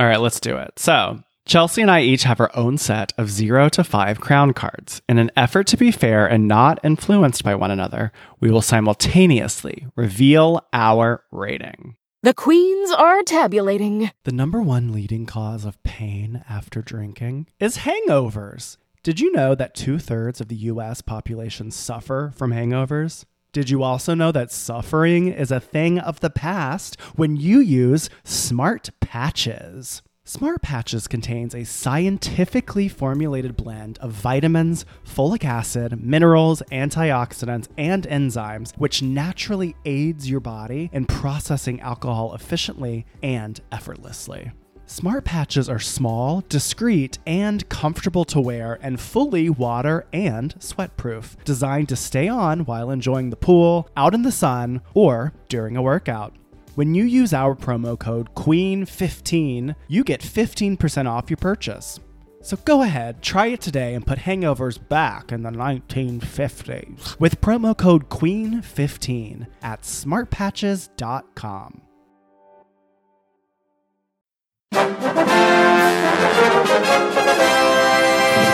All 0.00 0.06
right, 0.06 0.20
let's 0.20 0.40
do 0.40 0.56
it. 0.56 0.72
So, 0.78 1.22
Chelsea 1.44 1.82
and 1.82 1.90
I 1.90 2.02
each 2.02 2.22
have 2.22 2.40
our 2.40 2.50
own 2.54 2.78
set 2.78 3.12
of 3.18 3.28
0 3.28 3.68
to 3.70 3.82
5 3.82 4.20
crown 4.20 4.52
cards. 4.52 5.02
In 5.08 5.18
an 5.18 5.30
effort 5.36 5.66
to 5.68 5.76
be 5.76 5.90
fair 5.90 6.24
and 6.26 6.46
not 6.46 6.78
influenced 6.84 7.42
by 7.42 7.54
one 7.54 7.70
another, 7.70 8.12
we 8.38 8.50
will 8.50 8.62
simultaneously 8.62 9.86
reveal 9.96 10.64
our 10.72 11.24
rating. 11.32 11.96
The 12.22 12.32
queens 12.32 12.92
are 12.92 13.22
tabulating. 13.24 14.12
The 14.22 14.30
number 14.32 14.62
one 14.62 14.92
leading 14.92 15.26
cause 15.26 15.64
of 15.64 15.82
pain 15.82 16.44
after 16.48 16.80
drinking 16.80 17.48
is 17.58 17.78
hangovers. 17.78 18.76
Did 19.02 19.18
you 19.18 19.32
know 19.32 19.56
that 19.56 19.74
two 19.74 19.98
thirds 19.98 20.40
of 20.40 20.46
the 20.46 20.54
US 20.54 21.02
population 21.02 21.72
suffer 21.72 22.32
from 22.36 22.52
hangovers? 22.52 23.24
Did 23.52 23.68
you 23.68 23.82
also 23.82 24.14
know 24.14 24.30
that 24.30 24.52
suffering 24.52 25.26
is 25.26 25.50
a 25.50 25.58
thing 25.58 25.98
of 25.98 26.20
the 26.20 26.30
past 26.30 26.98
when 27.16 27.36
you 27.36 27.58
use 27.58 28.08
smart 28.22 28.90
patches? 29.00 30.02
Smart 30.24 30.62
Patches 30.62 31.08
contains 31.08 31.52
a 31.52 31.64
scientifically 31.64 32.86
formulated 32.86 33.56
blend 33.56 33.98
of 33.98 34.12
vitamins, 34.12 34.86
folic 35.04 35.44
acid, 35.44 36.00
minerals, 36.00 36.62
antioxidants, 36.70 37.66
and 37.76 38.04
enzymes, 38.04 38.72
which 38.78 39.02
naturally 39.02 39.74
aids 39.84 40.30
your 40.30 40.38
body 40.38 40.90
in 40.92 41.06
processing 41.06 41.80
alcohol 41.80 42.34
efficiently 42.34 43.04
and 43.20 43.60
effortlessly. 43.72 44.52
Smart 44.86 45.24
patches 45.24 45.68
are 45.68 45.80
small, 45.80 46.44
discreet, 46.48 47.18
and 47.26 47.68
comfortable 47.68 48.24
to 48.26 48.40
wear, 48.40 48.78
and 48.80 49.00
fully 49.00 49.50
water 49.50 50.06
and 50.12 50.54
sweat 50.60 50.96
proof, 50.96 51.36
designed 51.44 51.88
to 51.88 51.96
stay 51.96 52.28
on 52.28 52.60
while 52.60 52.92
enjoying 52.92 53.30
the 53.30 53.36
pool, 53.36 53.88
out 53.96 54.14
in 54.14 54.22
the 54.22 54.30
sun, 54.30 54.82
or 54.94 55.32
during 55.48 55.76
a 55.76 55.82
workout. 55.82 56.36
When 56.74 56.94
you 56.94 57.04
use 57.04 57.34
our 57.34 57.54
promo 57.54 57.98
code 57.98 58.34
QUEEN15, 58.34 59.74
you 59.88 60.02
get 60.02 60.22
15% 60.22 61.06
off 61.06 61.28
your 61.28 61.36
purchase. 61.36 62.00
So 62.40 62.56
go 62.64 62.80
ahead, 62.80 63.20
try 63.20 63.48
it 63.48 63.60
today 63.60 63.94
and 63.94 64.06
put 64.06 64.18
hangovers 64.18 64.78
back 64.88 65.32
in 65.32 65.42
the 65.42 65.50
1950s 65.50 67.20
with 67.20 67.42
promo 67.42 67.76
code 67.76 68.08
QUEEN15 68.08 69.48
at 69.62 69.82
smartpatches.com. 69.82 71.82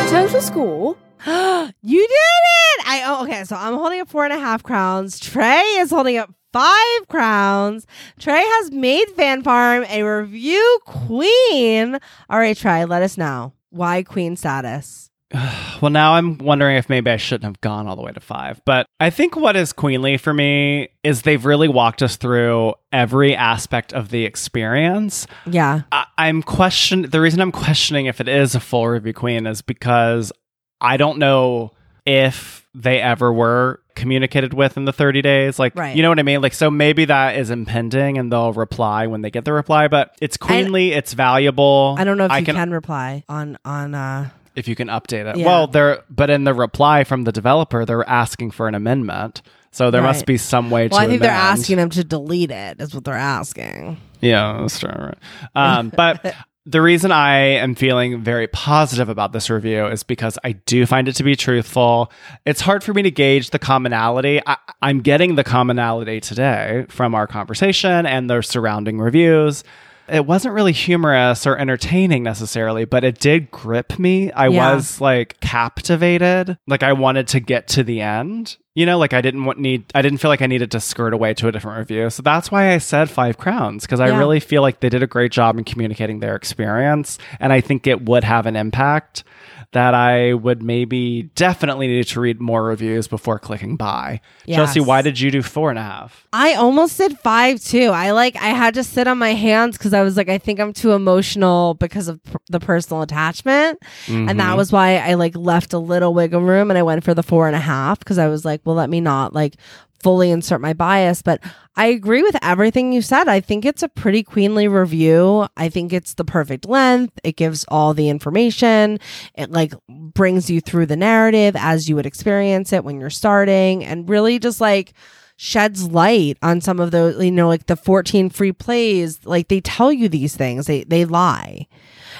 Total 0.08 0.40
score 0.40 0.96
You 1.82 2.00
did 2.00 2.10
it! 2.10 2.86
I 2.86 3.02
oh, 3.06 3.24
okay. 3.24 3.44
So 3.44 3.54
I'm 3.54 3.74
holding 3.74 4.00
up 4.00 4.08
four 4.08 4.24
and 4.24 4.32
a 4.32 4.38
half 4.38 4.62
crowns. 4.62 5.20
Trey 5.20 5.60
is 5.78 5.90
holding 5.90 6.16
up 6.16 6.32
five 6.52 7.08
crowns. 7.08 7.86
Trey 8.18 8.42
has 8.44 8.70
made 8.70 9.06
Fan 9.10 9.42
Farm 9.42 9.84
a 9.88 10.02
review 10.02 10.78
queen. 10.84 11.98
All 12.30 12.38
right, 12.38 12.56
Trey, 12.56 12.84
let 12.84 13.02
us 13.02 13.16
know 13.18 13.52
why 13.70 14.02
queen 14.02 14.36
status. 14.36 15.10
Well, 15.80 15.92
now 15.92 16.14
I'm 16.14 16.38
wondering 16.38 16.76
if 16.76 16.88
maybe 16.88 17.08
I 17.08 17.18
shouldn't 17.18 17.44
have 17.44 17.60
gone 17.60 17.86
all 17.86 17.94
the 17.94 18.02
way 18.02 18.10
to 18.10 18.18
five. 18.18 18.60
But 18.64 18.86
I 18.98 19.10
think 19.10 19.36
what 19.36 19.54
is 19.54 19.72
queenly 19.72 20.16
for 20.16 20.34
me 20.34 20.88
is 21.04 21.22
they've 21.22 21.44
really 21.44 21.68
walked 21.68 22.02
us 22.02 22.16
through 22.16 22.74
every 22.90 23.36
aspect 23.36 23.92
of 23.92 24.08
the 24.08 24.24
experience. 24.24 25.28
Yeah, 25.46 25.82
I- 25.92 26.06
I'm 26.18 26.42
question. 26.42 27.02
The 27.02 27.20
reason 27.20 27.40
I'm 27.40 27.52
questioning 27.52 28.06
if 28.06 28.20
it 28.20 28.26
is 28.26 28.56
a 28.56 28.60
full 28.60 28.88
review 28.88 29.12
queen 29.12 29.46
is 29.46 29.62
because 29.62 30.32
I 30.80 30.96
don't 30.96 31.18
know 31.18 31.70
if 32.08 32.66
they 32.74 33.00
ever 33.00 33.32
were 33.32 33.80
communicated 33.94 34.54
with 34.54 34.76
in 34.76 34.84
the 34.84 34.92
30 34.92 35.20
days. 35.22 35.58
Like, 35.58 35.74
Right. 35.76 35.96
you 35.96 36.02
know 36.02 36.08
what 36.08 36.18
I 36.18 36.22
mean? 36.22 36.40
Like, 36.40 36.54
so 36.54 36.70
maybe 36.70 37.04
that 37.06 37.36
is 37.36 37.50
impending 37.50 38.16
and 38.18 38.30
they'll 38.32 38.52
reply 38.52 39.06
when 39.08 39.22
they 39.22 39.30
get 39.30 39.44
the 39.44 39.52
reply. 39.52 39.88
But 39.88 40.14
it's 40.20 40.36
queenly. 40.36 40.92
it's 40.92 41.12
valuable. 41.12 41.96
I 41.98 42.04
don't 42.04 42.16
know 42.18 42.26
if 42.26 42.30
I 42.30 42.38
you 42.38 42.44
can, 42.46 42.70
reply 42.70 43.24
on 43.28 43.58
on. 43.64 43.94
uh 43.94 44.30
if 44.54 44.66
you 44.66 44.74
can 44.74 44.88
update 44.88 45.26
it. 45.32 45.36
Yeah. 45.36 45.46
Well, 45.46 45.66
they're 45.68 46.02
but 46.10 46.30
in 46.30 46.44
the 46.44 46.54
reply 46.54 47.04
from 47.04 47.24
the 47.24 47.32
developer, 47.32 47.84
they're 47.84 48.08
asking 48.08 48.50
for 48.52 48.66
an 48.68 48.74
amendment. 48.74 49.42
So 49.70 49.90
there 49.90 50.02
must 50.02 50.26
be 50.26 50.36
some 50.38 50.70
way 50.70 50.88
Well, 50.88 50.98
to. 51.00 51.04
I 51.04 51.08
think 51.08 51.20
they're 51.22 51.30
asking 51.30 51.76
them 51.76 51.90
to 51.90 52.02
delete 52.02 52.50
it. 52.50 52.80
Is 52.80 52.94
what 52.94 53.04
they're 53.04 53.14
asking. 53.14 53.98
Yeah, 54.20 54.58
that's 54.60 54.78
true. 54.80 54.90
Right. 54.90 55.18
Um, 55.54 55.92
but 55.94 56.34
the 56.68 56.82
reason 56.82 57.10
I 57.10 57.38
am 57.38 57.74
feeling 57.74 58.22
very 58.22 58.46
positive 58.46 59.08
about 59.08 59.32
this 59.32 59.48
review 59.48 59.86
is 59.86 60.02
because 60.02 60.38
I 60.44 60.52
do 60.52 60.84
find 60.84 61.08
it 61.08 61.16
to 61.16 61.22
be 61.22 61.34
truthful. 61.34 62.12
It's 62.44 62.60
hard 62.60 62.84
for 62.84 62.92
me 62.92 63.00
to 63.02 63.10
gauge 63.10 63.50
the 63.50 63.58
commonality. 63.58 64.42
I, 64.46 64.58
I'm 64.82 65.00
getting 65.00 65.36
the 65.36 65.44
commonality 65.44 66.20
today 66.20 66.84
from 66.90 67.14
our 67.14 67.26
conversation 67.26 68.04
and 68.04 68.28
the 68.28 68.42
surrounding 68.42 68.98
reviews. 68.98 69.64
It 70.10 70.26
wasn't 70.26 70.54
really 70.54 70.72
humorous 70.72 71.46
or 71.46 71.56
entertaining 71.58 72.22
necessarily, 72.22 72.84
but 72.84 73.04
it 73.04 73.18
did 73.18 73.50
grip 73.50 73.98
me. 73.98 74.32
I 74.32 74.48
Yeah. 74.48 74.74
was 74.74 75.00
like 75.00 75.38
captivated. 75.40 76.58
Like 76.66 76.82
I 76.82 76.92
wanted 76.92 77.28
to 77.28 77.40
get 77.40 77.68
to 77.68 77.82
the 77.84 78.00
end. 78.00 78.56
You 78.74 78.86
know, 78.86 78.96
like 78.98 79.12
I 79.12 79.20
didn't 79.20 79.44
want 79.44 79.58
need 79.58 79.84
I 79.94 80.02
didn't 80.02 80.18
feel 80.18 80.28
like 80.30 80.40
I 80.42 80.46
needed 80.46 80.70
to 80.70 80.80
skirt 80.80 81.12
away 81.12 81.34
to 81.34 81.48
a 81.48 81.52
different 81.52 81.78
review. 81.78 82.10
So 82.10 82.22
that's 82.22 82.50
why 82.50 82.72
I 82.72 82.78
said 82.78 83.10
5 83.10 83.36
crowns 83.38 83.82
because 83.84 84.00
I 84.00 84.08
Yeah. 84.08 84.18
really 84.18 84.40
feel 84.40 84.62
like 84.62 84.80
they 84.80 84.88
did 84.88 85.02
a 85.02 85.06
great 85.06 85.32
job 85.32 85.58
in 85.58 85.64
communicating 85.64 86.20
their 86.20 86.36
experience 86.36 87.18
and 87.40 87.52
I 87.52 87.60
think 87.60 87.86
it 87.86 88.04
would 88.04 88.24
have 88.24 88.46
an 88.46 88.56
impact. 88.56 89.24
That 89.72 89.92
I 89.94 90.32
would 90.32 90.62
maybe 90.62 91.24
definitely 91.34 91.88
need 91.88 92.06
to 92.06 92.20
read 92.20 92.40
more 92.40 92.64
reviews 92.64 93.06
before 93.06 93.38
clicking 93.38 93.76
buy. 93.76 94.20
Chelsea, 94.46 94.80
why 94.80 95.02
did 95.02 95.20
you 95.20 95.30
do 95.30 95.42
four 95.42 95.68
and 95.68 95.78
a 95.78 95.82
half? 95.82 96.26
I 96.32 96.54
almost 96.54 96.96
did 96.96 97.18
five 97.18 97.62
too. 97.62 97.90
I 97.92 98.12
like 98.12 98.34
I 98.36 98.48
had 98.48 98.72
to 98.74 98.82
sit 98.84 99.06
on 99.06 99.18
my 99.18 99.34
hands 99.34 99.76
because 99.76 99.92
I 99.92 100.02
was 100.02 100.16
like 100.16 100.30
I 100.30 100.38
think 100.38 100.58
I'm 100.58 100.72
too 100.72 100.92
emotional 100.92 101.74
because 101.74 102.08
of 102.08 102.18
the 102.48 102.60
personal 102.60 103.02
attachment, 103.02 103.78
and 104.08 104.40
that 104.40 104.54
Mhm. 104.54 104.56
was 104.56 104.72
why 104.72 104.96
I 104.96 105.14
like 105.14 105.36
left 105.36 105.74
a 105.74 105.78
little 105.78 106.14
wiggle 106.14 106.40
room 106.40 106.70
and 106.70 106.78
I 106.78 106.82
went 106.82 107.04
for 107.04 107.12
the 107.12 107.22
four 107.22 107.46
and 107.46 107.54
a 107.54 107.60
half 107.60 107.98
because 107.98 108.16
I 108.16 108.28
was 108.28 108.46
like, 108.46 108.62
well, 108.64 108.74
let 108.76 108.88
me 108.88 109.02
not 109.02 109.34
like 109.34 109.56
fully 110.02 110.30
insert 110.30 110.60
my 110.60 110.72
bias. 110.72 111.22
But 111.22 111.42
I 111.76 111.86
agree 111.86 112.22
with 112.22 112.36
everything 112.42 112.92
you 112.92 113.02
said. 113.02 113.28
I 113.28 113.40
think 113.40 113.64
it's 113.64 113.82
a 113.82 113.88
pretty 113.88 114.22
queenly 114.22 114.68
review. 114.68 115.46
I 115.56 115.68
think 115.68 115.92
it's 115.92 116.14
the 116.14 116.24
perfect 116.24 116.66
length. 116.66 117.18
It 117.24 117.36
gives 117.36 117.64
all 117.68 117.94
the 117.94 118.08
information. 118.08 118.98
It 119.34 119.50
like 119.50 119.74
brings 119.88 120.50
you 120.50 120.60
through 120.60 120.86
the 120.86 120.96
narrative 120.96 121.56
as 121.56 121.88
you 121.88 121.96
would 121.96 122.06
experience 122.06 122.72
it 122.72 122.84
when 122.84 123.00
you're 123.00 123.10
starting, 123.10 123.84
and 123.84 124.08
really 124.08 124.38
just 124.38 124.60
like 124.60 124.92
sheds 125.40 125.88
light 125.88 126.36
on 126.42 126.60
some 126.60 126.80
of 126.80 126.90
those 126.90 127.24
you 127.24 127.30
know 127.30 127.46
like 127.46 127.66
the 127.66 127.76
14 127.76 128.28
free 128.28 128.50
plays 128.50 129.24
like 129.24 129.46
they 129.46 129.60
tell 129.60 129.92
you 129.92 130.08
these 130.08 130.34
things 130.34 130.66
they 130.66 130.82
they 130.82 131.04
lie 131.04 131.64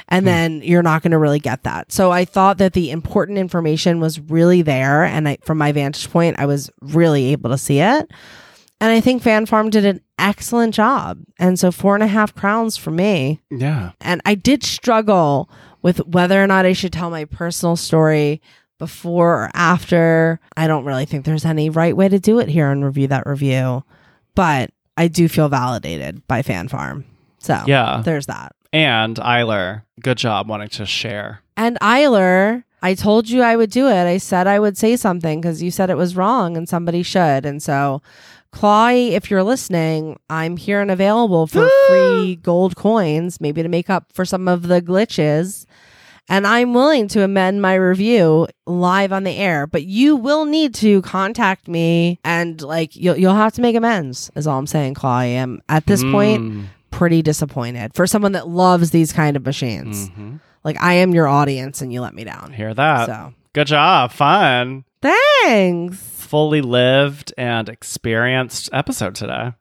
and 0.08 0.22
hmm. 0.22 0.26
then 0.26 0.62
you're 0.62 0.82
not 0.82 1.02
going 1.02 1.10
to 1.12 1.18
really 1.18 1.38
get 1.40 1.62
that 1.64 1.90
so 1.90 2.10
i 2.10 2.24
thought 2.24 2.58
that 2.58 2.72
the 2.72 2.90
important 2.90 3.38
information 3.38 4.00
was 4.00 4.20
really 4.20 4.62
there 4.62 5.04
and 5.04 5.28
I, 5.28 5.38
from 5.42 5.58
my 5.58 5.72
vantage 5.72 6.10
point 6.10 6.38
i 6.38 6.46
was 6.46 6.70
really 6.80 7.26
able 7.32 7.50
to 7.50 7.58
see 7.58 7.80
it 7.80 8.10
and 8.80 8.90
i 8.92 9.00
think 9.00 9.22
fan 9.22 9.46
farm 9.46 9.70
did 9.70 9.84
an 9.84 10.00
excellent 10.18 10.74
job 10.74 11.18
and 11.38 11.58
so 11.58 11.70
four 11.70 11.94
and 11.94 12.02
a 12.02 12.08
half 12.08 12.34
crowns 12.34 12.76
for 12.76 12.90
me 12.90 13.40
Yeah. 13.50 13.92
and 14.00 14.20
I 14.26 14.34
did 14.34 14.64
struggle 14.64 15.48
with 15.80 15.98
whether 16.08 16.42
or 16.42 16.46
not 16.48 16.66
I 16.66 16.72
should 16.72 16.92
tell 16.92 17.08
my 17.08 17.24
personal 17.24 17.76
story 17.76 18.42
before 18.78 19.44
or 19.44 19.50
after. 19.54 20.40
I 20.56 20.66
don't 20.66 20.84
really 20.84 21.04
think 21.04 21.24
there's 21.24 21.44
any 21.44 21.70
right 21.70 21.96
way 21.96 22.08
to 22.08 22.18
do 22.18 22.40
it 22.40 22.48
here 22.48 22.70
and 22.70 22.84
review 22.84 23.06
that 23.08 23.26
review, 23.26 23.84
but 24.34 24.70
I 24.96 25.06
do 25.06 25.28
feel 25.28 25.48
validated 25.48 26.26
by 26.26 26.42
Fan 26.42 26.66
Farm. 26.68 27.04
So 27.38 27.62
Yeah. 27.66 28.02
there's 28.04 28.26
that. 28.26 28.56
And 28.72 29.16
Eiler, 29.16 29.82
good 30.00 30.18
job 30.18 30.48
wanting 30.48 30.68
to 30.70 30.86
share. 30.86 31.40
And 31.56 31.78
Eiler, 31.80 32.64
I 32.82 32.94
told 32.94 33.28
you 33.28 33.42
I 33.42 33.56
would 33.56 33.70
do 33.70 33.88
it. 33.88 34.06
I 34.06 34.18
said 34.18 34.46
I 34.46 34.60
would 34.60 34.76
say 34.76 34.96
something 34.96 35.40
because 35.40 35.62
you 35.62 35.70
said 35.70 35.90
it 35.90 35.96
was 35.96 36.16
wrong 36.16 36.56
and 36.56 36.68
somebody 36.68 37.02
should. 37.02 37.44
And 37.46 37.62
so, 37.62 38.02
Clay, 38.52 39.08
if 39.14 39.30
you're 39.30 39.42
listening, 39.42 40.18
I'm 40.30 40.56
here 40.56 40.80
and 40.80 40.90
available 40.90 41.46
for 41.46 41.68
free 41.88 42.36
gold 42.36 42.76
coins, 42.76 43.40
maybe 43.40 43.62
to 43.62 43.68
make 43.68 43.90
up 43.90 44.12
for 44.12 44.24
some 44.24 44.48
of 44.48 44.68
the 44.68 44.80
glitches. 44.82 45.64
And 46.30 46.46
I'm 46.46 46.74
willing 46.74 47.08
to 47.08 47.24
amend 47.24 47.62
my 47.62 47.74
review 47.74 48.48
live 48.66 49.14
on 49.14 49.24
the 49.24 49.34
air, 49.36 49.66
but 49.66 49.84
you 49.84 50.14
will 50.14 50.44
need 50.44 50.74
to 50.74 51.00
contact 51.00 51.68
me 51.68 52.20
and 52.22 52.60
like 52.60 52.94
you'll 52.94 53.16
you'll 53.16 53.34
have 53.34 53.54
to 53.54 53.62
make 53.62 53.74
amends. 53.74 54.30
Is 54.36 54.46
all 54.46 54.58
I'm 54.58 54.66
saying, 54.66 54.92
Clay. 54.92 55.38
I'm 55.38 55.62
at 55.70 55.86
this 55.86 56.02
point 56.02 56.42
Mm. 56.42 56.64
Pretty 56.90 57.22
disappointed 57.22 57.92
for 57.94 58.06
someone 58.06 58.32
that 58.32 58.48
loves 58.48 58.90
these 58.90 59.12
kind 59.12 59.36
of 59.36 59.44
machines. 59.44 60.10
Mhm. 60.10 60.40
Like 60.64 60.80
I 60.82 60.94
am 60.94 61.12
your 61.14 61.26
audience 61.28 61.80
and 61.82 61.92
you 61.92 62.00
let 62.00 62.14
me 62.14 62.24
down. 62.24 62.52
Hear 62.52 62.74
that. 62.74 63.06
So 63.06 63.34
Good 63.54 63.66
job. 63.68 64.12
Fun. 64.12 64.84
thanks. 65.00 65.98
Fully 65.98 66.60
lived 66.60 67.32
and 67.38 67.68
experienced 67.68 68.68
episode 68.72 69.14
today. 69.14 69.52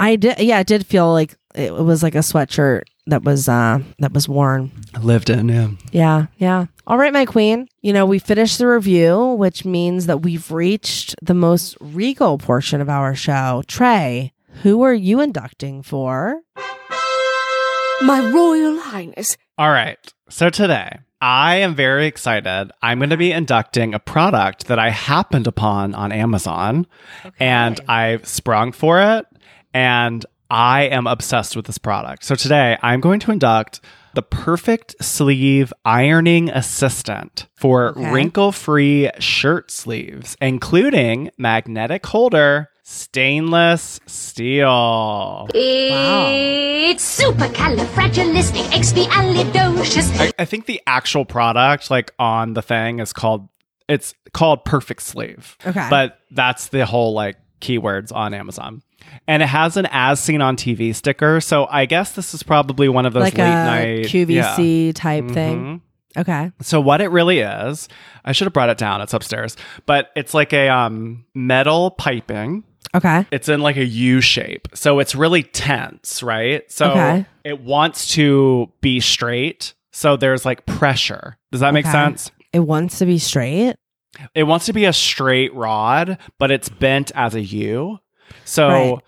I 0.00 0.16
did 0.16 0.38
yeah, 0.38 0.60
it 0.60 0.66
did 0.66 0.86
feel 0.86 1.12
like 1.12 1.34
it 1.54 1.72
was 1.74 2.02
like 2.02 2.14
a 2.14 2.18
sweatshirt 2.18 2.82
that 3.06 3.22
was 3.22 3.48
uh 3.48 3.80
that 3.98 4.12
was 4.12 4.28
worn. 4.28 4.70
Lived 5.00 5.30
in, 5.30 5.48
yeah. 5.48 5.68
Yeah, 5.92 6.26
yeah. 6.38 6.66
All 6.86 6.98
right, 6.98 7.12
my 7.12 7.24
queen. 7.24 7.68
You 7.82 7.92
know, 7.92 8.06
we 8.06 8.18
finished 8.18 8.58
the 8.58 8.66
review, 8.68 9.34
which 9.38 9.64
means 9.64 10.06
that 10.06 10.22
we've 10.22 10.50
reached 10.52 11.14
the 11.22 11.34
most 11.34 11.76
regal 11.80 12.38
portion 12.38 12.80
of 12.80 12.88
our 12.88 13.14
show. 13.14 13.62
Trey, 13.66 14.32
who 14.62 14.82
are 14.82 14.94
you 14.94 15.20
inducting 15.20 15.82
for? 15.82 16.40
My 18.02 18.20
Royal 18.32 18.78
Highness. 18.78 19.36
All 19.58 19.70
right. 19.70 19.98
So 20.28 20.50
today, 20.50 20.98
I 21.20 21.56
am 21.56 21.74
very 21.74 22.06
excited. 22.06 22.70
I'm 22.82 22.98
going 22.98 23.10
to 23.10 23.16
be 23.16 23.32
inducting 23.32 23.94
a 23.94 23.98
product 23.98 24.66
that 24.66 24.78
I 24.78 24.90
happened 24.90 25.46
upon 25.46 25.94
on 25.94 26.12
Amazon 26.12 26.86
and 27.40 27.80
I've 27.88 28.26
sprung 28.26 28.72
for 28.72 29.00
it 29.00 29.26
and 29.72 30.26
I 30.50 30.82
am 30.84 31.06
obsessed 31.06 31.56
with 31.56 31.66
this 31.66 31.78
product. 31.78 32.24
So 32.24 32.34
today, 32.34 32.76
I'm 32.82 33.00
going 33.00 33.20
to 33.20 33.32
induct 33.32 33.80
the 34.14 34.22
perfect 34.22 34.94
sleeve 35.02 35.72
ironing 35.84 36.48
assistant 36.50 37.46
for 37.54 37.88
Okay. 37.90 38.10
wrinkle 38.12 38.52
free 38.52 39.10
shirt 39.18 39.70
sleeves, 39.70 40.36
including 40.40 41.30
magnetic 41.38 42.06
holder, 42.06 42.68
stainless 42.88 43.98
steel. 44.06 45.48
It's 45.52 47.20
supercalifragilisticexpialidocious. 47.20 50.20
I, 50.20 50.32
I 50.38 50.44
think 50.44 50.66
the 50.66 50.80
actual 50.86 51.24
product, 51.24 51.90
like 51.90 52.12
on 52.20 52.52
the 52.54 52.62
thing, 52.62 53.00
is 53.00 53.12
called 53.12 53.48
it's 53.88 54.14
called 54.32 54.64
Perfect 54.64 55.02
Sleeve. 55.02 55.56
Okay. 55.66 55.88
But 55.90 56.20
that's 56.30 56.68
the 56.68 56.86
whole 56.86 57.12
like 57.12 57.38
keywords 57.60 58.14
on 58.14 58.34
Amazon. 58.34 58.82
And 59.26 59.42
it 59.42 59.46
has 59.46 59.76
an 59.76 59.88
as 59.90 60.20
seen 60.20 60.40
on 60.40 60.56
TV 60.56 60.94
sticker. 60.94 61.40
So 61.40 61.66
I 61.68 61.86
guess 61.86 62.12
this 62.12 62.34
is 62.34 62.44
probably 62.44 62.88
one 62.88 63.04
of 63.04 63.12
those 63.12 63.24
like 63.24 63.38
late 63.38 63.44
a 63.44 63.64
night 63.64 64.06
QVC 64.06 64.94
type 64.94 65.24
yeah. 65.28 65.34
thing. 65.34 65.82
Okay. 66.16 66.52
So 66.62 66.80
what 66.80 67.00
it 67.00 67.08
really 67.08 67.40
is, 67.40 67.88
I 68.24 68.30
should 68.32 68.46
have 68.46 68.52
brought 68.52 68.70
it 68.70 68.78
down. 68.78 69.00
It's 69.00 69.12
upstairs. 69.12 69.56
But 69.86 70.10
it's 70.16 70.34
like 70.34 70.52
a 70.52 70.68
um 70.68 71.24
metal 71.34 71.90
piping. 71.90 72.64
Okay. 72.96 73.26
It's 73.30 73.48
in 73.48 73.60
like 73.60 73.76
a 73.76 73.84
U 73.84 74.20
shape. 74.20 74.68
So 74.74 74.98
it's 74.98 75.14
really 75.14 75.42
tense, 75.42 76.22
right? 76.22 76.70
So 76.70 76.90
Okay. 76.92 77.26
it 77.44 77.60
wants 77.60 78.08
to 78.14 78.70
be 78.80 79.00
straight. 79.00 79.74
So 79.92 80.16
there's 80.16 80.44
like 80.44 80.66
pressure. 80.66 81.36
Does 81.52 81.60
that 81.60 81.72
make 81.74 81.86
sense? 81.86 82.30
It 82.52 82.60
wants 82.60 82.98
to 82.98 83.06
be 83.06 83.18
straight. 83.18 83.76
It 84.34 84.44
wants 84.44 84.66
to 84.66 84.72
be 84.72 84.86
a 84.86 84.92
straight 84.92 85.54
rod, 85.54 86.18
but 86.38 86.50
it's 86.50 86.68
bent 86.70 87.12
as 87.14 87.34
a 87.34 87.42
U. 87.42 87.98
So 88.44 88.68
Right. 88.68 88.98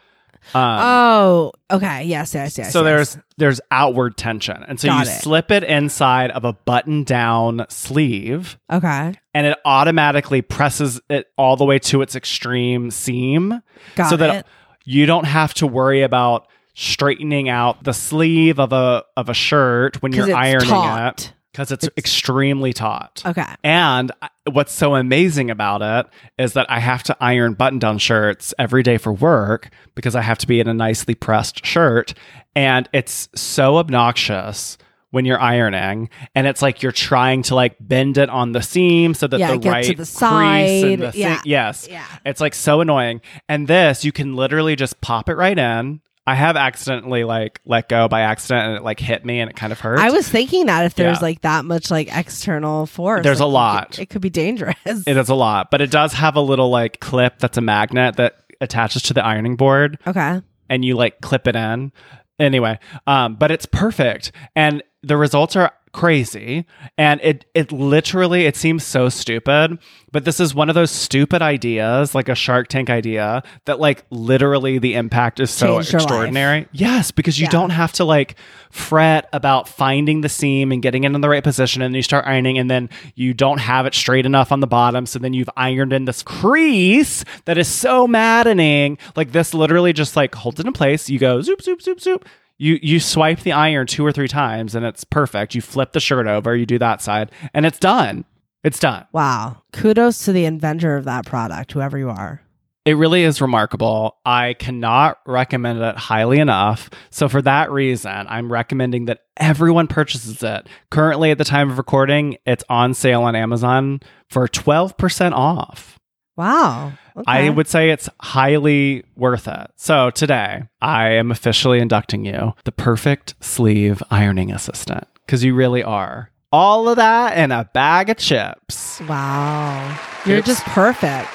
Um, 0.55 0.79
oh, 0.81 1.53
okay. 1.71 2.05
Yes, 2.05 2.35
yes, 2.35 2.57
yes. 2.59 2.73
so 2.73 2.81
yes. 2.81 2.85
there's 2.85 3.25
there's 3.37 3.61
outward 3.71 4.17
tension. 4.17 4.63
And 4.67 4.81
so 4.81 4.89
Got 4.89 5.07
you 5.07 5.13
it. 5.13 5.21
slip 5.21 5.51
it 5.51 5.63
inside 5.65 6.31
of 6.31 6.45
a 6.45 6.53
button 6.53 7.05
down 7.05 7.67
sleeve 7.69 8.59
Okay. 8.73 9.15
and 9.35 9.47
it 9.47 9.59
automatically 9.65 10.43
presses 10.43 11.01
it 11.09 11.27
all 11.37 11.57
the 11.57 11.65
way 11.65 11.79
to 11.81 12.03
its 12.03 12.17
extreme 12.17 12.91
seam 12.91 13.61
Got 13.95 14.11
so 14.11 14.17
that 14.17 14.37
it. 14.37 14.47
you 14.85 15.07
don't 15.07 15.27
have 15.27 15.55
to 15.55 15.67
worry 15.67 16.03
about 16.03 16.47
straightening 16.75 17.49
out 17.49 17.83
the 17.85 17.93
sleeve 17.93 18.59
of 18.61 18.73
a 18.73 19.05
of 19.17 19.29
a 19.29 19.35
shirt 19.35 20.01
when 20.03 20.13
you're 20.13 20.35
ironing 20.35 20.69
taut. 20.69 21.19
it 21.21 21.33
because 21.59 21.73
it's, 21.73 21.85
It's- 21.87 21.99
extremely 21.99 22.73
taut. 22.73 23.21
Okay. 23.27 23.45
And 23.65 24.13
what's 24.49 24.73
so 24.73 24.95
amazing 24.95 25.51
about 25.51 25.83
it 25.83 26.07
is 26.41 26.53
that 26.53 26.71
I 26.71 26.79
have 26.79 27.03
to 27.05 27.17
iron 27.21 27.55
button 27.55 27.81
down 27.81 27.99
shirts 27.99 28.55
every 28.61 28.85
day 28.85 28.97
for 28.97 29.13
work 29.13 29.71
because 29.97 30.15
I 30.15 30.23
have 30.23 30.39
to 30.39 30.47
be 30.47 30.61
in 30.61 30.69
a 30.69 30.75
nicely 30.75 31.17
pressed 31.17 31.67
shirt. 31.67 32.15
And 32.55 32.89
it's 32.93 33.29
so 33.35 33.79
obnoxious 33.79 34.79
when 35.11 35.25
you're 35.25 35.41
ironing. 35.41 36.11
And 36.37 36.47
it's 36.47 36.63
like 36.63 36.81
you're 36.83 36.93
trying 36.93 37.43
to 37.43 37.57
like 37.57 37.75
bend 37.81 38.19
it 38.19 38.31
on 38.31 38.53
the 38.53 38.63
seam 38.63 39.15
so 39.15 39.27
that 39.27 39.41
Yeah, 39.41 39.51
the 39.53 39.59
get 39.59 39.63
to 39.63 39.71
right 39.73 39.87
the 39.89 39.95
crease 39.97 40.09
side. 40.11 40.85
and 40.85 41.03
the 41.03 41.13
Yeah. 41.15 41.41
yes. 41.45 41.89
Yeah. 41.91 42.05
It's 42.25 42.41
like 42.41 42.55
so 42.55 42.83
annoying. 42.83 43.21
And 43.49 43.67
this, 43.67 44.05
you 44.05 44.13
can 44.13 44.37
literally 44.37 44.77
just 44.77 45.01
pop 45.01 45.29
it 45.29 45.35
right 45.35 45.59
in. 45.59 46.03
I 46.29 46.35
have 46.35 46.57
accidentally 46.57 47.25
like 47.25 47.61
let 47.65 47.89
go 47.89 48.07
by 48.07 48.21
accident 48.21 48.67
and 48.69 48.77
it 48.77 48.83
like 48.83 49.01
hit 49.01 49.25
me 49.25 49.41
and 49.41 49.49
it 49.51 49.57
kind 49.57 49.73
of 49.73 49.81
hurt. 49.81 49.99
I 49.99 50.11
was 50.11 50.29
thinking 50.29 50.67
that 50.67 50.85
if 50.85 50.95
there's 50.95 51.19
Yeah. 51.19 51.23
like 51.23 51.41
that 51.41 51.65
much 51.65 51.91
like 51.91 52.09
external 52.15 52.85
force, 52.85 53.25
There's 53.25 53.41
like, 53.41 53.47
a 53.47 53.49
it 53.49 53.53
lot. 53.53 53.91
could- 53.93 54.01
It 54.01 54.11
could 54.11 54.21
be 54.23 54.31
dangerous. 54.31 54.77
It 54.85 55.17
is 55.17 55.29
a 55.31 55.35
lot, 55.35 55.71
but 55.71 55.81
it 55.81 55.91
does 55.91 56.13
have 56.13 56.37
a 56.37 56.41
little 56.41 56.69
like 56.71 57.01
clip 57.01 57.39
that's 57.39 57.57
a 57.57 57.63
magnet 57.63 58.17
that 58.17 58.37
attaches 58.61 59.03
to 59.05 59.15
the 59.15 59.25
ironing 59.25 59.57
board 59.57 59.99
okay. 60.07 60.43
and 60.69 60.85
you 60.85 60.95
like 60.97 61.21
clip 61.23 61.47
it 61.49 61.57
in. 61.57 61.93
Anyway, 62.39 62.79
um, 63.07 63.35
but 63.37 63.51
it's 63.51 63.67
perfect 63.67 64.31
and 64.55 64.83
the 65.03 65.17
results 65.17 65.57
are 65.57 65.73
crazy. 65.93 66.67
And 66.97 67.21
it 67.23 67.45
it 67.55 67.73
literally 67.73 68.47
it 68.47 68.57
seems 68.57 68.85
so 68.85 69.09
stupid 69.09 69.79
but 70.11 70.25
this 70.25 70.41
is 70.41 70.55
one 70.55 70.71
of 70.71 70.75
those 70.75 70.91
stupid 70.91 71.43
ideas 71.43 72.15
like 72.15 72.31
a 72.31 72.35
shark 72.35 72.69
tank 72.69 72.89
idea 72.89 73.43
that 73.67 73.79
like 73.79 74.05
literally 74.11 74.79
the 74.79 74.95
impact 74.95 75.39
is 75.39 75.51
so 75.51 75.79
extraordinary. 75.79 76.67
Yes 76.73 77.11
because 77.11 77.39
you 77.39 77.45
Yeah. 77.45 77.51
don't 77.51 77.71
have 77.71 77.93
to 77.95 78.05
like 78.05 78.37
fret 78.71 79.29
about 79.33 79.69
finding 79.69 80.21
the 80.23 80.29
seam 80.29 80.73
and 80.73 80.83
getting 80.83 81.05
it 81.05 81.15
in 81.15 81.21
the 81.21 81.29
right 81.29 81.45
position 81.45 81.83
and 81.83 81.95
you 81.95 82.03
start 82.03 82.27
ironing 82.27 82.59
and 82.59 82.71
then 82.71 82.89
you 83.15 83.35
don't 83.35 83.59
have 83.59 83.85
it 83.87 83.95
straight 83.95 84.25
enough 84.27 84.51
on 84.53 84.61
the 84.61 84.67
bottom 84.67 85.05
so 85.07 85.19
then 85.19 85.33
you've 85.35 85.51
ironed 85.57 85.93
in 85.93 86.05
this 86.07 86.23
crease 86.23 87.25
that 87.45 87.59
is 87.59 87.69
so 87.69 88.07
maddening. 88.07 88.97
Like 89.17 89.33
this 89.33 89.53
literally 89.55 89.93
just 89.93 90.17
like 90.17 90.35
holds 90.35 90.59
it 90.61 90.67
in 90.67 90.73
place. 90.73 91.09
You 91.11 91.19
go 91.19 91.41
zoop 91.43 91.61
zoop 91.63 91.83
zoop 91.83 92.01
zoop 92.01 92.25
You 92.59 92.79
you 92.83 93.01
swipe 93.01 93.41
the 93.41 93.53
iron 93.53 93.87
two 93.87 94.05
or 94.05 94.13
three 94.13 94.29
times 94.29 94.75
and 94.75 94.85
it's 94.85 95.05
perfect. 95.05 95.55
You 95.55 95.63
flip 95.63 95.93
the 95.93 96.01
shirt 96.01 96.27
over, 96.27 96.57
you 96.57 96.67
do 96.67 96.79
that 96.79 97.01
side, 97.01 97.31
and 97.55 97.65
it's 97.65 97.79
done. 97.79 98.25
It's 98.65 98.81
done. 98.81 99.07
Wow. 99.13 99.63
Kudos 99.73 100.25
to 100.25 100.33
the 100.33 100.45
inventor 100.45 100.97
of 100.97 101.05
that 101.05 101.25
product, 101.25 101.73
whoever 101.73 101.97
you 101.97 102.11
are. 102.11 102.43
It 102.85 102.97
really 102.97 103.23
is 103.23 103.41
remarkable. 103.41 104.17
I 104.25 104.55
cannot 104.55 105.19
recommend 105.27 105.81
it 105.81 105.97
highly 105.97 106.39
enough. 106.39 106.89
So, 107.11 107.29
for 107.29 107.43
that 107.43 107.71
reason, 107.71 108.27
I'm 108.29 108.51
recommending 108.51 109.05
that 109.07 109.21
everyone 109.37 109.89
purchases 109.89 110.43
it. 110.43 110.67
Currently, 110.91 111.31
at 111.31 111.37
the 111.37 111.45
time 111.45 111.71
of 111.71 111.77
recording, 111.77 112.39
it's 112.47 112.65
on 112.71 112.95
sale 112.95 113.25
on 113.25 113.37
Amazon 113.37 114.01
for 114.31 114.49
12% 114.49 115.33
off. 115.33 115.99
Wow. 116.37 116.95
Okay. 117.19 117.47
I 117.47 117.49
would 117.51 117.67
say 117.67 117.91
it's 117.91 118.09
highly 118.21 119.05
worth 119.17 119.49
it. 119.49 119.71
So, 119.77 120.11
today, 120.11 120.63
I 120.81 121.11
am 121.11 121.31
officially 121.31 121.81
inducting 121.81 122.25
you 122.25 122.55
the 122.65 122.73
perfect 122.73 123.35
sleeve 123.41 124.03
ironing 124.11 124.53
assistant 124.53 125.07
because 125.27 125.43
you 125.43 125.55
really 125.55 125.83
are. 125.83 126.31
All 126.53 126.89
of 126.89 126.97
that 126.97 127.37
in 127.37 127.53
a 127.53 127.69
bag 127.75 128.09
of 128.09 128.17
chips. 128.17 129.01
Wow. 129.09 129.99
You're 130.25 130.39
Oops. 130.39 130.47
just 130.47 130.65
perfect. 130.65 131.29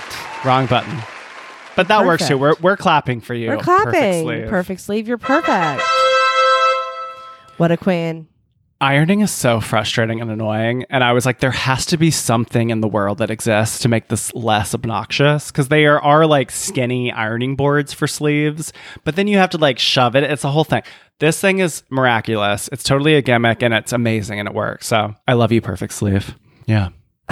Wrong 0.46 0.66
button. 0.66 0.98
But 1.76 1.88
that 1.88 2.06
works 2.06 2.28
too. 2.28 2.38
We're, 2.38 2.56
we're 2.62 2.78
clapping 2.78 3.22
for 3.22 3.34
you. 3.34 3.50
We're 3.50 3.58
clapping. 3.58 3.94
Perfect 3.94 4.24
sleeve. 4.24 4.48
Perfect 4.48 4.82
sleeve. 4.82 5.08
You're 5.08 5.18
perfect. 5.18 5.84
What 7.58 7.72
a 7.72 7.78
queen. 7.78 8.28
Ironing 8.84 9.22
is 9.22 9.32
so 9.32 9.62
frustrating 9.62 10.20
and 10.20 10.30
annoying. 10.30 10.84
And 10.90 11.06
I 11.06 11.14
was 11.14 11.26
like, 11.26 11.40
there 11.40 11.52
has 11.52 11.86
to 11.86 11.96
be 11.96 12.12
something 12.12 12.70
in 12.70 12.82
the 12.82 12.88
world 12.90 13.20
that 13.20 13.32
exists 13.32 13.80
to 13.80 13.88
make 13.88 14.10
this 14.10 14.34
less 14.34 14.76
obnoxious 14.76 15.50
because 15.52 15.70
they 15.70 15.86
are, 15.86 16.02
are 16.02 16.26
like 16.26 16.52
skinny 16.52 17.10
ironing 17.10 17.56
boards 17.56 17.94
for 17.94 18.08
sleeves, 18.08 18.74
but 19.06 19.16
then 19.16 19.28
you 19.28 19.38
have 19.38 19.52
to 19.52 19.58
like 19.58 19.80
shove 19.80 20.18
it. 20.18 20.24
It's 20.26 20.44
a 20.44 20.50
whole 20.52 20.66
thing. 20.66 20.84
This 21.20 21.40
thing 21.40 21.60
is 21.60 21.84
miraculous. 21.90 22.68
It's 22.74 22.84
totally 22.84 23.16
a 23.16 23.22
gimmick 23.22 23.64
and 23.64 23.74
it's 23.74 23.94
amazing 23.94 24.40
and 24.40 24.50
it 24.50 24.54
works. 24.54 24.86
So 24.88 25.16
I 25.30 25.32
love 25.32 25.54
you, 25.54 25.62
Perfect 25.62 25.94
Sleeve. 25.94 26.36
Yeah. 26.66 26.90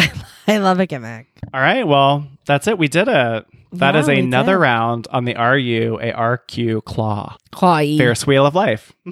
I 0.48 0.58
love 0.60 0.80
a 0.80 0.86
gimmick. 0.86 1.28
All 1.54 1.60
right. 1.60 1.86
Well, 1.86 2.28
that's 2.46 2.68
it. 2.68 2.78
We 2.78 2.88
did 2.88 3.10
it. 3.10 3.46
That 3.74 3.96
Yeah, 3.96 4.00
is 4.00 4.08
another 4.08 4.58
round 4.58 5.10
on 5.12 5.26
the 5.26 5.34
RU, 5.36 6.00
a 6.02 6.14
RQ 6.14 6.86
claw. 6.86 7.36
Clawee. 7.52 7.98
Ferris 7.98 8.26
wheel 8.26 8.46
of 8.46 8.56
life. 8.56 8.94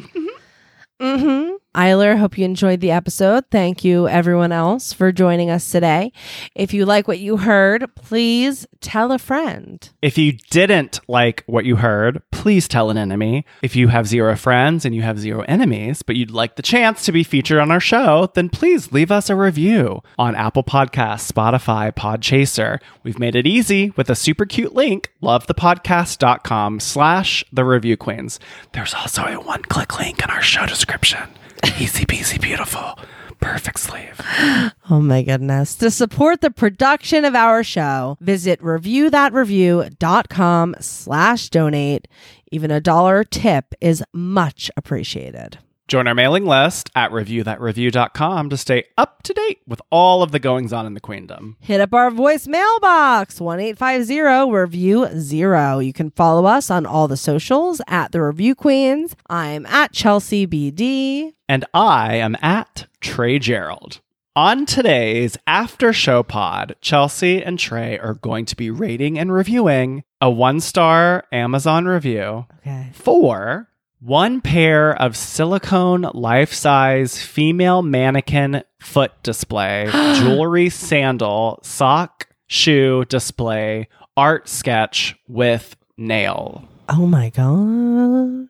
Mm-hmm. 1.01 1.55
Eiler, 1.76 2.17
hope 2.17 2.36
you 2.36 2.45
enjoyed 2.45 2.80
the 2.80 2.89
episode. 2.89 3.45
Thank 3.51 3.84
you, 3.86 4.07
everyone 4.07 4.51
else, 4.51 4.91
for 4.91 5.11
joining 5.11 5.51
us 5.51 5.70
today. 5.72 6.11
If 6.55 6.74
you 6.74 6.84
like 6.84 7.07
what 7.07 7.20
you 7.20 7.38
heard, 7.38 7.86
please 7.95 8.65
tell 8.82 9.11
a 9.11 9.20
friend. 9.20 9.88
If 10.01 10.17
you 10.17 10.34
didn't 10.49 10.99
like 11.07 11.43
what 11.45 11.65
you 11.65 11.76
heard, 11.76 12.24
please 12.32 12.67
tell 12.67 12.89
an 12.89 12.97
enemy. 12.97 13.45
If 13.61 13.76
you 13.76 13.89
have 13.89 14.07
zero 14.07 14.36
friends 14.36 14.84
and 14.84 14.95
you 14.95 15.03
have 15.03 15.20
zero 15.20 15.43
enemies, 15.47 16.01
but 16.01 16.15
you'd 16.15 16.32
like 16.32 16.55
the 16.55 16.63
chance 16.63 17.05
to 17.05 17.11
be 17.11 17.24
featured 17.24 17.59
on 17.59 17.70
our 17.70 17.80
show, 17.80 18.32
then 18.34 18.49
please 18.49 18.91
leave 18.91 19.11
us 19.11 19.30
a 19.30 19.36
review 19.36 20.01
on 20.17 20.36
Apple 20.36 20.63
Podcasts, 20.63 21.32
Spotify, 21.32 21.93
Podchaser. 21.93 22.80
We've 23.03 23.20
made 23.20 23.36
it 23.36 23.45
easy 23.45 23.91
with 23.95 24.09
a 24.09 24.15
super 24.15 24.47
cute 24.47 24.74
link, 24.74 25.11
lovethepodcast.com 25.22 26.80
slash 26.80 27.43
the 27.53 27.63
review 27.63 27.95
queens. 27.95 28.39
There's 28.74 28.95
also 28.95 29.24
a 29.26 29.39
one-click 29.39 29.99
link 29.99 30.24
in 30.24 30.32
our 30.32 30.41
show 30.41 30.65
description. 30.65 31.30
Easy 31.80 32.05
peasy 32.05 32.39
beautiful. 32.41 32.97
Perfect 33.39 33.80
sleeve. 33.80 34.20
Oh 34.91 35.01
my 35.01 35.22
goodness. 35.22 35.76
To 35.76 35.91
support 35.91 36.41
the 36.41 36.49
production 36.49 37.24
of 37.24 37.36
our 37.36 37.64
show, 37.64 38.18
visit 38.22 38.60
reviewthatreview.com 38.60 40.76
slash 40.80 41.49
donate. 41.49 42.07
Even 42.51 42.72
a 42.72 42.82
dollar 42.82 43.24
tip 43.24 43.76
is 43.80 44.03
much 44.14 44.72
appreciated. 44.76 45.60
Join 45.89 46.05
our 46.07 46.13
mailing 46.13 46.45
list 46.45 46.91
at 46.95 47.09
reviewthatreview.com 47.09 48.51
to 48.51 48.57
stay 48.57 48.83
up 48.95 49.23
to 49.23 49.33
date 49.33 49.61
with 49.65 49.81
all 49.89 50.21
of 50.21 50.31
the 50.31 50.37
goings 50.37 50.71
on 50.71 50.85
in 50.85 50.93
the 50.93 50.99
queendom. 50.99 51.57
Hit 51.61 51.81
up 51.81 51.95
our 51.95 52.11
voicemail 52.11 52.79
box, 52.79 53.41
1850 53.41 54.51
review 54.55 55.07
zero. 55.17 55.79
You 55.79 55.91
can 55.91 56.11
follow 56.11 56.45
us 56.45 56.69
on 56.69 56.85
all 56.85 57.07
the 57.07 57.17
socials 57.17 57.81
at 57.87 58.11
the 58.11 58.21
review 58.21 58.53
queens. 58.53 59.15
I'm 59.31 59.65
at 59.65 59.91
Chelsea 59.91 60.45
BD. 60.45 61.31
And 61.47 61.65
I 61.73 62.17
am 62.17 62.37
at 62.39 62.85
Trey 63.01 63.39
Gerald. 63.39 63.99
On 64.35 64.67
today's 64.67 65.37
after 65.47 65.91
show 65.91 66.21
pod, 66.21 66.75
Chelsea 66.81 67.43
and 67.43 67.57
Trey 67.57 67.97
are 67.97 68.13
going 68.13 68.45
to 68.45 68.55
be 68.55 68.69
rating 68.69 69.17
and 69.17 69.33
reviewing 69.33 70.03
a 70.21 70.29
one 70.29 70.59
star 70.59 71.23
Amazon 71.31 71.85
review 71.85 72.45
Okay. 72.59 72.91
for 72.93 73.69
one 73.99 74.39
pair 74.41 74.93
of 75.01 75.15
silicone 75.17 76.03
life 76.13 76.53
size 76.53 77.19
female 77.21 77.81
mannequin 77.81 78.63
foot 78.79 79.11
display, 79.23 79.87
jewelry, 80.15 80.69
sandal, 80.69 81.59
sock, 81.63 82.27
shoe 82.47 83.03
display, 83.05 83.87
art 84.15 84.47
sketch 84.47 85.15
with 85.27 85.75
nail. 85.97 86.63
Oh 86.87 87.05
my 87.05 87.29
God. 87.29 88.47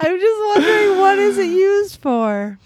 I'm 0.00 0.18
just 0.20 0.42
wondering 0.46 0.98
what 0.98 1.18
is 1.18 1.38
it 1.38 1.46
used 1.46 2.00
for? 2.00 2.58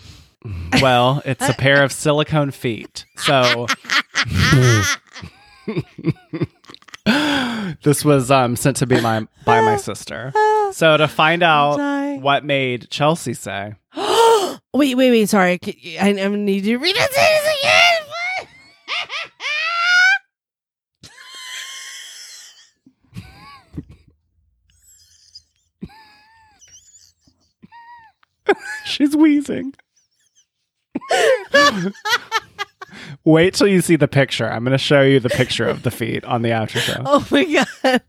Well, 0.83 1.23
it's 1.25 1.49
a 1.49 1.55
pair 1.55 1.83
of 1.83 1.91
silicone 1.93 2.51
feet. 2.51 3.07
So 3.17 3.67
this 7.83 8.05
was 8.05 8.31
um, 8.31 8.57
sent 8.57 8.77
to 8.79 8.87
be 8.87 9.01
my 9.01 9.27
by 9.45 9.61
my 9.63 9.77
sister. 9.77 10.33
So 10.73 10.97
to 10.97 11.09
find 11.09 11.43
out 11.43 12.21
what 12.21 12.45
made 12.45 12.91
Chelsea 12.91 13.33
say, 13.35 13.75
wait, 13.97 14.95
wait, 14.95 15.11
wait. 15.11 15.29
Sorry. 15.29 15.59
C- 15.65 15.99
I, 15.99 16.09
I 16.11 16.29
need 16.29 16.65
you 16.65 16.77
to 16.79 16.83
read 16.83 16.97
this 16.97 17.09
again. 17.63 18.49
she's 28.85 29.17
wheezing. 29.17 29.75
Wait 33.25 33.55
till 33.55 33.67
you 33.67 33.81
see 33.81 33.97
the 33.97 34.09
picture. 34.09 34.49
I'm 34.49 34.65
going 34.65 34.73
to 34.73 34.79
show 34.79 35.03
you 35.03 35.21
the 35.21 35.29
picture 35.29 35.67
of 35.67 35.83
the 35.83 35.91
feet 35.91 36.25
on 36.25 36.43
the 36.43 36.51
after 36.53 36.79
show. 36.81 37.03
Oh 37.07 37.27
my 37.31 37.45
God. 37.45 38.01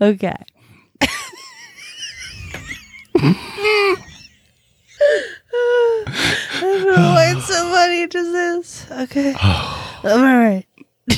Okay. 0.00 0.34
I 3.20 3.34
don't 6.60 6.86
know 6.86 7.10
why 7.14 7.32
it's 7.36 7.46
so 7.46 7.70
funny. 7.70 8.02
It 8.02 8.10
just 8.10 8.34
is. 8.34 8.86
Okay. 8.90 9.34
I'm 9.38 10.04
all 10.04 10.24
right. 10.24 10.64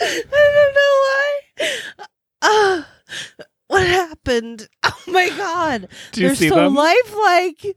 I 0.00 0.10
don't 0.30 0.74
know 0.74 0.94
why. 1.04 2.06
Ah, 2.42 2.88
what 3.68 3.86
happened? 4.34 4.68
Oh 5.06 5.10
my 5.12 5.28
god! 5.36 5.88
Do 6.12 6.22
you 6.22 6.28
They're 6.28 6.36
see 6.36 6.48
so 6.48 6.54
them? 6.56 6.74
lifelike. 6.74 7.62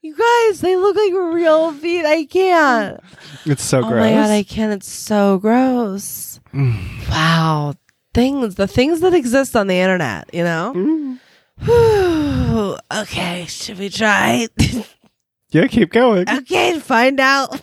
you 0.00 0.16
guys, 0.16 0.60
they 0.62 0.76
look 0.76 0.96
like 0.96 1.12
real 1.12 1.72
feet. 1.74 2.06
I 2.06 2.24
can't. 2.24 3.00
It's 3.44 3.62
so 3.62 3.80
oh 3.80 3.88
gross. 3.88 4.00
my 4.00 4.12
god, 4.12 4.30
I 4.30 4.42
can't. 4.44 4.72
It's 4.72 4.88
so 4.88 5.38
gross. 5.38 6.40
Mm. 6.54 7.08
Wow, 7.10 7.74
things, 8.14 8.54
the 8.54 8.66
things 8.66 9.00
that 9.00 9.12
exist 9.12 9.54
on 9.56 9.66
the 9.66 9.76
internet. 9.76 10.30
You 10.32 10.44
know. 10.44 10.72
Mm. 10.74 11.18
Whew. 11.64 12.78
okay, 13.02 13.44
should 13.46 13.78
we 13.78 13.88
try? 13.90 14.48
Yeah, 15.50 15.68
keep 15.68 15.92
going. 15.92 16.28
okay, 16.28 16.78
find 16.80 17.20
out. 17.20 17.60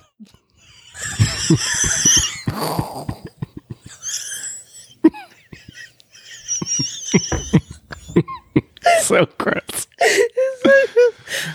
so 9.02 9.26
gross. 9.38 9.88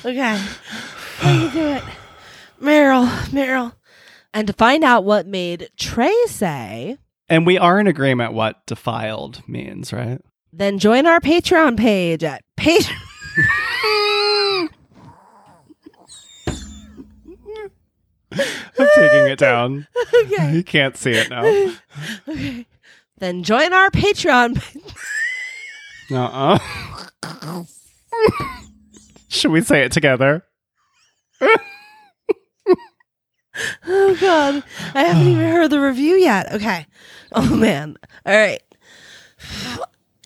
okay, 0.04 0.36
how 1.18 1.32
you 1.32 1.50
do 1.50 1.66
it, 1.68 1.82
Meryl? 2.60 3.06
Meryl. 3.30 3.74
And 4.34 4.46
to 4.46 4.52
find 4.52 4.84
out 4.84 5.04
what 5.04 5.26
made 5.26 5.70
Trey 5.76 6.14
say, 6.26 6.98
And 7.28 7.46
we 7.46 7.58
are 7.58 7.80
in 7.80 7.86
agreement 7.86 8.32
what 8.34 8.64
defiled 8.66 9.42
means, 9.48 9.92
right? 9.92 10.20
then 10.52 10.78
join 10.78 11.06
our 11.06 11.20
Patreon 11.20 11.76
page 11.76 12.24
at 12.24 12.42
Patreon. 12.56 12.94
I'm 18.32 18.88
taking 18.94 19.28
it 19.28 19.38
down. 19.38 19.86
okay. 20.24 20.52
You 20.54 20.62
can't 20.62 20.96
see 20.96 21.12
it 21.12 21.30
now. 21.30 21.44
okay. 22.28 22.66
Then 23.18 23.42
join 23.42 23.72
our 23.72 23.90
Patreon. 23.90 24.62
Uh 26.10 26.58
uh 27.22 27.64
Should 29.28 29.50
we 29.50 29.60
say 29.60 29.82
it 29.82 29.92
together? 29.92 30.44
Oh 33.86 34.16
god. 34.20 34.62
I 34.94 35.02
haven't 35.04 35.26
even 35.26 35.44
heard 35.50 35.70
the 35.70 35.80
review 35.80 36.14
yet. 36.14 36.52
Okay. 36.54 36.86
Oh 37.32 37.56
man. 37.56 37.96
All 38.24 38.36
right. 38.36 38.62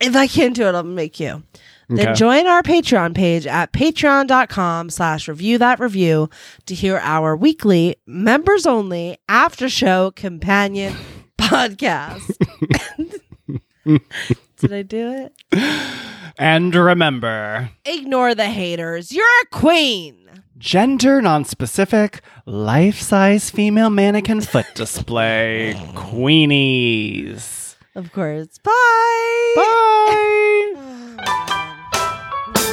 If 0.03 0.17
I 0.17 0.27
can't 0.27 0.55
do 0.55 0.67
it, 0.67 0.75
I'll 0.75 0.83
make 0.83 1.19
you. 1.21 1.43
Then 1.89 2.15
join 2.15 2.47
our 2.47 2.63
Patreon 2.63 3.15
page 3.15 3.47
at 3.47 3.73
patreon.com 3.73 4.89
slash 4.91 5.29
review 5.29 5.59
that 5.59 5.79
review 5.79 6.31
to 6.67 6.75
hear 6.75 6.99
our 7.03 7.37
weekly 7.37 7.97
members 8.07 8.65
only 8.67 9.19
after 9.29 9.69
show 9.69 10.11
companion 10.13 10.95
podcast. 11.39 12.23
Did 14.63 14.73
I 14.73 14.83
do 14.83 15.13
it? 15.13 15.33
And 16.39 16.75
remember, 16.75 17.69
Ignore 17.85 18.35
the 18.35 18.47
haters. 18.47 19.13
You're 19.13 19.27
a 19.43 19.47
queen. 19.51 20.17
gender 20.57 21.21
non-specific, 21.21 22.23
life-size 22.47 23.51
female 23.51 23.91
mannequin 23.91 24.41
foot 24.41 24.65
display. 24.75 25.75
Queenies. 25.95 27.77
Of 27.95 28.13
course. 28.13 28.57
Bye. 28.65 29.53
Bye. 29.57 31.49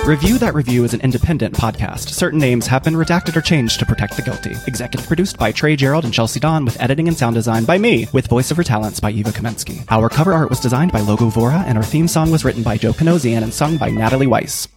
Review 0.09 0.39
That 0.39 0.55
Review 0.55 0.83
is 0.85 0.95
an 0.95 1.01
independent 1.01 1.53
podcast. 1.53 2.09
Certain 2.09 2.39
names 2.39 2.65
have 2.65 2.83
been 2.83 2.95
redacted 2.95 3.35
or 3.35 3.41
changed 3.41 3.77
to 3.77 3.85
protect 3.85 4.15
the 4.15 4.23
guilty. 4.23 4.55
Executive 4.65 5.07
produced 5.07 5.37
by 5.37 5.51
Trey 5.51 5.75
Gerald 5.75 6.03
and 6.03 6.11
Chelsea 6.11 6.39
Don, 6.39 6.65
with 6.65 6.81
editing 6.81 7.07
and 7.07 7.15
sound 7.15 7.35
design 7.35 7.63
by 7.63 7.77
me, 7.77 8.07
with 8.11 8.27
voiceover 8.27 8.65
talents 8.65 8.99
by 8.99 9.11
Eva 9.11 9.29
Kamensky. 9.29 9.85
Our 9.91 10.09
cover 10.09 10.33
art 10.33 10.49
was 10.49 10.59
designed 10.59 10.91
by 10.91 11.01
Logo 11.01 11.29
Vora, 11.29 11.63
and 11.67 11.77
our 11.77 11.83
theme 11.83 12.07
song 12.07 12.31
was 12.31 12.43
written 12.43 12.63
by 12.63 12.75
Joe 12.75 12.91
Panosian 12.91 13.43
and 13.43 13.53
sung 13.53 13.77
by 13.77 13.91
Natalie 13.91 14.25
Weiss. 14.25 14.67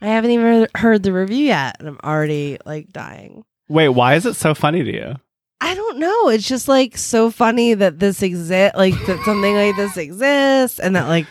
I 0.00 0.06
haven't 0.06 0.30
even 0.30 0.68
heard 0.76 1.02
the 1.02 1.12
review 1.12 1.46
yet, 1.46 1.74
and 1.80 1.88
I'm 1.88 1.98
already 2.04 2.58
like 2.64 2.92
dying. 2.92 3.42
Wait, 3.68 3.88
why 3.88 4.14
is 4.14 4.24
it 4.24 4.34
so 4.36 4.54
funny 4.54 4.84
to 4.84 4.92
you? 4.92 5.16
I 5.60 5.74
don't 5.74 5.98
know. 5.98 6.28
It's 6.28 6.48
just 6.48 6.68
like 6.68 6.96
so 6.96 7.32
funny 7.32 7.74
that 7.74 7.98
this 7.98 8.22
exists, 8.22 8.78
like 8.78 8.94
that 9.06 9.24
something 9.24 9.54
like 9.54 9.74
this 9.74 9.96
exists, 9.96 10.78
and 10.78 10.94
that 10.94 11.08
like 11.08 11.26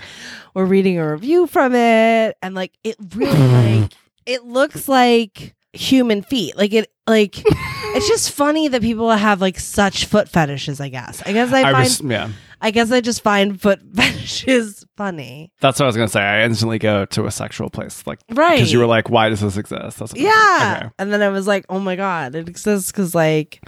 we're 0.60 0.66
reading 0.66 0.98
a 1.00 1.12
review 1.12 1.48
from 1.48 1.74
it, 1.74 2.38
and 2.42 2.54
like 2.54 2.74
it 2.84 2.98
really 3.16 3.38
like 3.82 3.94
it 4.26 4.44
looks 4.44 4.88
like 4.90 5.56
human 5.74 6.22
feet. 6.22 6.58
Like 6.58 6.74
it, 6.74 6.92
like 7.08 7.36
it's 7.46 8.08
just 8.08 8.32
funny 8.36 8.68
that 8.68 8.82
people 8.82 9.10
have 9.10 9.40
like 9.42 9.58
such 9.60 10.06
foot 10.06 10.28
fetishes. 10.28 10.82
I 10.82 10.90
guess. 10.90 11.24
I 11.26 11.32
guess 11.34 11.54
I, 11.54 11.62
I 11.70 11.72
find. 11.88 12.12
yeah. 12.12 12.30
I 12.62 12.72
guess 12.72 12.92
I 12.92 13.00
just 13.00 13.22
find 13.22 13.60
foot 13.60 13.80
fetishes 13.96 14.86
funny. 14.98 15.54
That's 15.62 15.80
what 15.80 15.86
I 15.86 15.88
was 15.88 15.96
gonna 15.96 16.10
say. 16.10 16.22
I 16.22 16.44
instantly 16.44 16.78
go 16.78 17.06
to 17.06 17.26
a 17.26 17.32
sexual 17.32 17.70
place, 17.70 18.06
like 18.06 18.20
Right. 18.30 18.58
because 18.58 18.74
you 18.74 18.80
were 18.80 18.86
like, 18.86 19.10
"Why 19.10 19.30
does 19.30 19.40
this 19.40 19.56
exist?" 19.56 20.00
That's 20.00 20.12
what 20.12 20.18
Yeah. 20.18 20.80
Okay. 20.82 20.90
And 21.00 21.14
then 21.14 21.22
I 21.22 21.30
was 21.30 21.48
like, 21.48 21.66
oh 21.70 21.80
my 21.80 21.96
God, 21.96 22.36
it 22.36 22.50
exists 22.50 22.92
because 22.92 23.16
like 23.16 23.62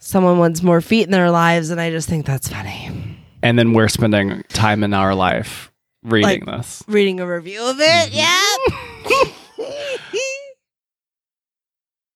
someone 0.00 0.38
wants 0.38 0.60
more 0.62 0.80
feet 0.80 1.04
in 1.04 1.12
their 1.12 1.30
lives. 1.30 1.70
And 1.70 1.80
I 1.80 1.90
just 1.90 2.08
think 2.08 2.26
that's 2.26 2.48
funny. 2.48 3.16
And 3.44 3.56
then 3.56 3.74
we're 3.74 3.86
spending 3.88 4.42
time 4.48 4.82
in 4.82 4.92
our 4.92 5.14
life 5.14 5.70
reading 6.06 6.44
like, 6.44 6.58
this, 6.58 6.82
reading 6.86 7.20
a 7.20 7.26
review 7.26 7.68
of 7.68 7.76
it. 7.80 8.12
Mm-hmm. 8.12 8.16
Yeah. 8.16 9.76